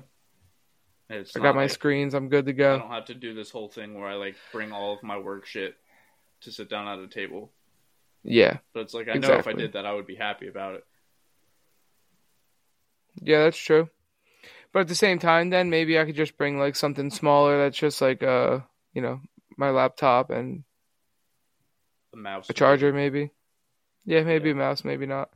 [1.10, 2.14] It's I got my like- screens.
[2.14, 2.76] I'm good to go.
[2.76, 5.18] I don't have to do this whole thing where I like bring all of my
[5.18, 5.76] work shit
[6.42, 7.52] to sit down at a table.
[8.26, 10.76] Yeah, But it's like I know if I did that, I would be happy about
[10.76, 10.86] it.
[13.22, 13.90] Yeah, that's true.
[14.72, 17.78] But at the same time, then maybe I could just bring like something smaller that's
[17.78, 18.60] just like uh,
[18.94, 19.20] you know,
[19.58, 20.64] my laptop and
[22.12, 22.50] The mouse.
[22.50, 23.32] a charger, maybe.
[24.06, 25.30] Yeah, maybe a mouse, maybe not.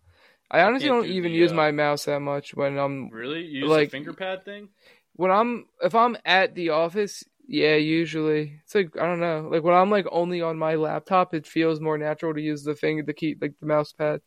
[0.49, 3.10] I honestly can't don't do even the, use uh, my mouse that much when I'm
[3.10, 3.41] Really?
[3.41, 4.69] You use Like- the finger pad thing?
[5.14, 7.24] when I'm if I'm at the office.
[7.49, 9.48] Yeah, usually it's like I don't know.
[9.49, 12.76] Like when I'm like only on my laptop, it feels more natural to use the
[12.76, 14.19] finger, the key, like the mouse pad.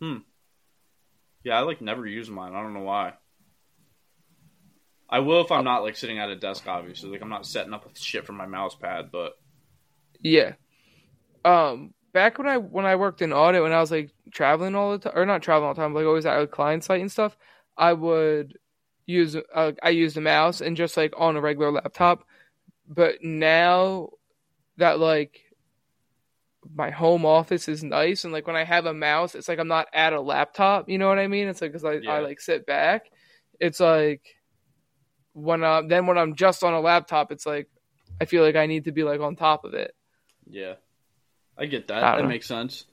[0.00, 0.18] Hmm.
[1.44, 2.54] Yeah, I like never use mine.
[2.54, 3.14] I don't know why.
[5.10, 7.10] I will if I'm not like sitting at a desk, obviously.
[7.10, 9.32] Like I'm not setting up with shit for my mouse pad, but
[10.20, 10.54] Yeah.
[11.44, 14.92] Um, back when I when I worked in audit, when I was like traveling all
[14.92, 17.00] the time, or not traveling all the time, but like always at a client site
[17.00, 17.36] and stuff,
[17.76, 18.58] I would
[19.06, 22.24] use uh, I used a mouse and just like on a regular laptop.
[22.88, 24.10] But now
[24.76, 25.40] that like
[26.74, 29.68] my home office is nice and like when I have a mouse, it's like I'm
[29.68, 30.88] not at a laptop.
[30.88, 31.48] You know what I mean?
[31.48, 32.12] It's like because I, Yeah.
[32.12, 33.10] I like sit back.
[33.58, 34.22] It's like
[35.32, 37.68] when I then when I'm just on a laptop, it's like
[38.20, 39.94] I feel like I need to be like on top of it.
[40.48, 40.74] yeah.
[41.62, 42.02] I get that.
[42.02, 42.28] I that know.
[42.28, 42.86] makes sense.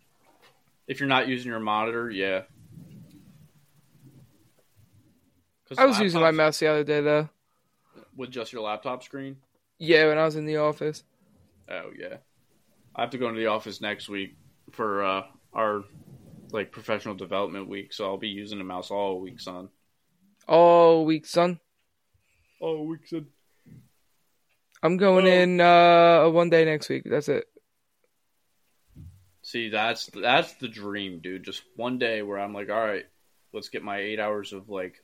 [0.88, 2.42] If you're not using your monitor, yeah.
[5.78, 7.30] I was using my mouse the other day though.
[8.16, 9.38] with just your laptop screen.
[9.80, 11.04] Yeah, when I was in the office.
[11.70, 12.18] Oh yeah,
[12.96, 14.36] I have to go into the office next week
[14.72, 15.22] for uh,
[15.54, 15.84] our
[16.52, 19.70] like professional development week, so I'll be using the mouse all week, son.
[20.48, 21.60] All week, son.
[22.60, 23.28] All week, son.
[24.82, 25.30] I'm going Oh.
[25.30, 27.04] in uh one day next week.
[27.06, 27.49] That's it.
[29.50, 31.44] See, that's that's the dream, dude.
[31.44, 33.08] Just one day where I'm like, all right,
[33.52, 35.04] let's get my eight hours of like,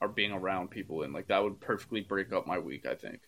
[0.00, 1.12] or being around people in.
[1.12, 2.86] Like that would perfectly break up my week.
[2.86, 3.18] I think.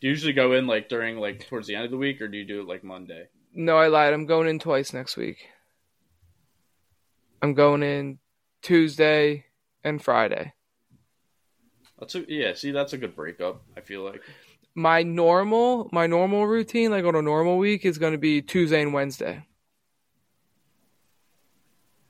[0.00, 2.28] Do you usually go in like during like towards the end of the week, or
[2.28, 3.26] do you do it like Monday?
[3.52, 4.14] No, I lied.
[4.14, 5.48] I'm going in twice next week.
[7.42, 8.20] I'm going in
[8.62, 9.46] Tuesday
[9.82, 10.52] and Friday.
[11.98, 12.54] That's a yeah.
[12.54, 13.60] See, that's a good breakup.
[13.76, 14.22] I feel like.
[14.74, 18.94] My normal my normal routine, like on a normal week, is gonna be Tuesday and
[18.94, 19.46] Wednesday.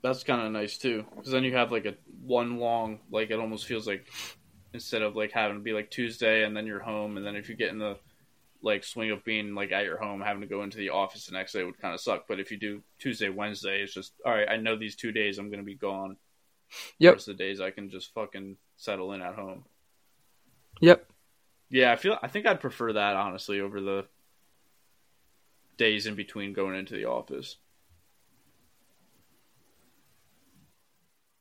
[0.03, 1.95] That's kind of nice too, because then you have like a
[2.25, 4.07] one long like it almost feels like
[4.73, 7.49] instead of like having to be like Tuesday and then you're home, and then if
[7.49, 7.99] you get in the
[8.63, 11.33] like swing of being like at your home, having to go into the office the
[11.33, 12.27] next day would kind of suck.
[12.29, 14.49] But if you do Tuesday, Wednesday, it's just all right.
[14.49, 16.17] I know these two days I'm gonna be gone.
[16.99, 17.19] Yep.
[17.19, 19.65] The the days I can just fucking settle in at home.
[20.81, 21.11] Yep.
[21.73, 24.05] Yeah, I feel I think I'd prefer that honestly over the
[25.79, 27.57] days in between going into the office.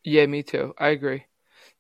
[0.06, 0.74] Yeah, me too.
[0.80, 1.26] I agree.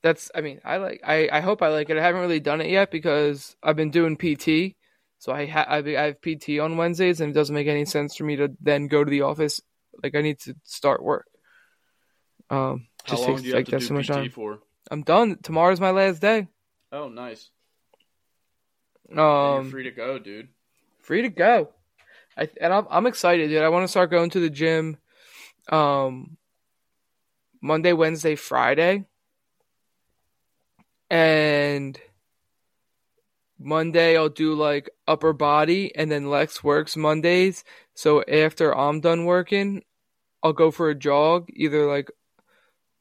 [0.03, 1.97] That's I mean, I like I, I hope I like it.
[1.97, 4.75] I haven't really done it yet because I've been doing PT.
[5.17, 8.17] So I ha- I I have PT on Wednesdays and it doesn't make any sense
[8.17, 9.61] for me to then go to the office.
[10.03, 11.25] Like I need to start work.
[12.49, 14.29] Um How long takes do you have to do so much PT time.
[14.29, 14.59] for?
[14.91, 15.37] I'm done.
[15.41, 16.49] Tomorrow's my last day.
[16.91, 17.49] Oh, nice.
[19.17, 20.49] Um you're free to go, dude.
[20.99, 21.69] free to go.
[22.37, 23.61] I and I'm I'm excited, dude.
[23.61, 24.97] I want to start going to the gym
[25.69, 26.37] um
[27.61, 29.05] Monday, Wednesday, Friday.
[31.09, 31.99] And
[33.59, 37.63] Monday I'll do like upper body and then Lex works Mondays.
[37.93, 39.83] So after I'm done working,
[40.41, 42.09] I'll go for a jog, either like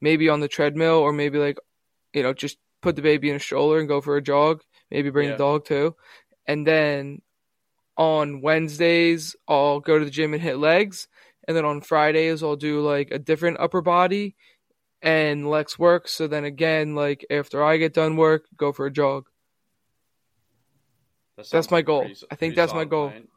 [0.01, 1.57] maybe on the treadmill or maybe like
[2.13, 4.61] you know, just put the baby in a stroller and go for a jog.
[4.91, 5.35] Maybe bring Yeah.
[5.35, 5.95] the dog too.
[6.45, 7.21] And then
[7.97, 11.07] on Wednesdays, I'll go to the gym and hit legs.
[11.47, 14.35] And then on Fridays, I'll do like a different upper body
[15.01, 16.07] and Lex work.
[16.07, 19.25] So then again, like after I get done work, go for a jog.
[21.37, 22.01] That That's my like goal.
[22.01, 23.09] pretty- I think that's my goal.
[23.09, 23.27] plan.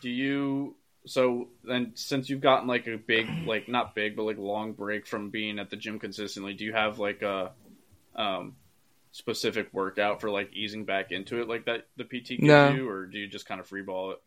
[0.00, 4.38] Do you so then since you've gotten like a big like not big but like
[4.38, 7.52] long break from being at the gym consistently, do you have like a
[8.14, 8.56] um
[9.12, 12.72] specific workout for like easing back into it like that the PT gives No.
[12.72, 14.18] you or do you just kind of freeball it?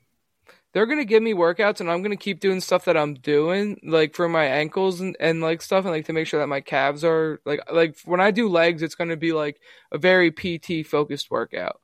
[0.74, 4.16] They're gonna give me workouts, and I'm gonna keep doing stuff that I'm doing, like
[4.16, 7.04] for my ankles and, and like stuff, and like to make sure that my calves
[7.04, 9.60] are like like when I do legs, it's gonna be like
[9.92, 11.82] a very PT focused workout.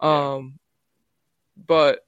[0.00, 0.58] Um,
[1.56, 2.04] but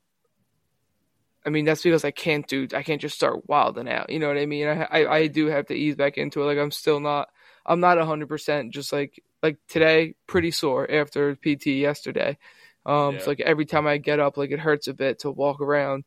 [1.45, 4.11] I mean that's because I can't do I can't just start wilding out.
[4.11, 4.69] You know what I mean?
[4.69, 6.47] I I, I do have to ease back into it.
[6.47, 7.29] Like I'm still not
[7.67, 8.73] I'm not hundred percent.
[8.73, 12.39] Just like like today, pretty sore after PT yesterday.
[12.87, 13.21] Um, Yeah.
[13.21, 16.05] so like every time I get up, like it hurts a bit to walk around.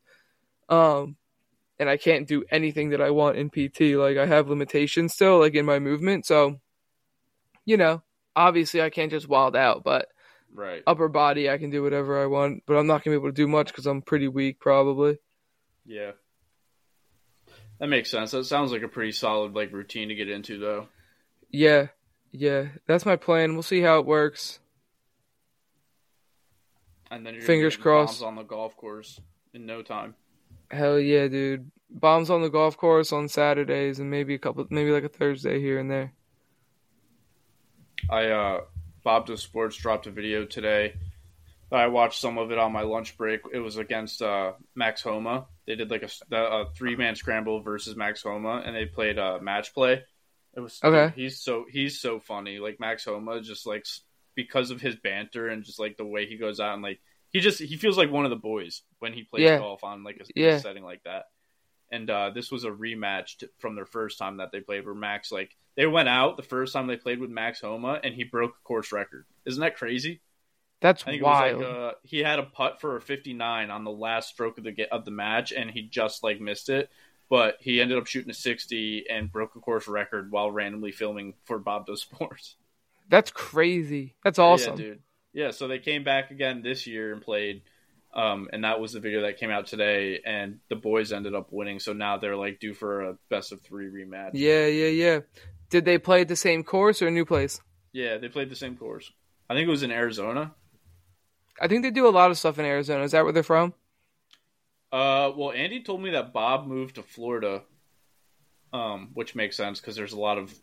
[0.70, 1.16] Um,
[1.80, 3.96] and I can't do anything that I want in PT.
[3.98, 6.26] Like I have limitations still, like in my movement.
[6.26, 6.60] So,
[7.66, 8.02] you know,
[8.36, 10.08] obviously I can't just wild out, but
[10.54, 10.84] Right.
[10.88, 12.64] upper body I can do whatever I want.
[12.66, 15.18] But I'm not gonna be able to do much because I'm pretty weak, probably.
[15.86, 16.12] Yeah.
[17.80, 18.32] That makes sense.
[18.32, 20.88] That sounds like a pretty solid like routine to get into though.
[21.56, 21.88] Yeah,
[22.32, 23.54] yeah, that's my plan.
[23.54, 24.60] We'll see how it works.
[27.10, 28.20] And then you're Fingers crossed.
[28.20, 29.22] bombs on the golf course
[29.54, 30.16] in no time.
[30.70, 31.72] Hell yeah, dude!
[31.90, 35.62] Bombs on the golf course on Saturdays, and maybe a couple, maybe like a Thursday
[35.62, 36.12] here and there.
[38.10, 38.62] I uh
[39.06, 40.96] Bob Does Sports dropped a video today.
[41.72, 43.42] I watched some of it on my lunch break.
[43.54, 45.46] It was against uh, Max Homa.
[45.66, 49.40] They did like a, a three man scramble versus Max Homa, and they played uh,
[49.42, 50.04] match play.
[50.56, 51.08] It was Okay.
[51.16, 52.60] dude, he's so he's so funny.
[52.60, 53.86] Like Max Homa, just like
[54.36, 57.00] because of his banter and just like the way he goes out and like
[57.32, 59.58] he just he feels like one of the boys when he plays Yeah.
[59.60, 60.58] golf on like a, Yeah.
[60.60, 61.26] setting like that.
[61.92, 64.96] And uh, this was a rematch t- from their first time that they played, where
[64.96, 68.24] Max like they went out the first time they played with Max Homa, and he
[68.24, 69.26] broke a course record.
[69.46, 70.22] Isn't that crazy?
[70.82, 71.58] That's I wild.
[71.62, 74.88] like uh, he had a putt for a 59 on the last stroke of the
[74.92, 76.90] of the match, and he just like missed it.
[77.30, 81.34] But he ended up shooting a 60 and broke a course record while randomly filming
[81.46, 82.56] for Bob Does Sports.
[83.10, 84.16] That's crazy.
[84.24, 84.80] That's awesome.
[84.80, 85.00] Yeah, dude.
[85.34, 87.64] Yeah, so they came back again this year and played,
[88.14, 90.22] um, and that was the video that came out today.
[90.26, 93.62] And the boys ended up winning, so now they're like due for a best of
[93.62, 94.32] three rematch.
[94.34, 95.20] Yeah, yeah, yeah.
[95.70, 97.60] Did they play at the same course or a new place?
[97.92, 99.12] Yeah, they played the same course.
[99.50, 100.54] I think it was in Arizona.
[101.60, 103.04] I think they do a lot of stuff in Arizona.
[103.04, 103.74] Is that where they're from?
[104.96, 107.64] Uh, well, Andy told me that Bob moved to Florida,
[108.72, 110.54] um, which makes sense because there's a lot of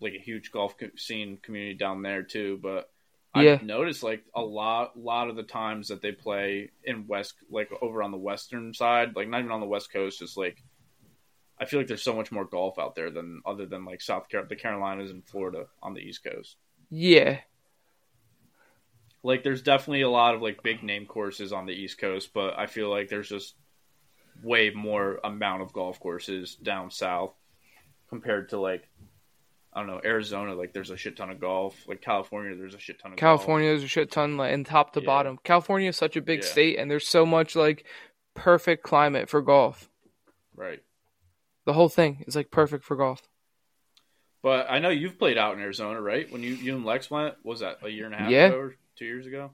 [0.00, 2.58] like a huge golf co- scene community down there too.
[2.62, 2.90] But
[3.34, 3.52] Yeah.
[3.54, 7.70] I've noticed like a lot, lot of the times that they play in West, like
[7.80, 10.62] over on the western side, like not even on the West Coast, just like
[11.58, 14.28] I feel like there's so much more golf out there than other than like South
[14.28, 16.56] Carolina, the Carolinas and Florida on the East Coast.
[16.90, 17.38] Yeah.
[19.22, 22.58] like there's definitely a lot of like big name courses on the east coast but
[22.58, 23.54] i feel like there's just
[24.42, 27.34] way more amount of golf courses down south
[28.08, 28.88] compared to like
[29.72, 32.78] i don't know arizona like there's a shit ton of golf like california there's a
[32.78, 35.06] shit ton of California, there's a shit ton, like, and top to Yeah.
[35.06, 35.38] bottom.
[35.44, 36.46] California is such a big Yeah.
[36.48, 37.84] state, and there's so much like
[38.34, 39.80] perfect climate for golf.
[39.80, 39.90] golf
[40.56, 40.82] right
[41.66, 43.28] The whole thing is like perfect for golf.
[44.42, 47.34] but i know you've played out in arizona right when you you and lex went
[47.44, 48.46] was that a year and a half Yeah.
[48.46, 49.50] ago or two years ago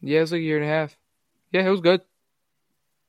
[0.00, 0.96] Yeah, it was like a year and a half.
[1.52, 2.02] Yeah, it was good.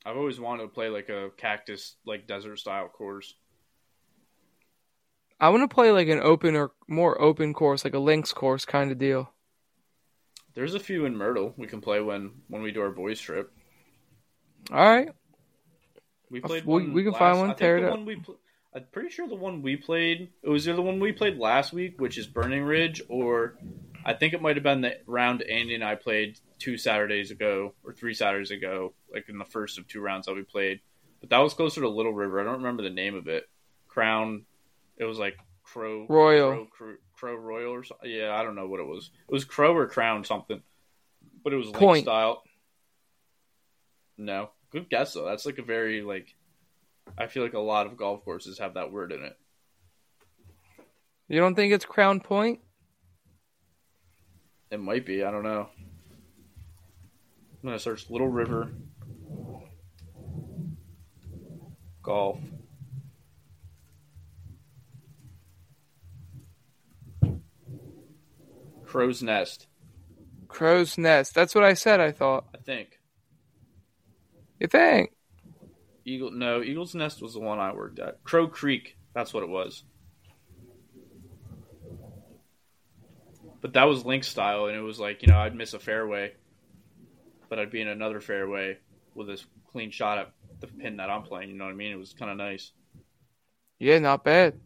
[0.08, 3.36] I've always wanted to play like a cactus like desert style course
[5.40, 8.66] I want to play like an open or more open course, like a links course
[8.66, 9.32] kind of deal.
[10.56, 13.52] there's a few in myrtle we can play when when we do our boys trip
[14.72, 15.10] All right.
[16.32, 16.94] We played we- one.
[16.94, 17.92] we can last- find one, I tear it up.
[17.92, 18.20] one we
[18.74, 20.30] I'm pretty sure the one we played.
[20.44, 23.58] It was either the one we played last week, which is Burning Ridge, or
[24.08, 27.74] I think it might have been the round Andy and I played two Saturdays ago
[27.84, 30.80] or three Saturdays ago, like in the first of two rounds that we played.
[31.20, 32.40] But that was closer to Little River.
[32.40, 33.50] I don't remember the name of it.
[33.90, 34.46] Crown.
[34.96, 36.52] It was like Crow Royal.
[36.52, 38.10] Crow, Crow, Crow Royal or something.
[38.10, 39.10] Yeah, I don't know what it was.
[39.28, 40.62] It was Crow or Crown something,
[41.44, 42.04] but it was link Point.
[42.06, 42.44] style.
[44.18, 45.26] No, good guess though.
[45.26, 46.34] That's like a very like.
[47.18, 49.38] I feel like a lot of golf courses have that word in it.
[51.28, 52.62] You don't think it's Crown Point?
[54.70, 55.24] It might be.
[55.24, 55.70] I don't know.
[57.64, 58.72] I'm gonna search Little River
[62.02, 62.40] golf.
[68.86, 69.68] Crow's Nest,
[70.48, 71.36] Crow's Nest.
[71.36, 72.00] That's what I said.
[72.00, 72.46] I thought.
[72.56, 73.00] I think.
[74.60, 75.12] You think?
[76.06, 78.24] Eagle no, Eagle's Nest was the one I worked at.
[78.24, 79.84] Crow Creek, that's what it was.
[83.62, 86.34] But that was link style and it was like, you know, I'd miss a fairway,
[87.50, 88.78] but I'd be in another fairway
[89.16, 91.92] with a clean shot at the pin that I'm playing, you know what I mean?
[91.92, 92.72] It was kind of nice.
[93.80, 94.60] Yeah, not bad.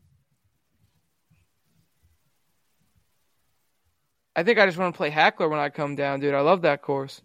[4.35, 6.33] I think I just want to play Hackler when I come down, dude.
[6.33, 7.21] I love that course.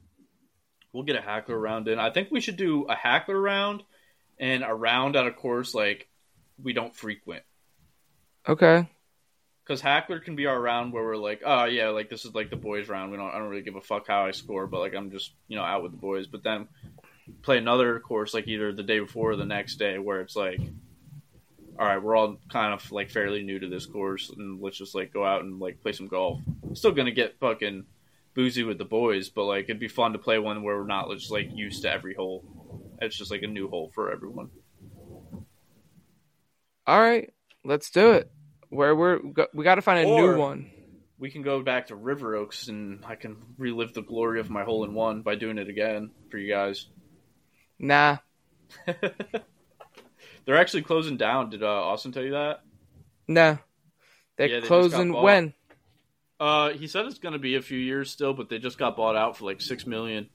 [0.93, 1.99] We'll get a hackler round in.
[1.99, 3.83] I think we should do a hackler round
[4.39, 6.09] and a round at a course like
[6.63, 7.43] we don't frequent.
[8.49, 8.89] Okay.
[9.67, 12.51] Because Hackler can be our round where we're like, oh yeah, like this is like
[12.51, 13.11] the boys' round.
[13.11, 15.33] We don't, I don't really give a fuck how I score, but like I'm just
[15.49, 16.29] you know out with the boys.
[16.29, 16.69] But then
[17.43, 20.61] play another course like either the day before or the next day where it's like,
[21.79, 24.95] all right, we're all kind of like fairly new to this course, and let's just
[24.95, 26.41] like go out and like play some golf.
[26.75, 27.87] Still gonna get fucking
[28.35, 31.11] boozy with the boys, but like it'd be fun to play one where we're not
[31.11, 32.45] just like used to every hole.
[33.01, 34.51] It's just like a new hole for everyone.
[36.87, 37.33] All right.
[37.65, 38.31] Let's do it.
[38.77, 39.21] Where we're
[39.55, 40.71] we got to find a Or- new one.
[41.19, 44.65] we can go back to River Oaks and I can relive the glory of my
[44.65, 46.87] hole in one by doing it again for you guys.
[47.79, 48.19] Nah.
[50.45, 51.51] They're actually closing down.
[51.51, 52.63] Did uh, Austin tell you that?
[53.27, 53.57] Nah.
[54.37, 55.55] They're Yeah, they closing when?
[56.39, 59.17] Uh, he said it's gonna be a few years still, but they just got bought
[59.17, 60.29] out for like six million.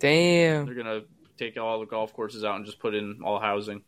[0.00, 0.66] Damn.
[0.66, 1.02] They're gonna
[1.38, 3.84] take all the golf courses out and just put in all housing.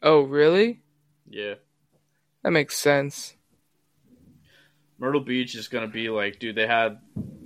[0.00, 0.80] Oh, really?
[1.28, 1.54] Yeah,
[2.48, 3.36] That makes sense.
[4.98, 6.98] Myrtle Beach is gonna be like, dude, they had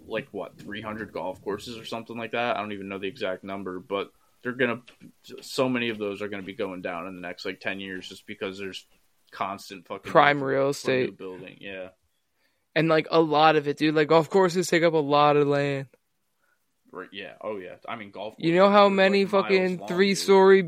[0.06, 2.56] like what three hundred golf courses or something like that.
[2.56, 4.12] I don't even know the exact number, but
[4.44, 4.82] they're gonna
[5.40, 8.08] so many of those are gonna be going down in the next like ten years
[8.08, 8.86] just because there's
[9.32, 11.18] constant fucking Prime real estate.
[11.18, 11.56] building.
[11.60, 11.88] Yeah,
[12.76, 13.96] And like a lot of it, dude.
[13.96, 15.88] Like golf courses take up a lot of land.
[16.92, 17.08] Right.
[17.12, 17.32] Yeah.
[17.40, 17.76] Oh yeah.
[17.88, 18.34] I mean, golf.
[18.38, 20.62] You know how many like, fucking three story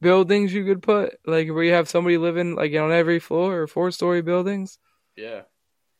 [0.00, 1.18] buildings you could put?
[1.26, 4.78] Like where you have somebody living like on every floor or four story buildings?
[5.16, 5.42] Yeah.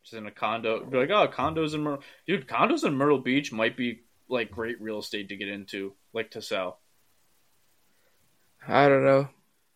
[0.02, 0.84] Just in a condo.
[0.84, 2.02] Be like, oh, condos in Myrtle.
[2.26, 6.30] Dude, condos in Myrtle Beach might be like great real estate to get into, like
[6.32, 6.80] to sell.
[8.66, 9.28] I don't know.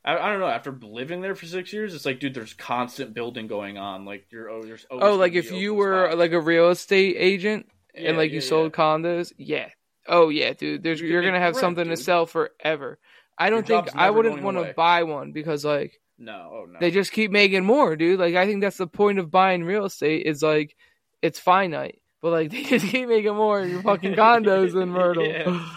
[0.05, 0.47] I, I don't know.
[0.47, 4.05] After living there for six years, it's like, dude, there's constant building going on.
[4.05, 6.19] Like you're, oh, there's Oh, like if you were spots.
[6.19, 8.77] like a real estate agent Yeah, and like you sold yeah.
[8.83, 9.69] condos, yeah.
[10.07, 10.83] Oh yeah, dude.
[10.83, 12.99] There's You you're gonna have rent, something to sell forever.
[13.39, 16.79] I don't Your think I wouldn't want to buy one because like No, oh no.
[16.79, 18.21] they just keep making more, dude.
[18.21, 20.77] Like I think that's the point of buying real estate is like
[21.23, 25.27] it's finite, but like they just keep making more your fucking condos in Myrtle.
[25.27, 25.69] Yeah.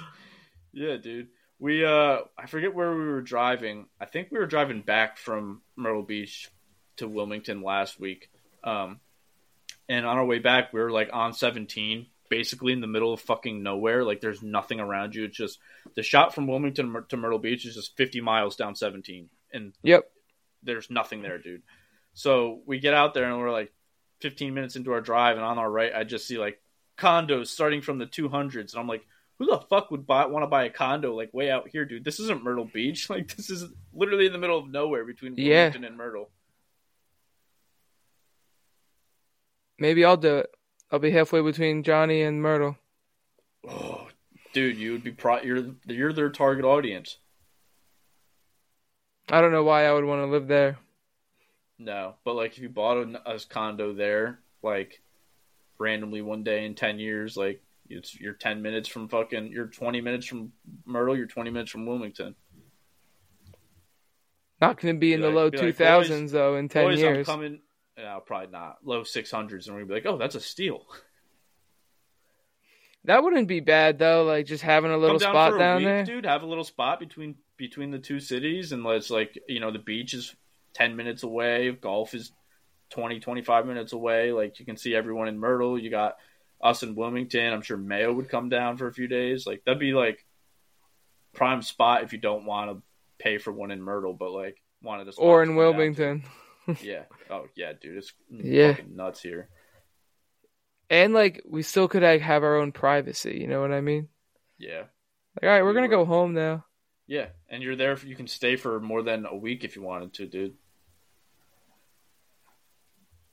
[0.74, 1.30] Yeah, dude.
[1.60, 3.88] We uh I forget where we were driving.
[4.00, 6.50] I think we were driving back from Myrtle Beach
[6.98, 8.30] to Wilmington last week.
[8.64, 9.00] Um
[9.90, 13.22] and on our way back we were like on 17, basically in the middle of
[13.22, 14.04] fucking nowhere.
[14.04, 15.26] Like there's nothing around you.
[15.26, 15.60] It's just
[15.96, 20.10] the shot from Wilmington to Myrtle Beach is just 50 miles down 17 and Yep.
[20.64, 21.62] there's nothing there, dude.
[22.14, 23.72] So we get out there and we're like
[24.22, 26.60] 15 minutes into our drive, and on our right, I just see like
[26.98, 29.06] condos starting from the 200s, and I'm like,
[29.38, 32.04] who the fuck would buy want to buy a condo like way out here, dude?
[32.04, 33.08] This isn't Myrtle Beach.
[33.12, 35.66] Like this is literally in the middle of nowhere between Yeah.
[35.66, 36.32] Wilmington and Myrtle.
[39.80, 40.50] Maybe I'll do it.
[40.92, 42.78] I'll be halfway between Johnny and Myrtle.
[43.68, 44.08] Oh,
[44.54, 45.42] dude, you would be pro.
[45.42, 47.18] You're you're their target audience.
[49.30, 50.78] I don't know why I would want to live there.
[51.80, 55.02] No, but like if you bought a, a condo there, like
[55.78, 60.02] randomly one day in 10 years, like it's you're 10 minutes from fucking, you're 20
[60.02, 60.54] minutes from
[60.86, 62.36] Myrtle, you're 20 minutes from Wilmington.
[64.60, 67.14] Not going to be in the low two thousands like, though in ten Boys, I'm
[67.14, 67.28] years.
[67.28, 67.60] coming.
[67.98, 68.78] No, probably not.
[68.84, 70.86] Low 600s, and we're gonna be like, oh, that's a steal.
[73.06, 74.24] That wouldn't be bad though.
[74.26, 76.04] Like just having a little down spot down week, there.
[76.04, 76.26] dude.
[76.26, 79.80] Have a little spot between between the two cities, and let's like you know the
[79.80, 80.36] beach is
[80.74, 81.72] 10 minutes away.
[81.72, 82.32] Golf is
[82.90, 84.34] 20, 25 minutes away.
[84.34, 85.80] Like you can see everyone in Myrtle.
[85.80, 86.18] You got
[86.62, 87.54] us in Wilmington.
[87.54, 89.48] I'm sure Mayo would come down for a few days.
[89.48, 90.26] Like that'd be like
[91.34, 92.84] prime spot if you don't want to
[93.20, 96.24] pay for one in Myrtle, but like wanted to Or in Wilmington.
[96.82, 97.04] Yeah.
[97.30, 97.98] Oh yeah, dude.
[97.98, 98.74] It's Yeah.
[98.74, 99.50] fucking nuts here.
[100.90, 104.10] And like we still could like have our own privacy, you know what I mean?
[104.58, 104.84] Yeah.
[105.36, 106.66] Like, all right, we're We gonna were- go home now.
[107.08, 107.98] Yeah, and you're there.
[108.00, 110.56] You can stay for more than a week if you wanted to, dude.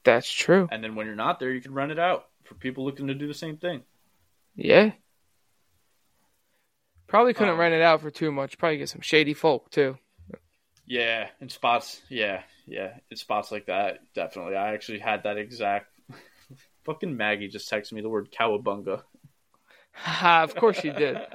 [0.04, 0.68] That's true.
[0.70, 3.14] And then when you're not there, you can rent it out for people looking to
[3.14, 3.82] do the same thing.
[4.54, 4.92] Yeah.
[7.06, 8.58] Probably couldn't Um, rent it out for too much.
[8.58, 9.98] Probably get some shady folk too.
[10.86, 12.02] Yeah, in spots.
[12.08, 14.56] Yeah, yeah, in spots like that, definitely.
[14.56, 15.86] I actually had that exact.
[16.84, 19.02] Fucking Maggie just texted me the word cowabunga.
[20.22, 21.18] Of course you did.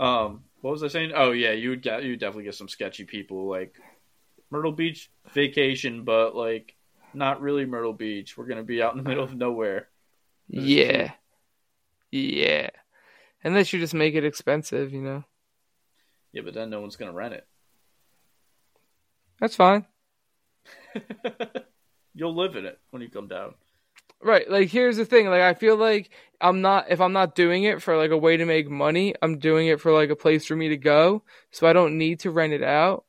[0.00, 1.12] Um, what was I saying?
[1.14, 3.74] Oh yeah, you would get you definitely get some sketchy people like
[4.50, 6.74] Myrtle Beach vacation, but like
[7.12, 8.36] not really Myrtle Beach.
[8.36, 9.88] We're gonna be out in the middle of nowhere.
[10.48, 11.12] Yeah.
[12.10, 12.70] Yeah.
[13.44, 15.24] Unless you just make it expensive, you know.
[16.32, 17.46] Yeah, but then no one's gonna rent it.
[19.40, 19.86] That's fine.
[22.14, 23.54] You'll live in it when you come down.
[24.22, 24.48] Right.
[24.50, 27.80] Like here's the thing, like I feel like I'm not if I'm not doing it
[27.80, 30.54] for like a way to make money, I'm doing it for like a place for
[30.56, 31.22] me to go.
[31.52, 33.04] So I don't need to rent it out.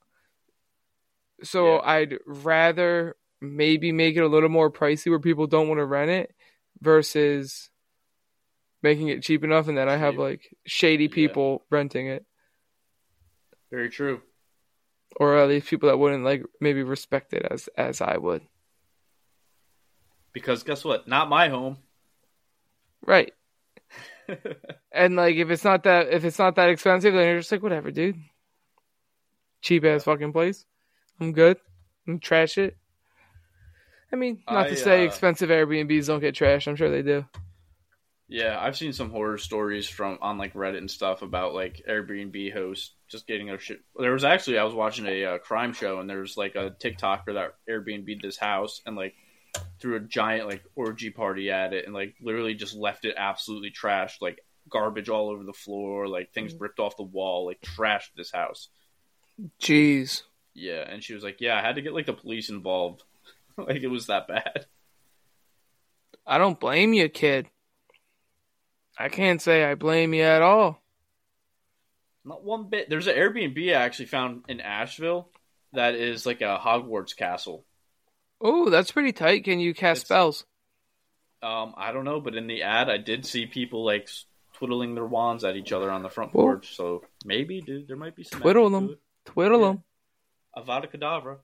[1.43, 1.81] So Yeah.
[1.83, 6.11] I'd rather maybe make it a little more pricey where people don't want to rent
[6.11, 6.33] it
[6.79, 7.69] versus
[8.83, 11.09] making it cheap enough and then I have like shady Yeah.
[11.15, 12.25] people renting it.
[13.71, 14.21] Very true.
[15.15, 18.41] Or at least people that wouldn't like maybe respect it as as I would.
[20.33, 21.07] Because guess what?
[21.07, 21.77] Not my home.
[23.05, 23.33] Right.
[24.93, 27.63] And like if it's not that if it's not that expensive, then you're just like
[27.63, 28.17] whatever, dude.
[29.61, 30.65] Cheap ass fucking place.
[31.19, 31.57] I'm good.
[32.07, 32.75] I'm trash it.
[34.11, 36.67] I mean, not I, to say uh, expensive Airbnbs don't get trashed.
[36.67, 37.25] I'm sure they do.
[38.31, 42.53] Yeah, I've seen some horror stories from on like Reddit and stuff about like Airbnb
[42.53, 43.81] hosts just getting their shit.
[43.99, 46.73] There was actually I was watching a uh, crime show and there was like a
[46.79, 49.15] TikToker that Airbnb this house and like
[49.81, 53.69] threw a giant like orgy party at it and like literally just left it absolutely
[53.69, 54.39] trashed, like
[54.69, 58.69] garbage all over the floor, like things ripped off the wall, like trashed this house.
[59.59, 60.23] Jeez.
[60.53, 63.03] Yeah, and she was like, "Yeah, I had to get like the police involved.
[63.57, 64.67] like it was that bad."
[66.25, 67.49] I don't blame you, kid.
[68.97, 70.81] I can't say I blame you at all.
[72.23, 72.89] Not one bit.
[72.89, 75.29] There's an Airbnb I actually found in Asheville
[75.73, 77.65] that is like a Hogwarts castle.
[78.39, 79.43] Oh, that's pretty tight.
[79.43, 80.45] Can you cast It's- spells?
[81.43, 84.07] Um, I don't know, but in the ad, I did see people like
[84.53, 86.43] twiddling their wands at each other on the front Whoa.
[86.43, 86.75] porch.
[86.75, 88.95] So maybe, dude, there might be some Twiddle them.
[89.25, 89.67] Twiddle Yeah.
[89.69, 89.83] them.
[90.55, 91.39] Avada Kedavra.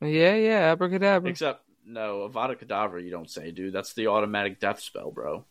[0.00, 1.28] Yeah, yeah, abracadabra.
[1.28, 3.02] Except no, Avada Kedavra.
[3.02, 3.72] You don't say, dude.
[3.72, 5.44] That's the automatic death spell, bro.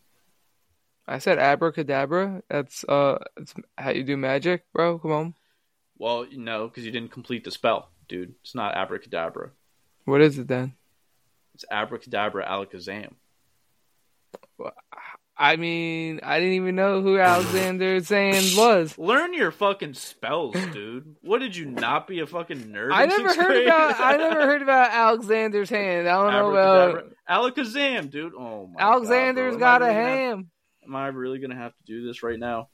[1.10, 2.42] I said abracadabra.
[2.48, 4.98] That's uh, that's how you do magic, bro.
[4.98, 5.34] Come on.
[5.98, 8.34] Well, no, because you didn't complete the spell, dude.
[8.42, 9.50] It's not abracadabra.
[10.04, 10.74] What is it then?
[11.54, 13.14] It's abracadabra alakazam.
[15.36, 18.94] I mean, I didn't even know who Alexander Sand was.
[18.98, 21.16] Learn your fucking spells, dude.
[21.22, 22.90] What did you not be a fucking nerd?
[22.92, 23.66] I never heard grade?
[23.66, 23.98] about.
[23.98, 26.06] I never heard about Alexander's hand.
[26.08, 28.34] I don't know about Alakazam, dude.
[28.38, 30.50] Oh my Alexander's God, got a Am I really gonna have- ham.
[30.90, 32.68] Am I really gonna have to do this right now?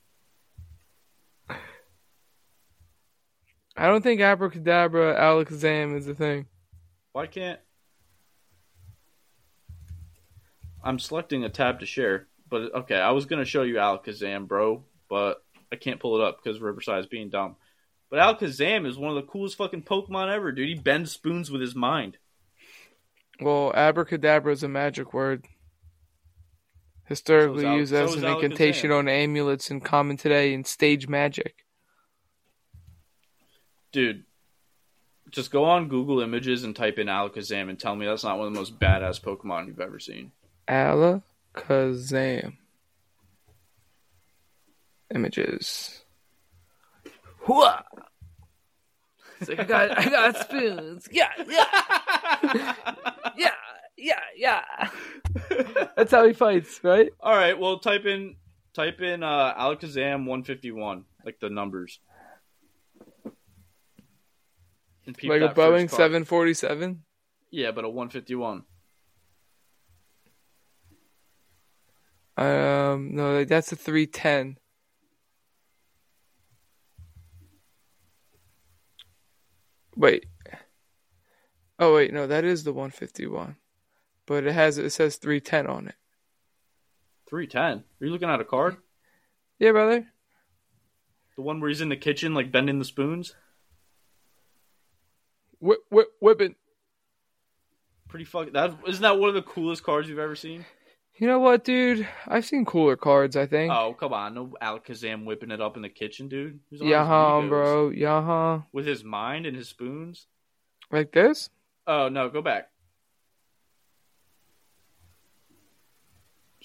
[3.77, 6.47] I don't think abracadabra Alakazam is a thing.
[7.13, 7.61] Why can't?
[10.83, 14.83] I'm selecting a tab to share, but okay, I was gonna show you Alakazam, bro,
[15.11, 17.57] but I can't pull it up because Riverside is being dumb.
[18.09, 20.71] But Alakazam is one of the coolest fucking Pokemon ever, dude.
[20.71, 22.17] He bends spoons with his mind.
[23.43, 25.45] Well, abracadabra is a magic word.
[27.07, 31.65] Historically So used as is an incantation on amulets and common today in stage magic.
[33.93, 34.25] Dude,
[35.31, 38.49] just go on Google Images and type in Alakazam and tell me that's not one
[38.49, 40.33] of the most badass Pokemon you've ever seen.
[40.69, 42.55] Alakazam.
[45.15, 46.03] Images.
[47.45, 47.85] Hooah!
[49.41, 51.09] It's like I got I got spoons.
[51.13, 52.75] Yeah, yeah,
[53.37, 53.51] yeah,
[53.97, 54.63] yeah, yeah.
[55.97, 57.11] That's how he fights, right?
[57.21, 58.37] All right, well, type in
[58.75, 62.01] type in uh, Alakazam 151, like the numbers.
[65.07, 67.05] Like a Boeing seven forty seven.
[67.51, 68.65] Yeah, but a 151.
[72.39, 74.59] Um, no, like, that's a three ten.
[79.95, 80.27] Wait.
[81.79, 83.57] Oh wait, no, that is the one fifty one,
[84.27, 85.95] but it has it says three ten on it.
[87.29, 87.85] 310.
[88.01, 88.77] Are you looking at a card?
[89.59, 90.07] Yeah, brother.
[91.37, 93.35] The one where he's in the kitchen, like bending the spoons?
[95.59, 96.55] Whip, whip, whipping.
[98.09, 98.53] Pretty fucking.
[98.53, 100.65] That isn't that one of the coolest cards you've ever seen?
[101.17, 102.07] You know what, dude?
[102.29, 103.37] I've seen cooler cards.
[103.37, 103.73] I think.
[103.73, 106.61] Oh come on, no Alakazam whipping it up in the kitchen, dude.
[106.71, 107.91] He's on his Yaha, bro.
[107.91, 108.65] Yaha.
[108.73, 110.27] With his mind and his spoons.
[110.91, 111.51] Like this?
[111.87, 112.71] Oh no, go back.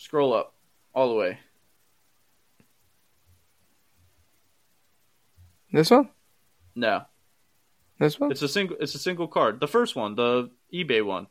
[0.02, 0.56] Scroll up
[0.95, 1.38] all the way.
[5.72, 6.10] This one?
[6.73, 7.03] No,
[7.99, 8.32] This one?
[8.32, 8.78] it's a single.
[8.80, 9.60] It's a single card.
[9.60, 11.28] The first one, the eBay one,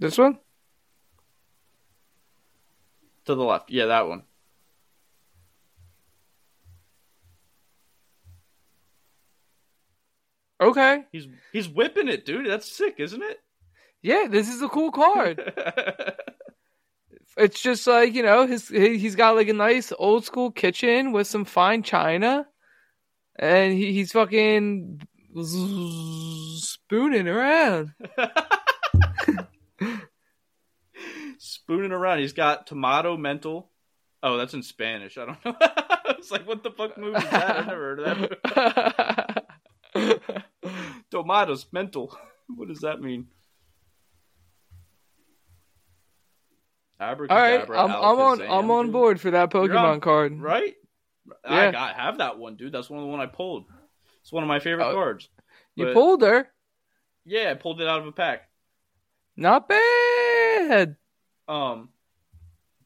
[0.00, 0.40] This one?
[3.26, 3.70] to the left.
[3.70, 4.24] Yeah, that one.
[10.60, 11.04] Okay.
[11.12, 12.48] He's he's whipping it, dude.
[12.50, 13.38] That's sick, isn't it?
[14.02, 15.52] Yeah, this is a cool card.
[17.40, 21.12] it's just like you know, his he- he's got like a nice old school kitchen
[21.12, 22.46] with some fine china,
[23.38, 25.00] and he, he's fucking
[26.56, 27.92] spooning around.
[31.38, 32.18] Spooning around.
[32.18, 33.70] He's got tomato mental.
[34.22, 35.16] Oh, that's in Spanish.
[35.16, 35.56] I don't know.
[35.60, 37.56] I was like, what the fuck movie is that?
[37.56, 39.46] I've never heard of
[39.94, 40.32] that.
[41.10, 42.14] Tomatoes mental.
[42.48, 43.28] What does that mean?
[47.00, 47.12] All right,
[47.62, 50.40] Abracadabra, I'm, I'm on I'm on board for that Pokemon on- card.
[50.40, 50.74] Right?
[51.44, 51.68] Yeah.
[51.68, 52.72] I got have that one, dude.
[52.72, 53.64] That's one of the one I pulled.
[54.22, 54.94] It's one of my favorite Oh.
[54.94, 55.28] cards.
[55.74, 56.48] You But- pulled her.
[57.24, 58.48] Yeah, I pulled it out of a pack.
[59.36, 60.96] Not bad.
[61.48, 61.88] Um,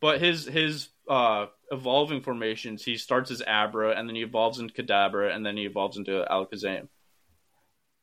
[0.00, 4.74] but his his uh evolving formations, he starts as Abra, and then he evolves into
[4.74, 6.88] Kadabra, and then he evolves into Alakazam.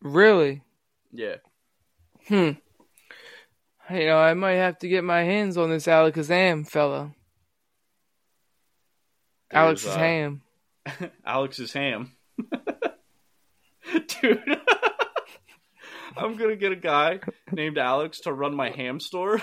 [0.01, 0.63] Really?
[1.11, 1.35] Yeah.
[2.27, 2.51] Hmm.
[3.93, 7.13] You know, I might have to get my hands on this Alakazam fella.
[9.51, 10.41] Alex there's, is uh, ham.
[11.25, 12.13] Alex is ham.
[14.21, 14.39] Dude,
[16.17, 17.19] I'm gonna get a guy
[17.51, 19.39] named Alex to run my ham store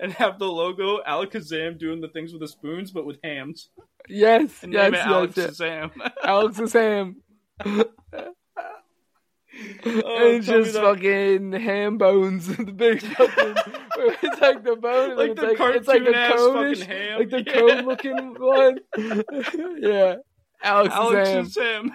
[0.00, 3.68] and have the logo Alakazam doing the things with the spoons, but with hams.
[4.08, 5.50] Yes, And yes, name it yes, Alex yes.
[5.50, 5.90] is ham.
[6.24, 7.16] Alex is ham.
[9.84, 12.46] Oh, me just fucking ham bones.
[12.56, 13.54] the big fucking.
[14.22, 15.10] it's like the bone.
[15.10, 17.18] and like it's the like, it's like a cone-ish, ham.
[17.18, 17.52] like the Yeah.
[17.52, 18.78] cone looking one.
[19.80, 20.16] yeah,
[20.62, 21.92] Alex, Alex is ham.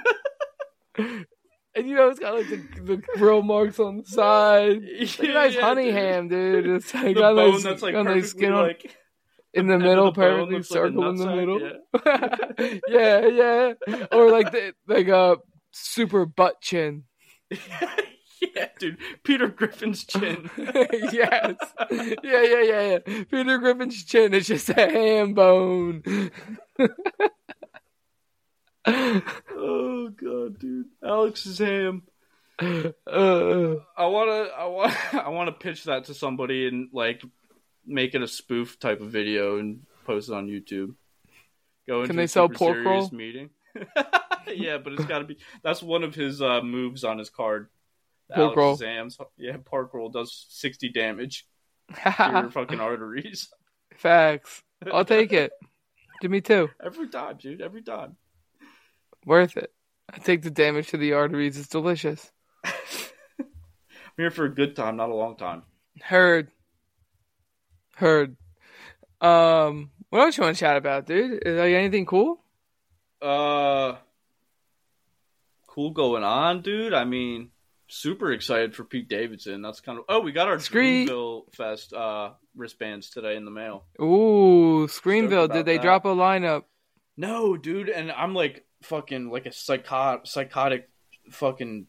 [0.95, 1.25] is ham.
[1.73, 4.81] And you know it's got like the, the grill marks on the side.
[4.83, 5.93] It's like nice Yeah, honey dude.
[5.93, 6.67] ham, dude.
[6.67, 8.93] It's like The got bone nice, that's like perfectly skin on, like
[9.53, 11.61] in the middle, the perfectly looks like circle in the middle.
[12.89, 13.25] yeah,
[13.87, 14.05] yeah.
[14.11, 15.37] Or like the like a
[15.71, 17.05] super butt chin.
[18.55, 18.97] yeah, dude.
[19.23, 20.49] Peter Griffin's chin.
[20.57, 21.55] yes.
[21.91, 23.23] Yeah, yeah, yeah, yeah.
[23.29, 26.03] Peter Griffin's chin is just a ham bone.
[28.85, 30.87] oh god, dude.
[31.03, 32.03] Alex's ham.
[32.59, 37.23] Uh, I wanna, I want, I want to pitch that to somebody and like
[37.85, 40.95] make it a spoof type of video and post it on YouTube.
[41.87, 43.09] Go into they a sell pork roll?
[43.11, 43.49] meeting.
[44.47, 45.37] Yeah, but it's got to be.
[45.63, 47.69] That's one of his uh, moves on his card.
[48.33, 48.77] Pork Alex roll.
[48.77, 49.17] Zams.
[49.37, 51.45] Yeah, park roll does sixty damage
[52.03, 53.49] to your fucking arteries
[53.95, 54.63] Facts.
[54.91, 55.51] I'll take it.
[56.21, 56.69] Give me two.
[56.83, 57.61] every time, dude.
[57.61, 58.15] Every time.
[59.25, 59.71] Worth it.
[60.11, 61.57] I take the damage to the arteries.
[61.57, 62.31] It's delicious.
[62.63, 65.63] I'm here for a good time, not a long time.
[66.01, 66.51] Heard.
[67.95, 68.35] Heard.
[69.19, 71.43] Um, what else you want to chat about, dude?
[71.45, 72.43] Is like anything cool?
[73.21, 73.95] Uh,
[75.67, 76.93] cool going on, dude.
[76.93, 77.49] I mean,
[77.87, 79.61] super excited for Pete Davidson.
[79.61, 80.05] That's kind of.
[80.09, 83.85] Oh, we got our Scree- Dreamville Fest uh, wristbands today in the mail.
[84.01, 85.51] Ooh, Screenville!
[85.51, 85.83] Did they that.
[85.83, 86.63] drop a lineup?
[87.17, 90.89] No, dude, and I'm like fucking like a psychot psychotic
[91.29, 91.85] fucking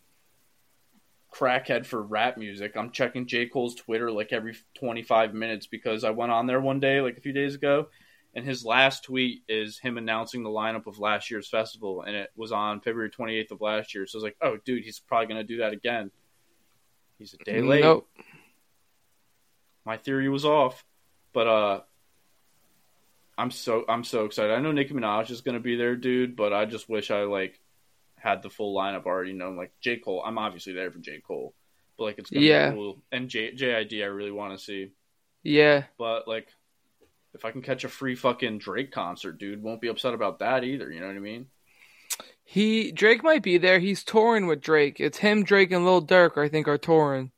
[1.35, 2.77] crackhead for rap music.
[2.77, 3.47] I'm checking J.
[3.47, 7.21] Cole's Twitter like every 25 minutes because I went on there one day like a
[7.23, 7.87] few days ago
[8.35, 12.31] and his last tweet is him announcing the lineup of last year's festival and it
[12.37, 14.07] was on February 28th of last year.
[14.07, 16.11] So I was like, "Oh, dude, he's probably going to do that again."
[17.19, 17.83] He's a day late.
[17.83, 18.09] Nope.
[19.85, 20.85] My theory was off.
[21.33, 21.81] But uh
[23.39, 24.53] I'm so I'm so excited.
[24.53, 27.59] I know Nicki Minaj is gonna be there, dude, but I just wish I like
[28.19, 29.57] had the full lineup already known.
[29.57, 29.97] Like J.
[29.97, 31.21] Cole, I'm obviously there for J.
[31.21, 31.55] Cole.
[31.97, 32.71] But like it's gonna Yeah.
[32.71, 33.03] be cool.
[33.11, 34.91] And J JID I really wanna see.
[35.43, 35.85] Yeah.
[35.99, 36.49] But like
[37.35, 40.65] if I can catch a free fucking Drake concert, dude, won't be upset about that
[40.65, 41.47] either, you know what I mean?
[42.45, 43.81] He Drake might be there.
[43.81, 45.01] He's touring with Drake.
[45.01, 46.39] It's him, Drake, and Lil Durk.
[46.39, 47.33] I think are touring.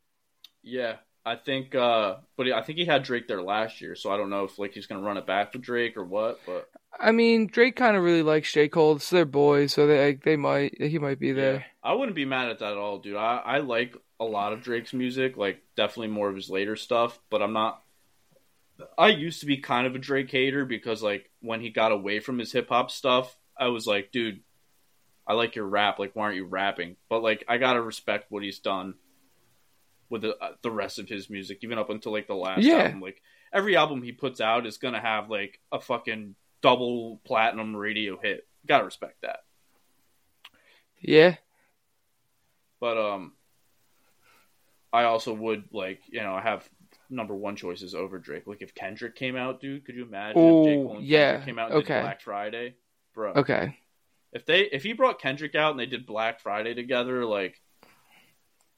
[0.62, 0.96] Yeah.
[1.26, 4.30] I think uh but I think he had Drake there last year, so I don't
[4.30, 6.68] know if like he's gonna run it back with Drake or what, but
[6.98, 8.96] I mean, Drake kind of really likes J Cole.
[8.96, 11.66] It's their boy, so they like, they might he might be Yeah, there.
[11.82, 13.16] I wouldn't be mad at that at all, dude.
[13.16, 17.18] I, I like a lot of Drake's music, like definitely more of his later stuff,
[17.30, 17.82] but I'm not.
[18.98, 22.20] I used to be kind of a Drake hater because, like, when he got away
[22.20, 24.40] from his hip hop stuff, I was like, dude,
[25.26, 25.98] I like your rap.
[25.98, 26.96] Like, why aren't you rapping?
[27.08, 28.94] But, like, I gotta respect what he's done
[30.10, 32.82] with the, uh, the rest of his music, even up until, like, the last Yeah.
[32.82, 33.00] album.
[33.00, 33.22] Like,
[33.52, 38.46] every album he puts out is gonna have, like, a fucking double platinum radio hit.
[38.66, 39.40] Gotta respect that.
[41.00, 41.36] Yeah.
[42.80, 43.34] But um,
[44.92, 46.68] I also would like you know have
[47.14, 48.46] number one choices over Drake.
[48.46, 51.82] Like if Kendrick came out, dude, could you imagine Cole yeah, Kendrick came out and
[51.82, 51.94] okay.
[51.94, 52.74] did Black Friday,
[53.14, 53.32] bro?
[53.32, 53.78] Okay.
[54.32, 57.60] If they if he brought Kendrick out and they did Black Friday together, like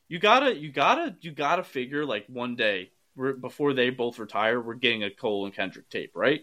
[0.09, 2.91] you gotta you gotta you gotta figure like one day
[3.41, 6.43] before they both retire, we're getting a Cole and Kendrick tape, right?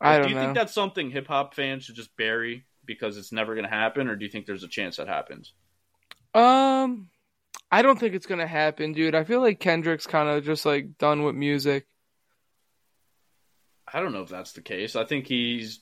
[0.00, 0.42] I don't don't you know.
[0.42, 4.16] think that's something hip hop fans should just bury because it's never gonna happen, or
[4.16, 5.52] do you think there's a chance that happens?
[6.34, 7.08] Um,
[7.70, 9.14] I don't think it's gonna happen, dude.
[9.14, 11.86] I feel like Kendrick's kind of just like done with music.
[13.92, 14.96] I don't know if that's the case.
[14.96, 15.80] I think he's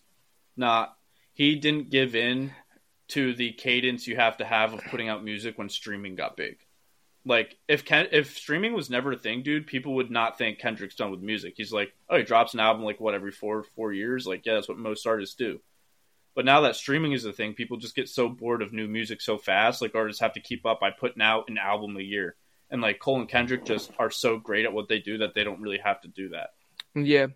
[0.57, 0.97] not.
[1.33, 2.53] He didn't give in
[3.09, 6.59] to the cadence you have to have of putting out music when streaming got big.
[7.25, 10.95] Like if Ken, if streaming was never a thing, dude, people would not think Kendrick's
[10.95, 11.55] done with music.
[11.57, 14.27] He's like, oh, he drops an album like what every four four years.
[14.27, 15.61] Like yeah, that's what most artists do.
[16.39, 19.21] But now that streaming is the thing, people just get so bored of new music
[19.21, 19.83] so fast.
[19.83, 22.37] Like artists have to keep up by putting out an album a year.
[22.71, 25.43] And like Cole and Kendrick just are so great at what they do that they
[25.43, 26.51] don't really have to do that.
[26.95, 27.27] Yeah,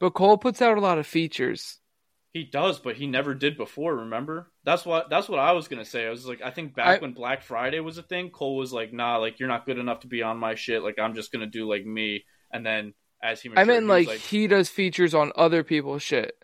[0.00, 1.78] but Cole puts out a lot of features.
[2.32, 3.94] He does, but he never did before.
[3.98, 4.50] Remember?
[4.64, 6.04] That's what that's what I was gonna say.
[6.04, 8.72] I was like, I think back I- when Black Friday was a thing, Cole was
[8.72, 10.82] like, "Nah, like you're not good enough to be on my shit.
[10.82, 13.88] Like I'm just gonna do like me." And then as he I matured, meant he
[13.88, 16.34] was like, he does features on other people's shit.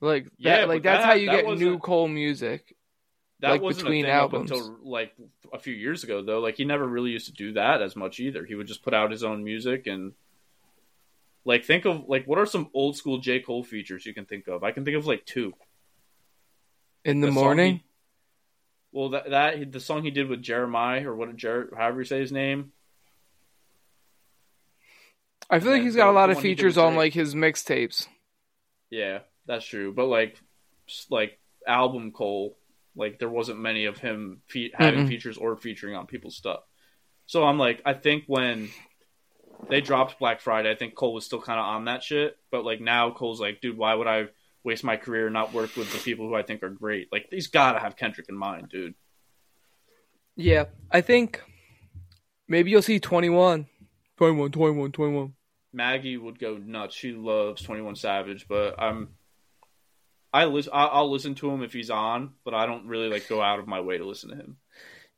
[0.00, 2.74] Like that, Yeah, like but that's that- how you that get new Cole music.
[3.40, 4.50] That like, wasn't between a thing albums.
[4.52, 5.14] up until like
[5.52, 6.40] a few years ago, though.
[6.40, 8.44] Like he never really used to do that as much either.
[8.44, 10.12] He would just put out his own music and
[11.46, 14.46] like think of like what are some old school J Cole features you can think
[14.46, 14.62] of?
[14.62, 15.54] I can think of like two.
[17.02, 17.82] In the, The morning, he-
[18.92, 22.20] well, that that the song he did with Jeremiah or what Jer, however you say
[22.20, 22.72] his name.
[25.48, 27.34] I feel like he's got a lot of one he did features on like his
[27.34, 28.06] mixtapes.
[28.90, 29.20] Yeah,
[29.50, 29.92] that's true.
[29.92, 30.40] But like,
[31.10, 32.56] like album Cole,
[32.94, 35.08] like there wasn't many of him fe- having Mm-mm.
[35.08, 36.60] features or featuring on people's stuff.
[37.26, 38.68] So I'm like, I think when
[39.68, 42.36] they dropped Black Friday, I think Cole was still kind of on that shit.
[42.52, 44.28] But like now, Cole's like, dude, why would I
[44.62, 47.08] waste my career and not work with the people who I think are great?
[47.10, 48.94] Like he's got to have Kendrick in mind, dude.
[50.36, 51.42] Yeah, I think
[52.46, 53.66] maybe you'll see 21.
[54.16, 55.34] 21, 21, 21.
[55.72, 56.94] Maggie would go nuts.
[56.94, 59.08] She loves Twenty One Savage, but I'm.
[60.32, 60.72] I listen.
[60.74, 63.66] I'll listen to him if he's on, but I don't really like go out of
[63.66, 64.56] my way to listen to him.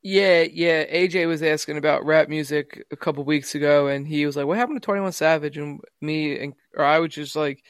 [0.03, 0.85] Yeah, yeah.
[0.85, 4.59] AJ was asking about rap music a couple weeks ago, and he was like, "What
[4.59, 7.63] happened to Twenty One Savage?" And me and or I was just like,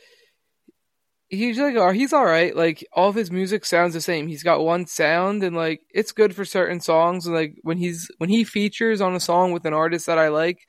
[1.28, 2.54] he's like, oh, he's all right.
[2.54, 4.28] Like all of his music sounds the same.
[4.28, 7.26] He's got one sound, and like it's good for certain songs.
[7.26, 10.28] And like when he's when he features on a song with an artist that I
[10.28, 10.60] like,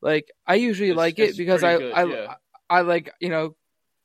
[0.00, 2.34] like I usually It's- like it because I good, I, yeah.
[2.70, 3.54] I like you know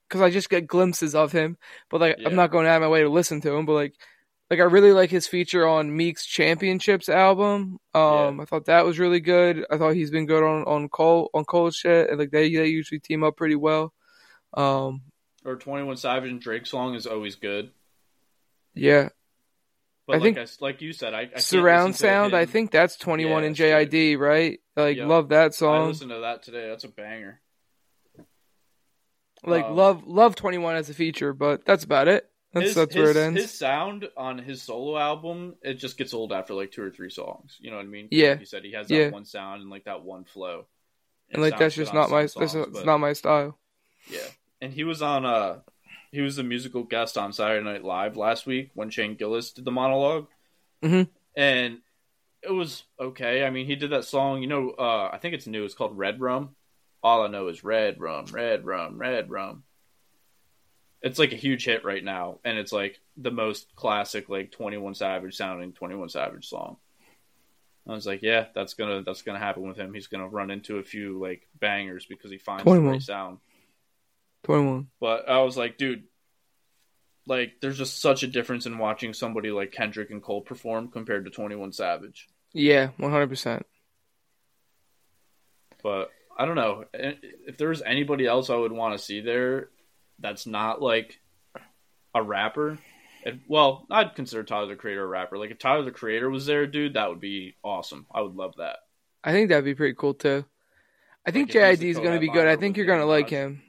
[0.07, 1.57] because I just get glimpses of him,
[1.89, 2.29] but like Yeah.
[2.29, 3.65] I'm not going out of my way to listen to him.
[3.65, 3.93] But like
[4.49, 7.79] like I really like his feature on Meek's Championships album.
[7.93, 9.65] Um, I thought that was really good.
[9.69, 12.67] I thought he's been good on on Cole on Cole's shit, and like they they
[12.67, 13.93] usually team up pretty well.
[14.53, 15.01] Um,
[15.43, 17.71] Or Twenty One Savage and Drake song is always good.
[18.73, 19.09] yeah,
[20.05, 22.34] But I like think I, like you said, I, I surround sound.
[22.34, 23.91] I think that's 21 Yeah, in it's good.
[23.91, 24.59] JID, right?
[24.75, 25.07] Like Yep.
[25.07, 25.84] love that song.
[25.84, 26.69] I listened to that today.
[26.69, 27.41] That's a banger.
[29.48, 32.30] Like um, love love 21 as a feature, but that's about it.
[32.53, 33.41] That's his, that's his, where it ends.
[33.41, 37.10] His sound on his solo album, it just gets old after like two or three
[37.10, 37.57] songs.
[37.60, 38.07] You know what I mean?
[38.11, 38.32] Yeah.
[38.32, 39.10] Like you said he has that Yeah.
[39.10, 40.65] one sound and like that one flow.
[41.30, 43.57] and It like that's just not my that's songs, not, but- not my style.
[44.10, 44.19] Yeah,
[44.61, 45.60] and he was on uh
[46.11, 49.65] he was the musical guest on Saturday Night Live last week when Shane Gillis did
[49.65, 50.28] the monolog
[50.82, 51.10] Mhm.
[51.36, 51.80] and
[52.41, 53.44] it was okay.
[53.44, 55.65] I mean, he did that song, you know, uh I think it's new.
[55.65, 56.56] It's called Red Rum.
[57.03, 59.64] All I know is Red Rum, Red Rum, Red Rum.
[61.02, 64.78] It's like a huge hit right now, and it's like the most classic, like Twenty
[64.78, 66.78] One Savage sounding Twenty One Savage song.
[67.88, 69.94] I was like, yeah, that's gonna that's gonna happen with him.
[69.94, 72.91] He's gonna run into a few like bangers because he finds the 21.
[72.94, 73.38] right sound.
[74.44, 74.88] 21.
[74.99, 76.03] But I was like, dude,
[77.26, 81.26] like there's just such a difference in watching somebody like Kendrick and Cole perform compared
[81.26, 82.28] to 21 Savage.
[82.53, 83.61] Yeah, 100%.
[85.84, 89.69] But I don't know if there was anybody else I would want to see there
[90.19, 91.19] that's not like
[92.14, 92.77] a rapper.
[93.26, 95.38] And, well, I'd consider Tyler the Creator a rapper.
[95.38, 98.05] Like if Tyler the Creator was there, dude, that would be awesome.
[98.14, 98.77] I would love that.
[99.23, 100.45] I think that'd be pretty cool too.
[101.26, 102.47] I think Like, JID is going to be good.
[102.47, 103.61] I think you're going to like him.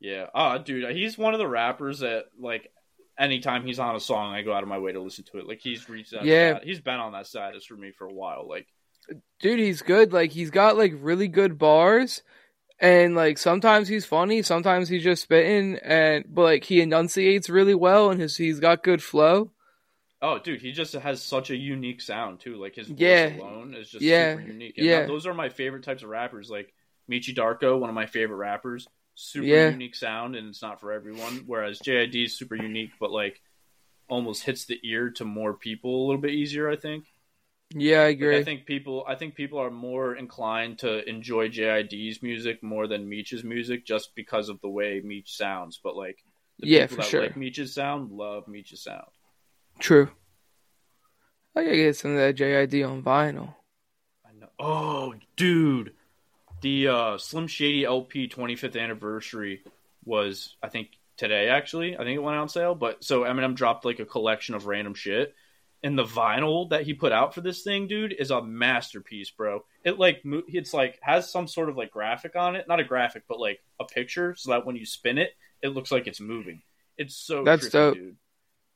[0.00, 0.26] Yeah.
[0.34, 2.70] Ah, dude, he's one of the rappers that like
[3.18, 5.46] anytime he's on a song, I go out of my way to listen to it.
[5.48, 6.24] Like he's reached that.
[6.24, 6.60] Yeah.
[6.62, 8.48] he's been on that status for me for a while.
[8.48, 8.66] Like
[9.40, 10.12] Dude, he's good.
[10.12, 12.22] Like he's got like really good bars
[12.80, 17.74] and like sometimes he's funny, sometimes he's just spitting and but like he enunciates really
[17.74, 19.50] well and his he's got good flow.
[20.22, 22.56] Oh, dude, he just has such a unique sound too.
[22.56, 23.36] Like his voice Yeah.
[23.36, 24.36] alone is just Yeah.
[24.36, 24.78] super unique.
[24.78, 25.06] And Yeah.
[25.06, 26.50] those are my favorite types of rappers.
[26.50, 26.72] Like
[27.10, 28.88] Meechy Darko, one of my favorite rappers.
[29.14, 29.70] Super Yeah.
[29.70, 31.44] unique sound, and it's not for everyone.
[31.46, 33.40] Whereas JID is super unique, but like
[34.08, 36.68] almost hits the ear to more people a little bit easier.
[36.68, 37.04] I think.
[37.74, 38.38] Yeah, I Like, agree.
[38.38, 43.08] I think people, I think people are more inclined to enjoy JID's music more than
[43.08, 45.80] Meech's music, just because of the way Meech sounds.
[45.82, 46.18] But like,
[46.60, 47.22] the Yeah, people for that sure.
[47.22, 49.06] like Meech's sound love Meech's sound.
[49.78, 50.10] True.
[51.54, 53.54] I gotta get some of that JID on vinyl.
[54.24, 54.48] I know.
[54.58, 55.92] Oh, dude,
[56.60, 59.62] the uh, Slim Shady LP 25th anniversary
[60.04, 61.48] was, I think, today.
[61.48, 62.74] Actually, I think it went on sale.
[62.74, 65.34] But so Eminem dropped like a collection of random shit,
[65.86, 69.64] and the vinyl that he put out for this thing, dude, is a masterpiece, bro.
[69.84, 73.22] It like it's like has some sort of like graphic on it, not a graphic,
[73.28, 76.62] but like a picture, so that when you spin it, it looks like it's moving.
[76.98, 77.94] It's so That's trippy, dope.
[77.94, 78.16] dude.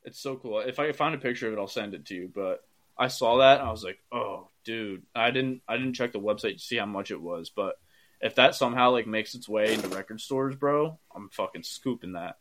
[0.04, 0.60] It's so cool.
[0.60, 2.30] If I find a picture of it, I'll send it to you.
[2.32, 2.62] But
[2.96, 5.02] I saw that and I was like, oh, dude.
[5.12, 7.74] I didn't I didn't check the website to see how much it was, but
[8.20, 12.36] if that somehow like makes its way into record stores, bro, I'm fucking scooping that.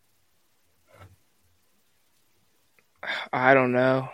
[3.33, 4.09] I don't know.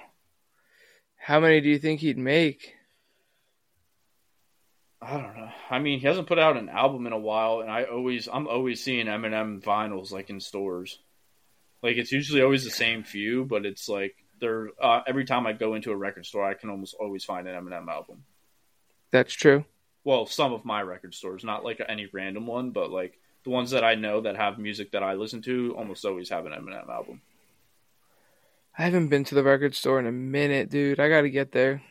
[1.26, 2.76] How many do you think he'd make?
[5.02, 5.49] I don't know.
[5.72, 8.47] I mean, he hasn't put out an album in a while, and I always I'm
[8.47, 10.99] always seeing Eminem vinyls like in stores.
[11.81, 15.53] Like it's usually always the same few, but it's like they're uh, every time I
[15.53, 18.23] go into a record store, I can almost always find an Eminem album.
[19.10, 19.65] That's true.
[20.03, 23.72] Well, some of my record stores, not like any random one, but like the ones
[23.72, 26.88] that I know that have music that I listen to, almost always have an Eminem
[26.88, 27.22] album.
[28.77, 30.99] I haven't been to the record store in a minute, dude.
[30.99, 31.81] I got to get there.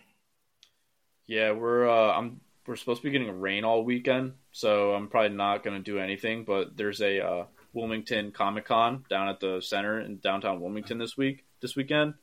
[1.26, 5.36] Yeah, we're uh, I'm we're supposed to be getting rain all weekend, so I'm probably
[5.36, 6.44] not gonna do anything.
[6.44, 11.16] But there's a uh, Wilmington Comic Con down at the center in downtown Wilmington this
[11.16, 12.14] week, this weekend,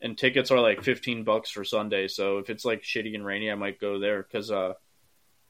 [0.00, 2.08] and tickets are like 15 bucks for Sunday.
[2.08, 4.72] So if it's like shitty and rainy, I might go there because uh,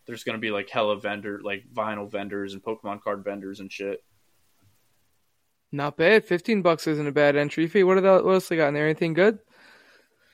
[0.07, 4.03] there's gonna be like hella vendor, like vinyl vendors and Pokemon card vendors and shit.
[5.71, 6.25] Not bad.
[6.25, 7.85] Fifteen bucks isn't a bad entry fee.
[7.85, 8.87] What, the, what else they got in there?
[8.87, 9.39] Anything good?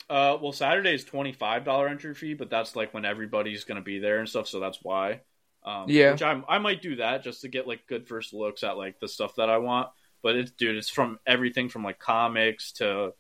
[0.09, 3.81] Uh, well, Saturday is twenty five dollar entry fee, but that's like when everybody's gonna
[3.81, 5.21] be there and stuff, so that's why.
[5.65, 6.13] Um, Yeah.
[6.13, 9.01] which I I might do that just to get like good first looks at like
[9.01, 9.89] the stuff that I want.
[10.23, 13.13] But it's dude, it's from everything from like comics to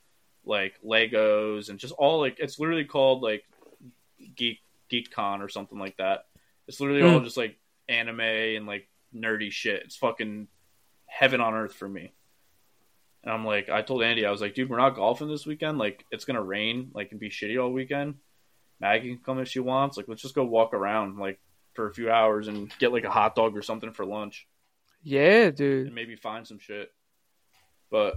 [0.45, 3.45] like Legos and just all like it's literally called like
[4.37, 4.61] Geek
[4.93, 6.27] GeekCon or something like that.
[6.69, 7.25] It's literally all Hmm.
[7.25, 7.57] just like
[7.89, 9.83] anime and like nerdy shit.
[9.85, 10.49] It's fucking
[11.19, 12.13] heaven on earth for me.
[13.23, 15.79] And I'm like, I told Andy, I was like, dude, we're not golfing this weekend.
[15.79, 18.17] Like, it's gonna rain, like, and be shitty all weekend.
[18.81, 19.97] Maggie can come if she wants.
[19.97, 21.39] Like, let's just go walk around, like,
[21.75, 24.47] for a few hours and get like a hot dog or something for lunch,
[25.03, 25.87] Yeah, dude.
[25.87, 26.93] and maybe find some shit.
[27.91, 28.15] But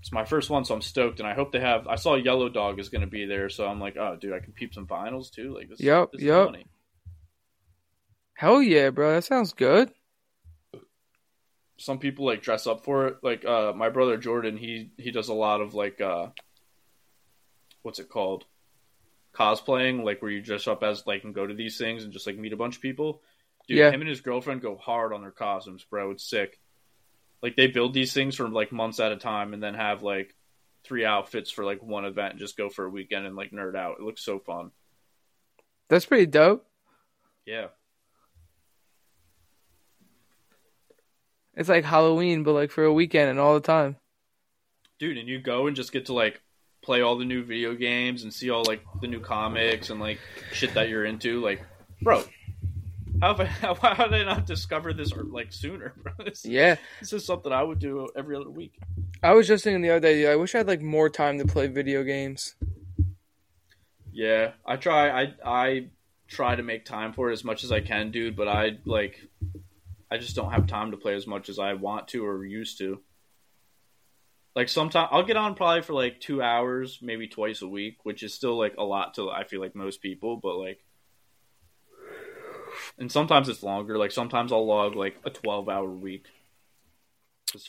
[0.00, 1.86] it's my first one, so I'm stoked, and I hope they have.
[1.86, 4.52] I saw Yellow Dog is gonna be there, so I'm like, oh, dude, I can
[4.52, 5.54] peep some vinyls too.
[5.54, 6.66] Like, this, yep, this money.
[8.34, 9.12] Hell yeah, bro.
[9.14, 9.90] That sounds good.
[11.78, 13.16] Some people like dress up for it.
[13.22, 16.28] Like uh my brother Jordan, he he does a lot of like uh
[17.82, 18.44] what's it called?
[19.34, 22.26] Cosplaying, like where you dress up as like and go to these things and just
[22.26, 23.22] like meet a bunch of people.
[23.68, 23.90] Dude, Yeah.
[23.90, 26.10] him and his girlfriend go hard on their costumes, bro.
[26.12, 26.58] It's sick.
[27.42, 30.34] Like they build these things for like months at a time and then have like
[30.84, 33.76] three outfits for like one event and just go for a weekend and like nerd
[33.76, 33.96] out.
[34.00, 34.72] It looks so fun.
[35.88, 36.66] That's pretty dope.
[37.46, 37.68] Yeah.
[41.58, 43.96] It's like Halloween, but like for a weekend and all the time.
[44.98, 46.40] dude, and you go and just get to like
[46.82, 50.18] play all the new video games and see all like the new comics and like
[50.52, 51.40] shit that you're into.
[51.40, 51.60] Like,
[52.00, 52.22] bro,
[53.20, 56.12] how have I, how, how did I not discover this like sooner, bro?
[56.24, 56.76] This, Yeah.
[57.00, 58.78] this is something I would do every other week.
[59.22, 61.44] I was just thinking the other day, I wish I had like more time to
[61.44, 62.54] play video games.
[64.12, 65.10] Yeah, I try.
[65.22, 65.86] I I
[66.28, 68.36] try to make time for it as much as I can, dude.
[68.36, 69.20] But I like,
[70.10, 72.78] I just don't have time to play as much as I want to or used
[72.78, 73.00] to.
[74.56, 78.22] Like sometimes I'll get on probably for like two hours, maybe twice a week, which
[78.22, 80.36] is still like a lot to I feel like most people.
[80.36, 80.80] But like,
[82.98, 83.98] and sometimes it's longer.
[83.98, 86.26] Like sometimes I'll log like a twelve hour week.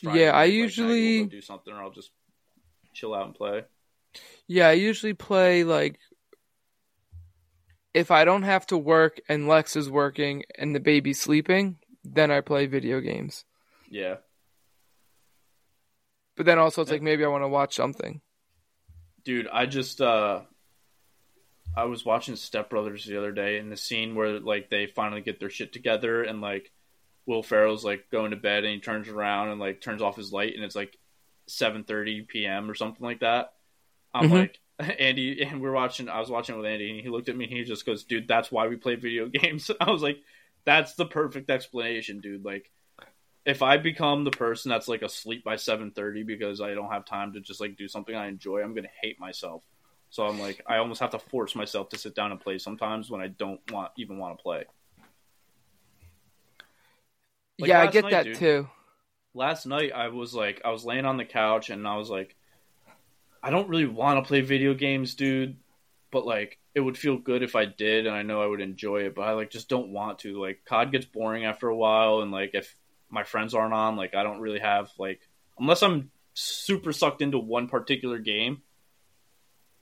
[0.02, 2.10] Yeah, I like, usually- do something, or I'll just
[2.92, 3.62] chill out and play.
[4.46, 5.98] Yeah, I usually play like
[7.94, 12.30] if I don't have to work and Lex is working and the baby's sleeping, then
[12.30, 13.44] I play video games.
[13.88, 14.16] Yeah.
[16.36, 18.20] But then also it's like maybe I want to watch something.
[19.24, 20.40] dude i just uh
[21.76, 25.20] i was watching step brothers the other day in the scene where like they finally
[25.20, 26.70] get their shit together and like
[27.26, 30.32] will ferrell's like going to bed and he turns around and like turns off his
[30.32, 30.96] light and it's like
[31.48, 33.52] 7.30 p.m or something like that
[34.14, 34.32] i'm Mhm.
[34.32, 34.58] like
[34.98, 37.52] andy and we're watching i was watching with andy and he looked at me and
[37.52, 40.16] he just goes dude that's why we play video games i was like
[40.64, 42.70] that's the perfect explanation dude like
[43.46, 47.04] if I become the person that's like asleep by seven thirty because I don't have
[47.04, 49.62] time to just like do something I enjoy, I'm gonna hate myself.
[50.10, 53.10] So I'm like, I almost have to force myself to sit down and play sometimes
[53.10, 54.64] when I don't want even want to play.
[57.58, 58.36] Like yeah, I get night, that dude.
[58.36, 58.68] too.
[59.34, 62.36] Last night I was like, I was laying on the couch and I was like,
[63.42, 65.56] I don't really want to play video games, dude,
[66.10, 69.02] but like it would feel good if I did, and I know I would enjoy
[69.06, 70.40] it, but I like just don't want to.
[70.40, 72.76] Like COD gets boring after a while, and like if
[73.10, 75.20] my friends aren't on, like I don't really have like
[75.58, 78.62] unless I'm super sucked into one particular game,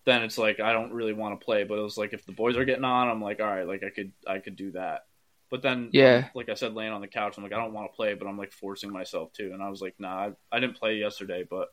[0.04, 1.64] then it's like I don't really want to play.
[1.64, 3.82] But it was like if the boys are getting on, I'm like, all right, like
[3.84, 5.02] I could I could do that.
[5.50, 6.28] But then, Yeah.
[6.34, 8.26] like I said, laying on the couch, I'm like, I don't want to play, but
[8.28, 9.52] I'm like forcing myself to.
[9.52, 11.68] And I was like, nah, I, I didn't play yesterday, but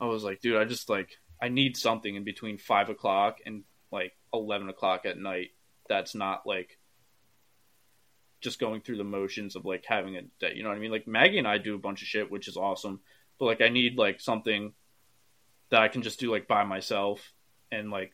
[0.00, 3.62] I was like, dude, I just like I need something in between five o'clock and
[3.92, 5.50] like eleven o'clock at night.
[5.88, 6.78] That's not like
[8.40, 10.52] just going through the motions of like having a day.
[10.56, 10.90] You know what I mean?
[10.90, 13.00] Like Maggie and I do a bunch of shit, which is awesome.
[13.38, 14.72] But like I need like something
[15.70, 17.32] that I can just do like by myself
[17.70, 18.12] and like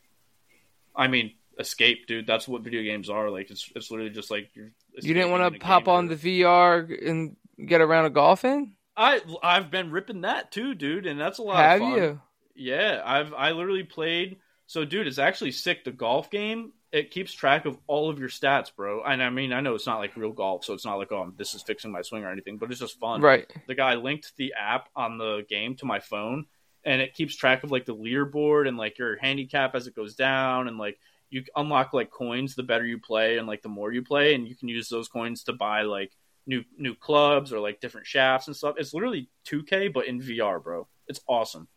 [0.95, 2.27] I mean escape, dude.
[2.27, 3.29] That's what video games are.
[3.29, 6.41] Like it's it's literally just like you're You didn't want to pop on or- the
[6.41, 7.35] VR and
[7.65, 8.75] get around a golfing?
[8.95, 11.97] I I've been ripping that too, dude, and that's a lot Have of fun.
[11.97, 12.21] you?
[12.55, 14.37] Yeah, I've I literally played.
[14.69, 15.83] So, dude, it's actually sick.
[15.83, 19.01] The golf game it keeps track of all of your stats, bro.
[19.01, 21.33] And I mean, I know it's not like real golf, so it's not like oh,
[21.35, 23.19] this is fixing my swing or anything, but it's just fun.
[23.19, 23.51] Right.
[23.65, 26.45] The guy linked the app on the game to my phone,
[26.83, 30.13] and it keeps track of like the leaderboard and like your handicap as it goes
[30.13, 30.99] down, and like
[31.31, 34.47] you unlock like coins the better you play and like the more you play, and
[34.47, 36.11] you can use those coins to buy like
[36.45, 38.75] new new clubs or like different shafts and stuff.
[38.77, 40.87] It's literally 2K but in VR, bro.
[41.07, 41.67] It's awesome.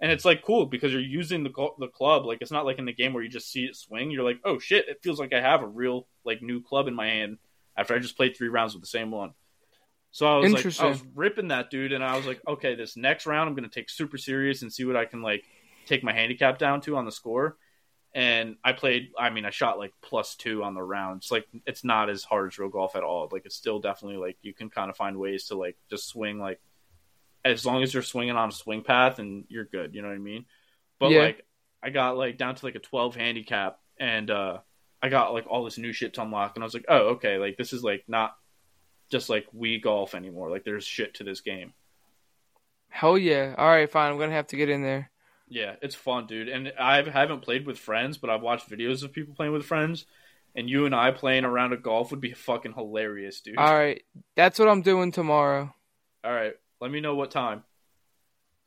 [0.00, 2.86] And it's like cool because you're using the the club like it's not like in
[2.86, 4.10] the game where you just see it swing.
[4.10, 6.94] You're like, "Oh shit, it feels like I have a real like new club in
[6.94, 7.38] my hand
[7.76, 9.34] after I just played 3 rounds with the same one."
[10.10, 12.96] So I was like I was ripping that dude and I was like, "Okay, this
[12.96, 15.44] next round I'm going to take super serious and see what I can like
[15.86, 17.56] take my handicap down to on the score."
[18.12, 19.10] and I played.
[19.18, 21.30] I mean, I shot like plus two on the rounds.
[21.30, 23.28] Like it's not as hard as real golf at all.
[23.30, 26.38] Like it's still definitely like you can kind of find ways to like just swing
[26.38, 26.60] like
[27.44, 29.94] as long as you're swinging on a swing path and you're good.
[29.94, 30.44] You know what I mean?
[30.98, 31.22] But yeah.
[31.22, 31.46] like
[31.82, 34.58] I got like down to like a 12 handicap and uh
[35.02, 37.38] I got like all this new shit to unlock and I was like, oh okay,
[37.38, 38.36] like this is like not
[39.10, 40.50] just like Wii golf anymore.
[40.50, 41.72] Like there's shit to this game.
[42.88, 43.54] Hell yeah!
[43.56, 44.10] All right, fine.
[44.10, 45.10] I'm gonna have to get in there.
[45.48, 46.48] Yeah, it's fun, dude.
[46.48, 50.06] And I haven't played with friends, but I've watched videos of people playing with friends.
[50.56, 53.56] And you and I playing around a golf would be fucking hilarious, dude.
[53.56, 54.02] All right,
[54.34, 55.72] that's what I'm doing tomorrow.
[56.24, 57.64] All right, let me know what time.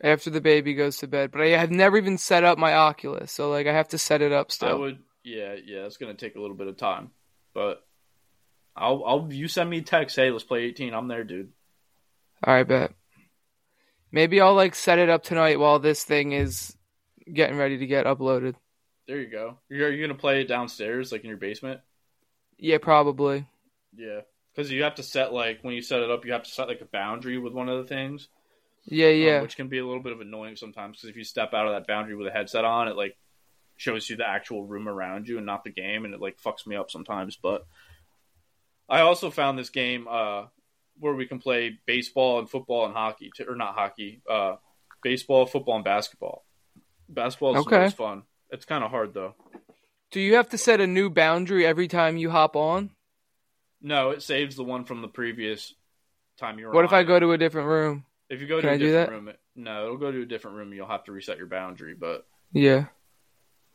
[0.02, 3.32] After the baby goes to bed, but I have never even set up my Oculus,
[3.32, 4.70] so like I have to set it up still.
[4.70, 5.86] I would, yeah, yeah.
[5.86, 7.12] It's gonna take a little bit of time,
[7.54, 7.86] but
[8.76, 9.28] I'll, I'll.
[9.32, 10.16] You send me a text.
[10.16, 10.94] Hey, let's play 18.
[10.94, 11.52] I'm there, dude.
[12.44, 12.92] All right, bet.
[14.12, 16.76] Maybe I'll like set it up tonight while this thing is
[17.32, 18.56] getting ready to get uploaded.
[19.08, 19.58] There you go.
[19.72, 21.82] Are you gonna play it downstairs, like in your basement?
[22.58, 23.46] Yeah, probably.
[23.96, 24.22] Yeah,
[24.54, 26.68] because you have to set like when you set it up, you have to set
[26.68, 28.28] like a boundary with one of the things.
[28.86, 29.36] Yeah, um, yeah.
[29.38, 31.68] Um, which can be a little bit of annoying sometimes because if you step out
[31.68, 33.18] of that boundary with a headset on, it like
[33.78, 36.68] shows you the actual room around you and not the game, and it like fucks
[36.68, 37.38] me up sometimes.
[37.42, 37.66] But
[38.90, 40.46] I also found this game uh,
[41.00, 44.56] where we can play baseball and football and hockey, to, or not hockey, uh,
[45.02, 46.46] baseball, football, and basketball.
[47.10, 47.90] Basketball is okay.
[47.90, 48.24] fun.
[48.50, 49.36] It's kind of hard though.
[50.12, 52.92] Do you have to set a new boundary every time you hop on?
[53.84, 55.74] No, it saves the one from the previous
[56.40, 56.74] time you were.
[56.74, 58.06] What if I go to a different room?
[58.30, 60.26] If you go to Can a I different room, it, no, it'll go to a
[60.26, 60.74] different room.
[60.74, 62.86] You'll have to reset your boundary, but yeah,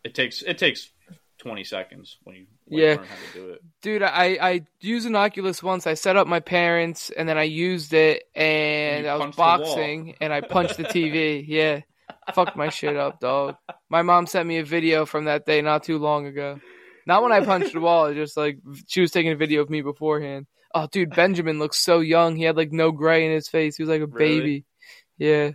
[0.03, 0.91] it takes it takes
[1.39, 2.95] 20 seconds when you yeah.
[2.95, 3.63] learn how to do it.
[3.83, 5.87] Dude, I, I used an Oculus once.
[5.87, 10.17] I set up my parents and then I used it and, and I was boxing
[10.21, 11.45] and I punched the TV.
[11.49, 11.81] Yeah.
[12.35, 13.57] Fucked my shit up, dog.
[13.89, 16.61] My mom sent me a video from that day not too long ago.
[17.09, 19.81] Not when I punched the wall, just like she was taking a video of me
[19.81, 20.47] beforehand.
[20.75, 22.37] Oh, dude, Benjamin looks so young.
[22.37, 23.79] He had like no gray in his face.
[23.79, 24.41] He was like a really?
[24.41, 24.65] baby.
[25.17, 25.53] Yeah.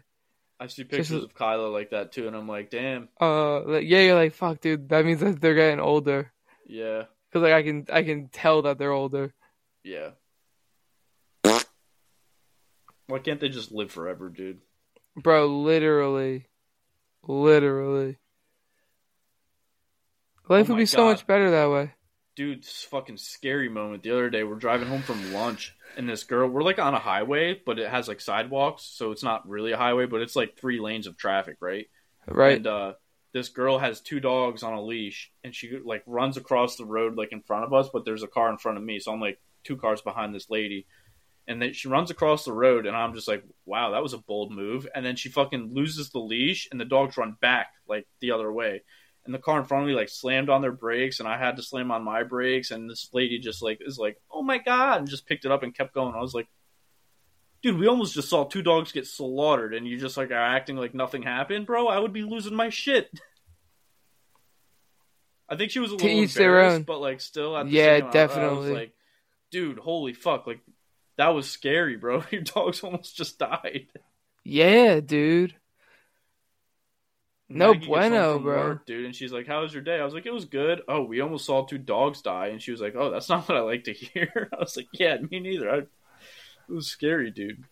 [0.60, 3.08] I see pictures Just, of Kylo like that too, and I'm like, damn.
[3.22, 4.90] Uh, like, yeah, you're like, fuck, dude.
[4.90, 6.34] That means that they're getting older.
[6.66, 7.04] Yeah.
[7.32, 9.32] Cause like I can, I can tell that they're older.
[9.84, 10.10] Yeah.
[13.06, 14.62] Why can't they just live forever, dude?
[15.16, 16.48] Bro, literally,
[17.28, 18.18] literally.
[20.50, 20.90] Life oh would be God.
[20.90, 21.94] so much better that way
[22.36, 24.04] dude, this fucking scary moment.
[24.04, 27.00] The other day, we're driving home from lunch, and this girl, we're like on a
[27.00, 30.58] highway, but it has like sidewalks, so it's not really a highway, but it's like
[30.58, 31.88] three lanes of traffic, right?
[32.28, 32.58] Right.
[32.58, 32.94] And uh,
[33.34, 37.16] this girl has two dogs on a leash, and she like runs across the road
[37.16, 39.22] like in front of us, but there's a car in front of me, so I'm
[39.22, 40.88] like two cars behind this lady.
[41.46, 44.18] And then she runs across the road, and I'm just like, "Wow, that was a
[44.18, 48.08] bold move." And then she fucking loses the leash, and the dogs run back like
[48.22, 48.84] the other way
[49.26, 51.56] and the car in front of me like slammed on their brakes and I had
[51.56, 55.00] to slam on my brakes and this lady just like is like, "Oh my god."
[55.00, 56.14] and just picked it up and kept going.
[56.16, 56.48] I was like,
[57.62, 60.76] "Dude, we almost just saw two dogs get slaughtered and you just like are acting
[60.76, 61.88] like nothing happened, bro.
[61.88, 63.10] I would be losing my shit."
[65.50, 68.58] I think she was a little embarrassed, but like still at the yeah, same definitely.
[68.58, 68.94] I was like,
[69.52, 70.48] "Dude, holy fuck.
[70.48, 70.62] Like
[71.18, 72.24] that was scary, bro.
[72.32, 73.88] Your dogs almost just died."
[74.44, 75.56] Yeah, dude.
[77.54, 78.68] No Maggie bueno, bro.
[78.68, 80.82] Work, dude, and she's like, "How was your day?" I was like, "It was good."
[80.88, 83.58] Oh, we almost saw two dogs die, and she was like, "Oh, that's not what
[83.58, 85.88] I like to hear." I was like, "Yeah, me neither." I, it
[86.70, 87.64] was scary, dude.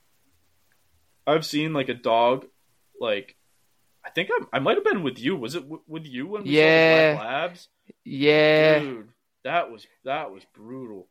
[1.26, 2.46] I've seen like a dog,
[3.00, 3.36] like
[4.06, 5.36] I think I, I might have been with you.
[5.36, 7.16] Was it w- with you when we yeah.
[7.16, 7.70] saw the labs?
[8.04, 9.10] Yeah, dude,
[9.44, 11.08] that was that was brutal.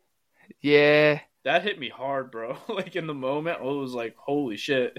[0.60, 2.56] Yeah, that hit me hard, bro.
[2.68, 4.96] like in the moment, I was like, "Holy shit."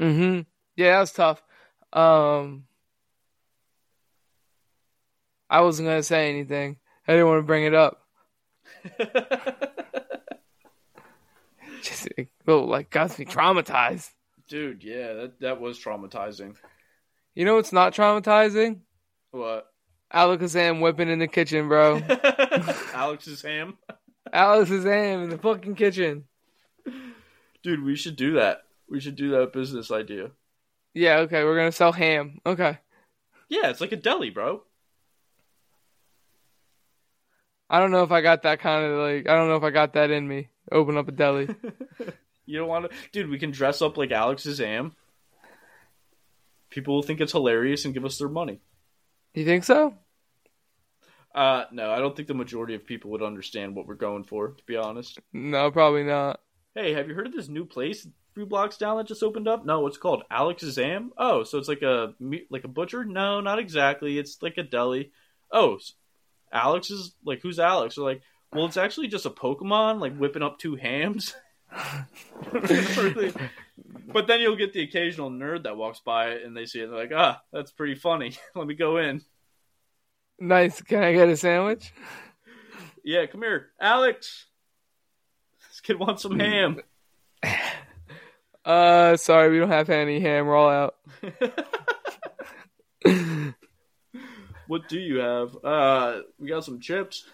[0.00, 0.40] Mm-hmm.
[0.76, 1.42] Yeah, that was tough.
[1.92, 2.64] Um,
[5.48, 6.76] I wasn't gonna say anything.
[7.08, 8.02] I didn't want to bring it up.
[11.82, 12.08] Just,
[12.46, 14.10] Oh, like got me traumatized.
[14.48, 16.56] Dude, yeah, that that was traumatizing.
[17.34, 18.80] You know what's not traumatizing?
[19.30, 19.66] What?
[20.12, 22.00] Alakazam whipping in the kitchen, bro.
[22.92, 23.78] Alex's ham.
[24.34, 26.24] Alakazam in the fucking kitchen.
[27.62, 28.62] Dude, we should do that.
[28.88, 30.32] We should do that business idea.
[30.94, 32.40] Yeah, okay, we're gonna sell ham.
[32.44, 32.78] Okay.
[33.48, 34.62] Yeah, it's like a deli, bro.
[37.68, 39.70] I don't know if I got that kind of like I don't know if I
[39.70, 40.48] got that in me.
[40.72, 41.48] Open up a deli.
[42.46, 43.30] you don't want to, dude.
[43.30, 44.96] We can dress up like Alex's ham.
[46.70, 48.60] People will think it's hilarious and give us their money.
[49.34, 49.94] You think so?
[51.34, 54.48] Uh, no, I don't think the majority of people would understand what we're going for.
[54.48, 55.20] To be honest.
[55.32, 56.40] No, probably not.
[56.74, 59.64] Hey, have you heard of this new place three blocks down that just opened up?
[59.64, 60.24] No, it's called?
[60.30, 61.12] Alex's Ham.
[61.16, 62.14] Oh, so it's like a
[62.50, 63.04] like a butcher?
[63.04, 64.18] No, not exactly.
[64.18, 65.12] It's like a deli.
[65.50, 65.78] Oh,
[66.52, 67.96] Alex is like who's Alex?
[67.96, 71.34] They're like, well, it's actually just a Pokemon like whipping up two hams.
[74.12, 76.98] but then you'll get the occasional nerd that walks by and they see it they're
[76.98, 78.36] like, ah, that's pretty funny.
[78.54, 79.22] Let me go in.
[80.38, 80.80] Nice.
[80.82, 81.92] Can I get a sandwich?
[83.04, 84.46] Yeah, come here, Alex.
[85.68, 86.80] This kid wants some ham.
[88.64, 90.46] Uh, sorry, we don't have any ham.
[90.46, 90.96] We're all out.
[94.66, 95.56] what do you have?
[95.64, 97.24] Uh, we got some chips.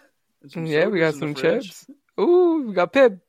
[0.49, 1.87] Some yeah, we got some chips.
[2.21, 3.21] Ooh, we got Pibb.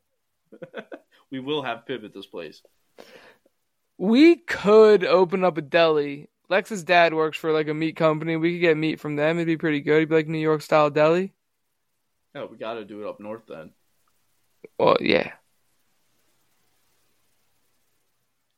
[1.31, 2.61] we will have Pibb at this place.
[3.97, 6.29] We could open up a deli.
[6.49, 8.35] Lex's dad works for like a meat company.
[8.37, 9.37] We could get meat from them.
[9.37, 9.97] It'd be pretty good.
[9.97, 11.33] It'd be like New York style deli.
[12.35, 13.71] Oh, we got to do it up north then.
[14.77, 15.31] Well, yeah.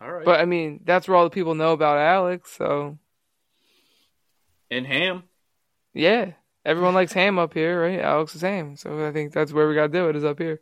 [0.02, 0.26] All right.
[0.26, 2.52] But I mean, that's where all the people know about Alex.
[2.52, 2.98] So.
[4.72, 5.24] And ham.
[5.94, 8.00] Yeah, everyone likes ham up here, right?
[8.00, 10.16] Alex is ham, so I think that's where we gotta do it.
[10.16, 10.62] Is up here.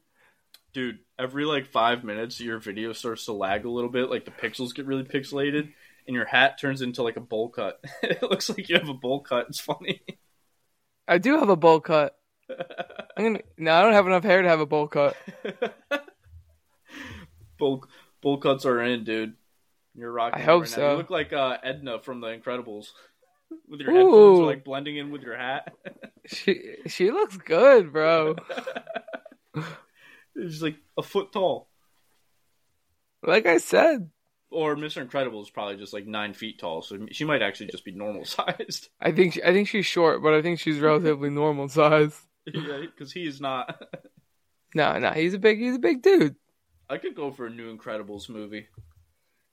[0.74, 4.10] Dude, every like five minutes, your video starts to lag a little bit.
[4.10, 5.74] Like the pixels get really pixelated,
[6.08, 7.84] and your hat turns into like a bowl cut.
[8.04, 9.48] it looks like you have a bowl cut.
[9.50, 10.02] It's funny.
[11.08, 12.18] I do have a bowl cut.
[13.18, 15.16] I'm gonna, no, I don't have enough hair to have a bowl cut.
[17.58, 17.84] bowl
[18.22, 19.34] bowl cuts are in, dude.
[19.96, 20.42] You're rocking.
[20.42, 20.82] I hope right so.
[20.82, 20.92] Now.
[20.92, 22.90] You look like uh, Edna from The Incredibles,
[23.68, 23.96] with your Ooh.
[23.96, 25.74] headphones like blending in with your hat.
[26.26, 28.36] she she looks good, bro.
[30.38, 31.68] She's like a foot tall.
[33.24, 34.12] Like I said.
[34.50, 35.02] Or Mr.
[35.02, 38.24] Incredible is probably just like nine feet tall, so she might actually just be normal
[38.24, 38.88] sized.
[39.02, 42.18] I think she, I think she's short, but I think she's relatively normal size.
[42.46, 43.82] Yeah, because he is not.
[44.74, 46.36] no, no, he's a big he's a big dude.
[46.90, 48.68] I could go for a new Incredibles movie.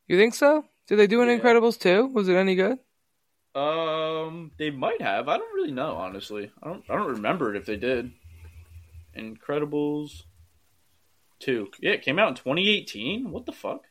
[0.07, 0.65] You think so?
[0.87, 1.39] Did they do an yeah.
[1.39, 2.07] Incredibles too?
[2.07, 2.79] Was it any good?
[3.55, 5.29] Um, they might have.
[5.29, 6.51] I don't really know, honestly.
[6.63, 6.85] I don't.
[6.89, 8.13] I don't remember it if they did.
[9.17, 10.25] Incredibles
[11.39, 11.71] two.
[11.81, 13.31] Yeah, it came out in 2018.
[13.31, 13.85] What the fuck?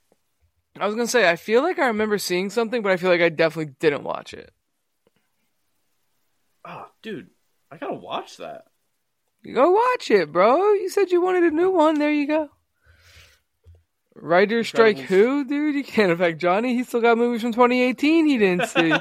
[0.79, 1.29] I was gonna say.
[1.29, 4.33] I feel like I remember seeing something, but I feel like I definitely didn't watch
[4.33, 4.51] it.
[6.65, 7.29] Oh, dude,
[7.71, 8.65] I gotta watch that.
[9.43, 10.73] You go watch it, bro.
[10.73, 11.99] You said you wanted a new one.
[11.99, 12.49] There you go.
[14.15, 15.75] Writer strike who, dude?
[15.75, 16.75] You can't affect Johnny.
[16.75, 18.93] He still got movies from 2018 he didn't see.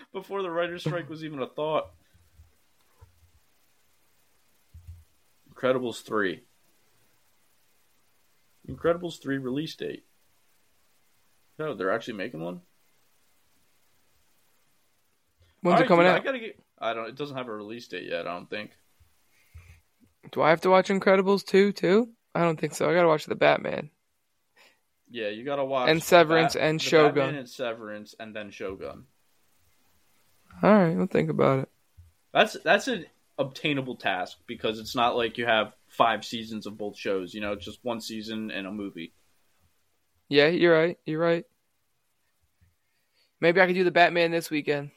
[0.12, 1.90] Before the writer strike was even a thought.
[5.52, 6.42] Incredibles 3.
[8.68, 10.04] Incredibles 3 release date.
[11.58, 12.60] No, they're actually making one?
[15.60, 16.20] When's right, it coming dude, out?
[16.20, 18.72] I gotta get I don't it doesn't have a release date yet, I don't think.
[20.32, 22.10] Do I have to watch Incredibles 2 too?
[22.34, 22.88] I don't think so.
[22.88, 23.90] I gotta watch the Batman.
[25.14, 29.04] Yeah, you gotta watch and Severance Bat- and Shogun Batman and Severance and then Shogun.
[30.60, 31.68] All right, we'll think about it.
[32.32, 33.06] That's that's an
[33.38, 37.32] obtainable task because it's not like you have five seasons of both shows.
[37.32, 39.12] You know, it's just one season and a movie.
[40.28, 40.98] Yeah, you're right.
[41.06, 41.44] You're right.
[43.40, 44.90] Maybe I could do the Batman this weekend.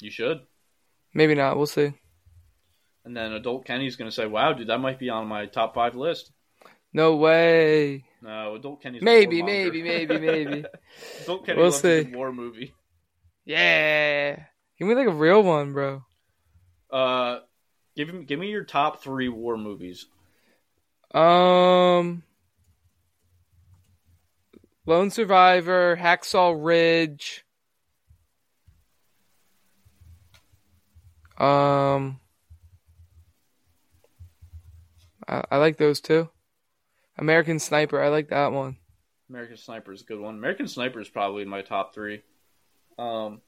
[0.00, 0.42] You should.
[1.12, 1.56] Maybe not.
[1.56, 1.94] We'll see.
[3.04, 5.96] And then adult Kenny's gonna say, "Wow, dude, that might be on my top five
[5.96, 6.30] list."
[6.92, 8.04] No way.
[8.22, 9.26] No, adult Kenny's movie.
[9.26, 10.64] maybe, maybe, maybe, maybe.
[11.22, 12.00] adult Kenny we'll see.
[12.00, 12.74] a war movie.
[13.44, 14.36] Yeah,
[14.78, 16.02] give me like a real one, bro.
[16.90, 17.40] Uh,
[17.96, 20.06] give me give me your top three war movies.
[21.14, 22.22] Um,
[24.86, 27.44] Lone Survivor, Hacksaw Ridge.
[31.38, 32.18] Um,
[35.26, 36.28] I, I like those two.
[37.18, 38.76] American Sniper, I like that one.
[39.28, 40.36] American Sniper is a good one.
[40.36, 42.22] American Sniper is probably in my top three.
[42.98, 43.40] Um,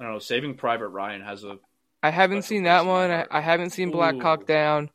[0.00, 0.18] I don't know.
[0.18, 1.58] Saving Private Ryan has a.
[2.02, 3.10] I haven't seen that one.
[3.10, 4.90] I, I, haven't seen Black Hawk Down.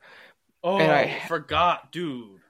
[0.62, 2.42] Oh, and I forgot, dude.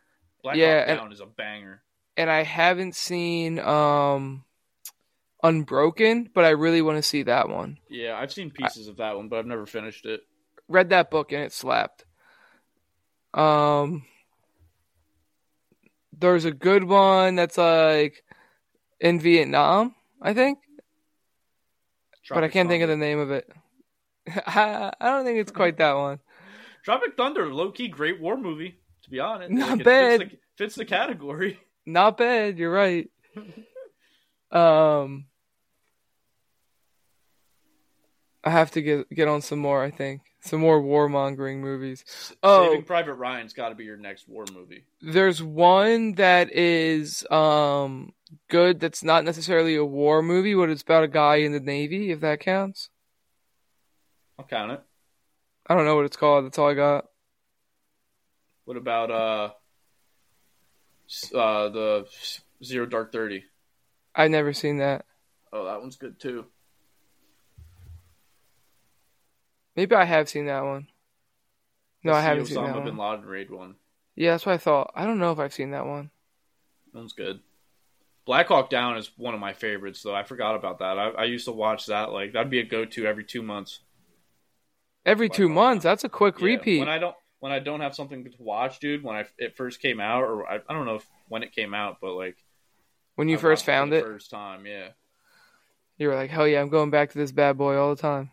[0.41, 1.84] Black Yeah, Hawk and- Down is a banger.
[2.15, 4.43] and I haven't seen um
[5.43, 7.77] Unbroken, but I really want to see that one.
[7.89, 10.22] Yeah, I've seen pieces of that one, but I've never finished it.
[10.68, 12.05] Read that book and it slapped.
[13.35, 14.03] Um
[16.19, 18.23] there's a good one that's like
[18.99, 20.60] in Vietnam, I think,
[22.30, 23.49] but I can't think of the name of it.
[24.48, 26.19] I I don't think it's quite that one.
[26.84, 28.80] Tropic Thunder, low key, great war movie.
[29.03, 30.19] To be honest, Not it bad.
[30.19, 31.60] Fits the, fits the category.
[31.85, 33.10] Not bad, you're right.
[34.49, 35.26] Um
[38.45, 40.22] I have to get get on some more, I think.
[40.48, 42.06] Some more warmongering movies.
[42.41, 42.69] Oh.
[42.69, 44.86] Saving Private Ryan's got to be your next war movie.
[45.02, 48.14] There's one that is um
[48.49, 52.11] good that's not necessarily a war movie, but it's about a guy in the Navy,
[52.11, 52.90] if that counts.
[54.40, 54.82] I'll count it.
[55.68, 57.06] I don't know what it's called, that's all I got.
[58.64, 59.49] What about uh,
[61.36, 62.07] uh the
[62.64, 63.44] Zero Dark Thirty?
[64.15, 65.06] I've never seen that.
[65.52, 66.45] Oh, that one's good too.
[69.78, 70.90] Maybe I have seen that one.
[72.04, 72.98] No, That's I haven't seen Osama that bin one.
[72.98, 73.76] Laden raid one.
[74.16, 74.91] Yeah, that's what I thought.
[74.95, 76.12] I don't know if I've seen that one.
[76.94, 77.41] That one's good.
[78.26, 80.16] Black Hawk Down is one of my favorites, though.
[80.16, 80.99] I forgot about that.
[80.99, 82.12] I, I used to watch that.
[82.12, 83.80] Like that'd be a go-to every two months.
[85.06, 85.54] Every Why two not?
[85.56, 86.80] months, that's a quick Yeah, repeat.
[86.80, 89.04] When I don't when I don't have something to watch, dude.
[89.04, 91.74] When I it first came out, or I, I don't know if, when it came
[91.74, 92.38] out, but like
[93.16, 94.90] when you I first found the it, first time, yeah,
[95.98, 98.32] you were like, hell yeah, I'm going back to this bad boy all the time.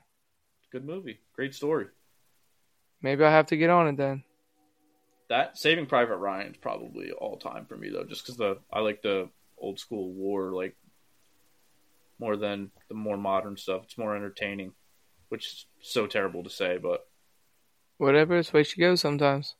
[0.70, 1.86] good movie, great story.
[3.02, 4.22] Maybe I have to get on it then.
[5.28, 9.02] That Saving Private Ryan's probably all time for me though, just because the I like
[9.02, 9.28] the
[9.58, 10.76] old school war like
[12.18, 13.84] more than the more modern stuff.
[13.84, 14.72] It's more entertaining,
[15.28, 17.06] which is so terrible to say, but
[17.98, 19.54] Whatever, it's the way she goes sometimes.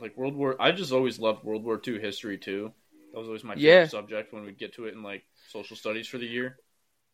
[0.00, 0.56] like World War.
[0.60, 2.72] I just always loved World War II history too.
[3.12, 3.86] That was always my favorite Yeah.
[3.86, 6.58] subject when we'd get to it in like social studies for the year.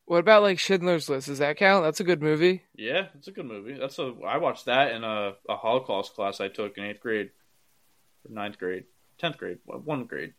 [0.07, 1.29] What about like Schindler's List?
[1.29, 1.85] Does that count?
[1.85, 2.63] That's a good movie.
[2.77, 3.75] Yeah, it's a good movie.
[3.75, 7.31] That's a I watched that in a, a Holocaust class I took in eighth grade,
[8.29, 8.85] ninth grade,
[9.19, 10.35] tenth grade, one grade.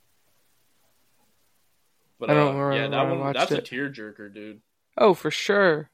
[2.19, 3.65] But I don't uh, remember yeah, that one that's a it.
[3.65, 4.61] tearjerker, dude.
[4.97, 5.89] Oh, for sure.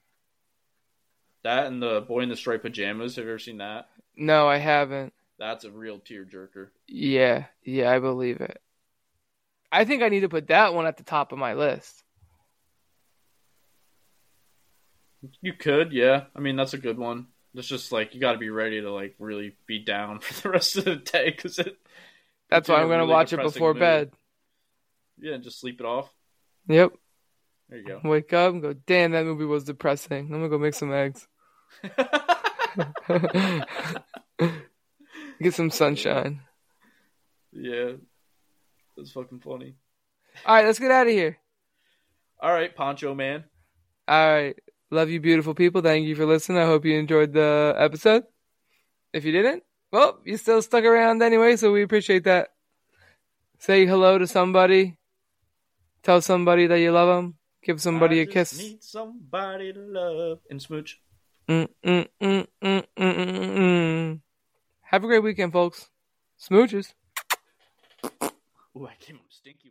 [1.44, 3.16] That and the Boy in the Striped Pajamas.
[3.16, 3.90] Have you ever seen that?
[4.16, 5.14] No, I haven't.
[5.40, 6.68] That's a real tearjerker.
[6.88, 8.62] Yeah, yeah, I believe it.
[9.72, 12.04] I think I need to put that one at the top of my list.
[15.42, 16.26] You could, yeah.
[16.36, 17.28] I mean, that's a good one.
[17.54, 20.50] It's just like you got to be ready to like really be down for the
[20.50, 21.78] rest of the day because it.
[22.50, 23.80] That's why I'm gonna really watch it before mood.
[23.80, 24.12] bed.
[25.20, 26.10] Yeah, and just sleep it off.
[26.68, 26.94] Yep.
[27.70, 28.02] There you go.
[28.04, 30.26] Wake up and go, damn, that movie was depressing.
[30.26, 31.28] I'm gonna go make some eggs.
[35.42, 36.42] Get some sunshine.
[37.54, 37.94] yeah,
[38.96, 39.76] that's fucking funny.
[40.46, 41.38] All right, let's get out of here.
[42.40, 43.44] All right, Poncho Man.
[44.08, 44.58] All right.
[44.94, 45.82] Love you, beautiful people.
[45.82, 46.58] Thank you for listening.
[46.58, 48.24] I hope you enjoyed the episode.
[49.14, 52.50] If you didn't, well, you still stuck around anyway, so we appreciate that.
[53.58, 54.98] Say hello to somebody.
[56.04, 57.36] Tell somebody that you love them.
[57.64, 58.58] Give somebody I a kiss.
[58.58, 61.00] Need somebody to love and smooch.
[61.48, 64.20] Mm, mm, mm.
[64.82, 65.90] Have a great weekend, folks.
[66.38, 66.94] Smooches.
[68.76, 69.60] Ooh, I came up stinky.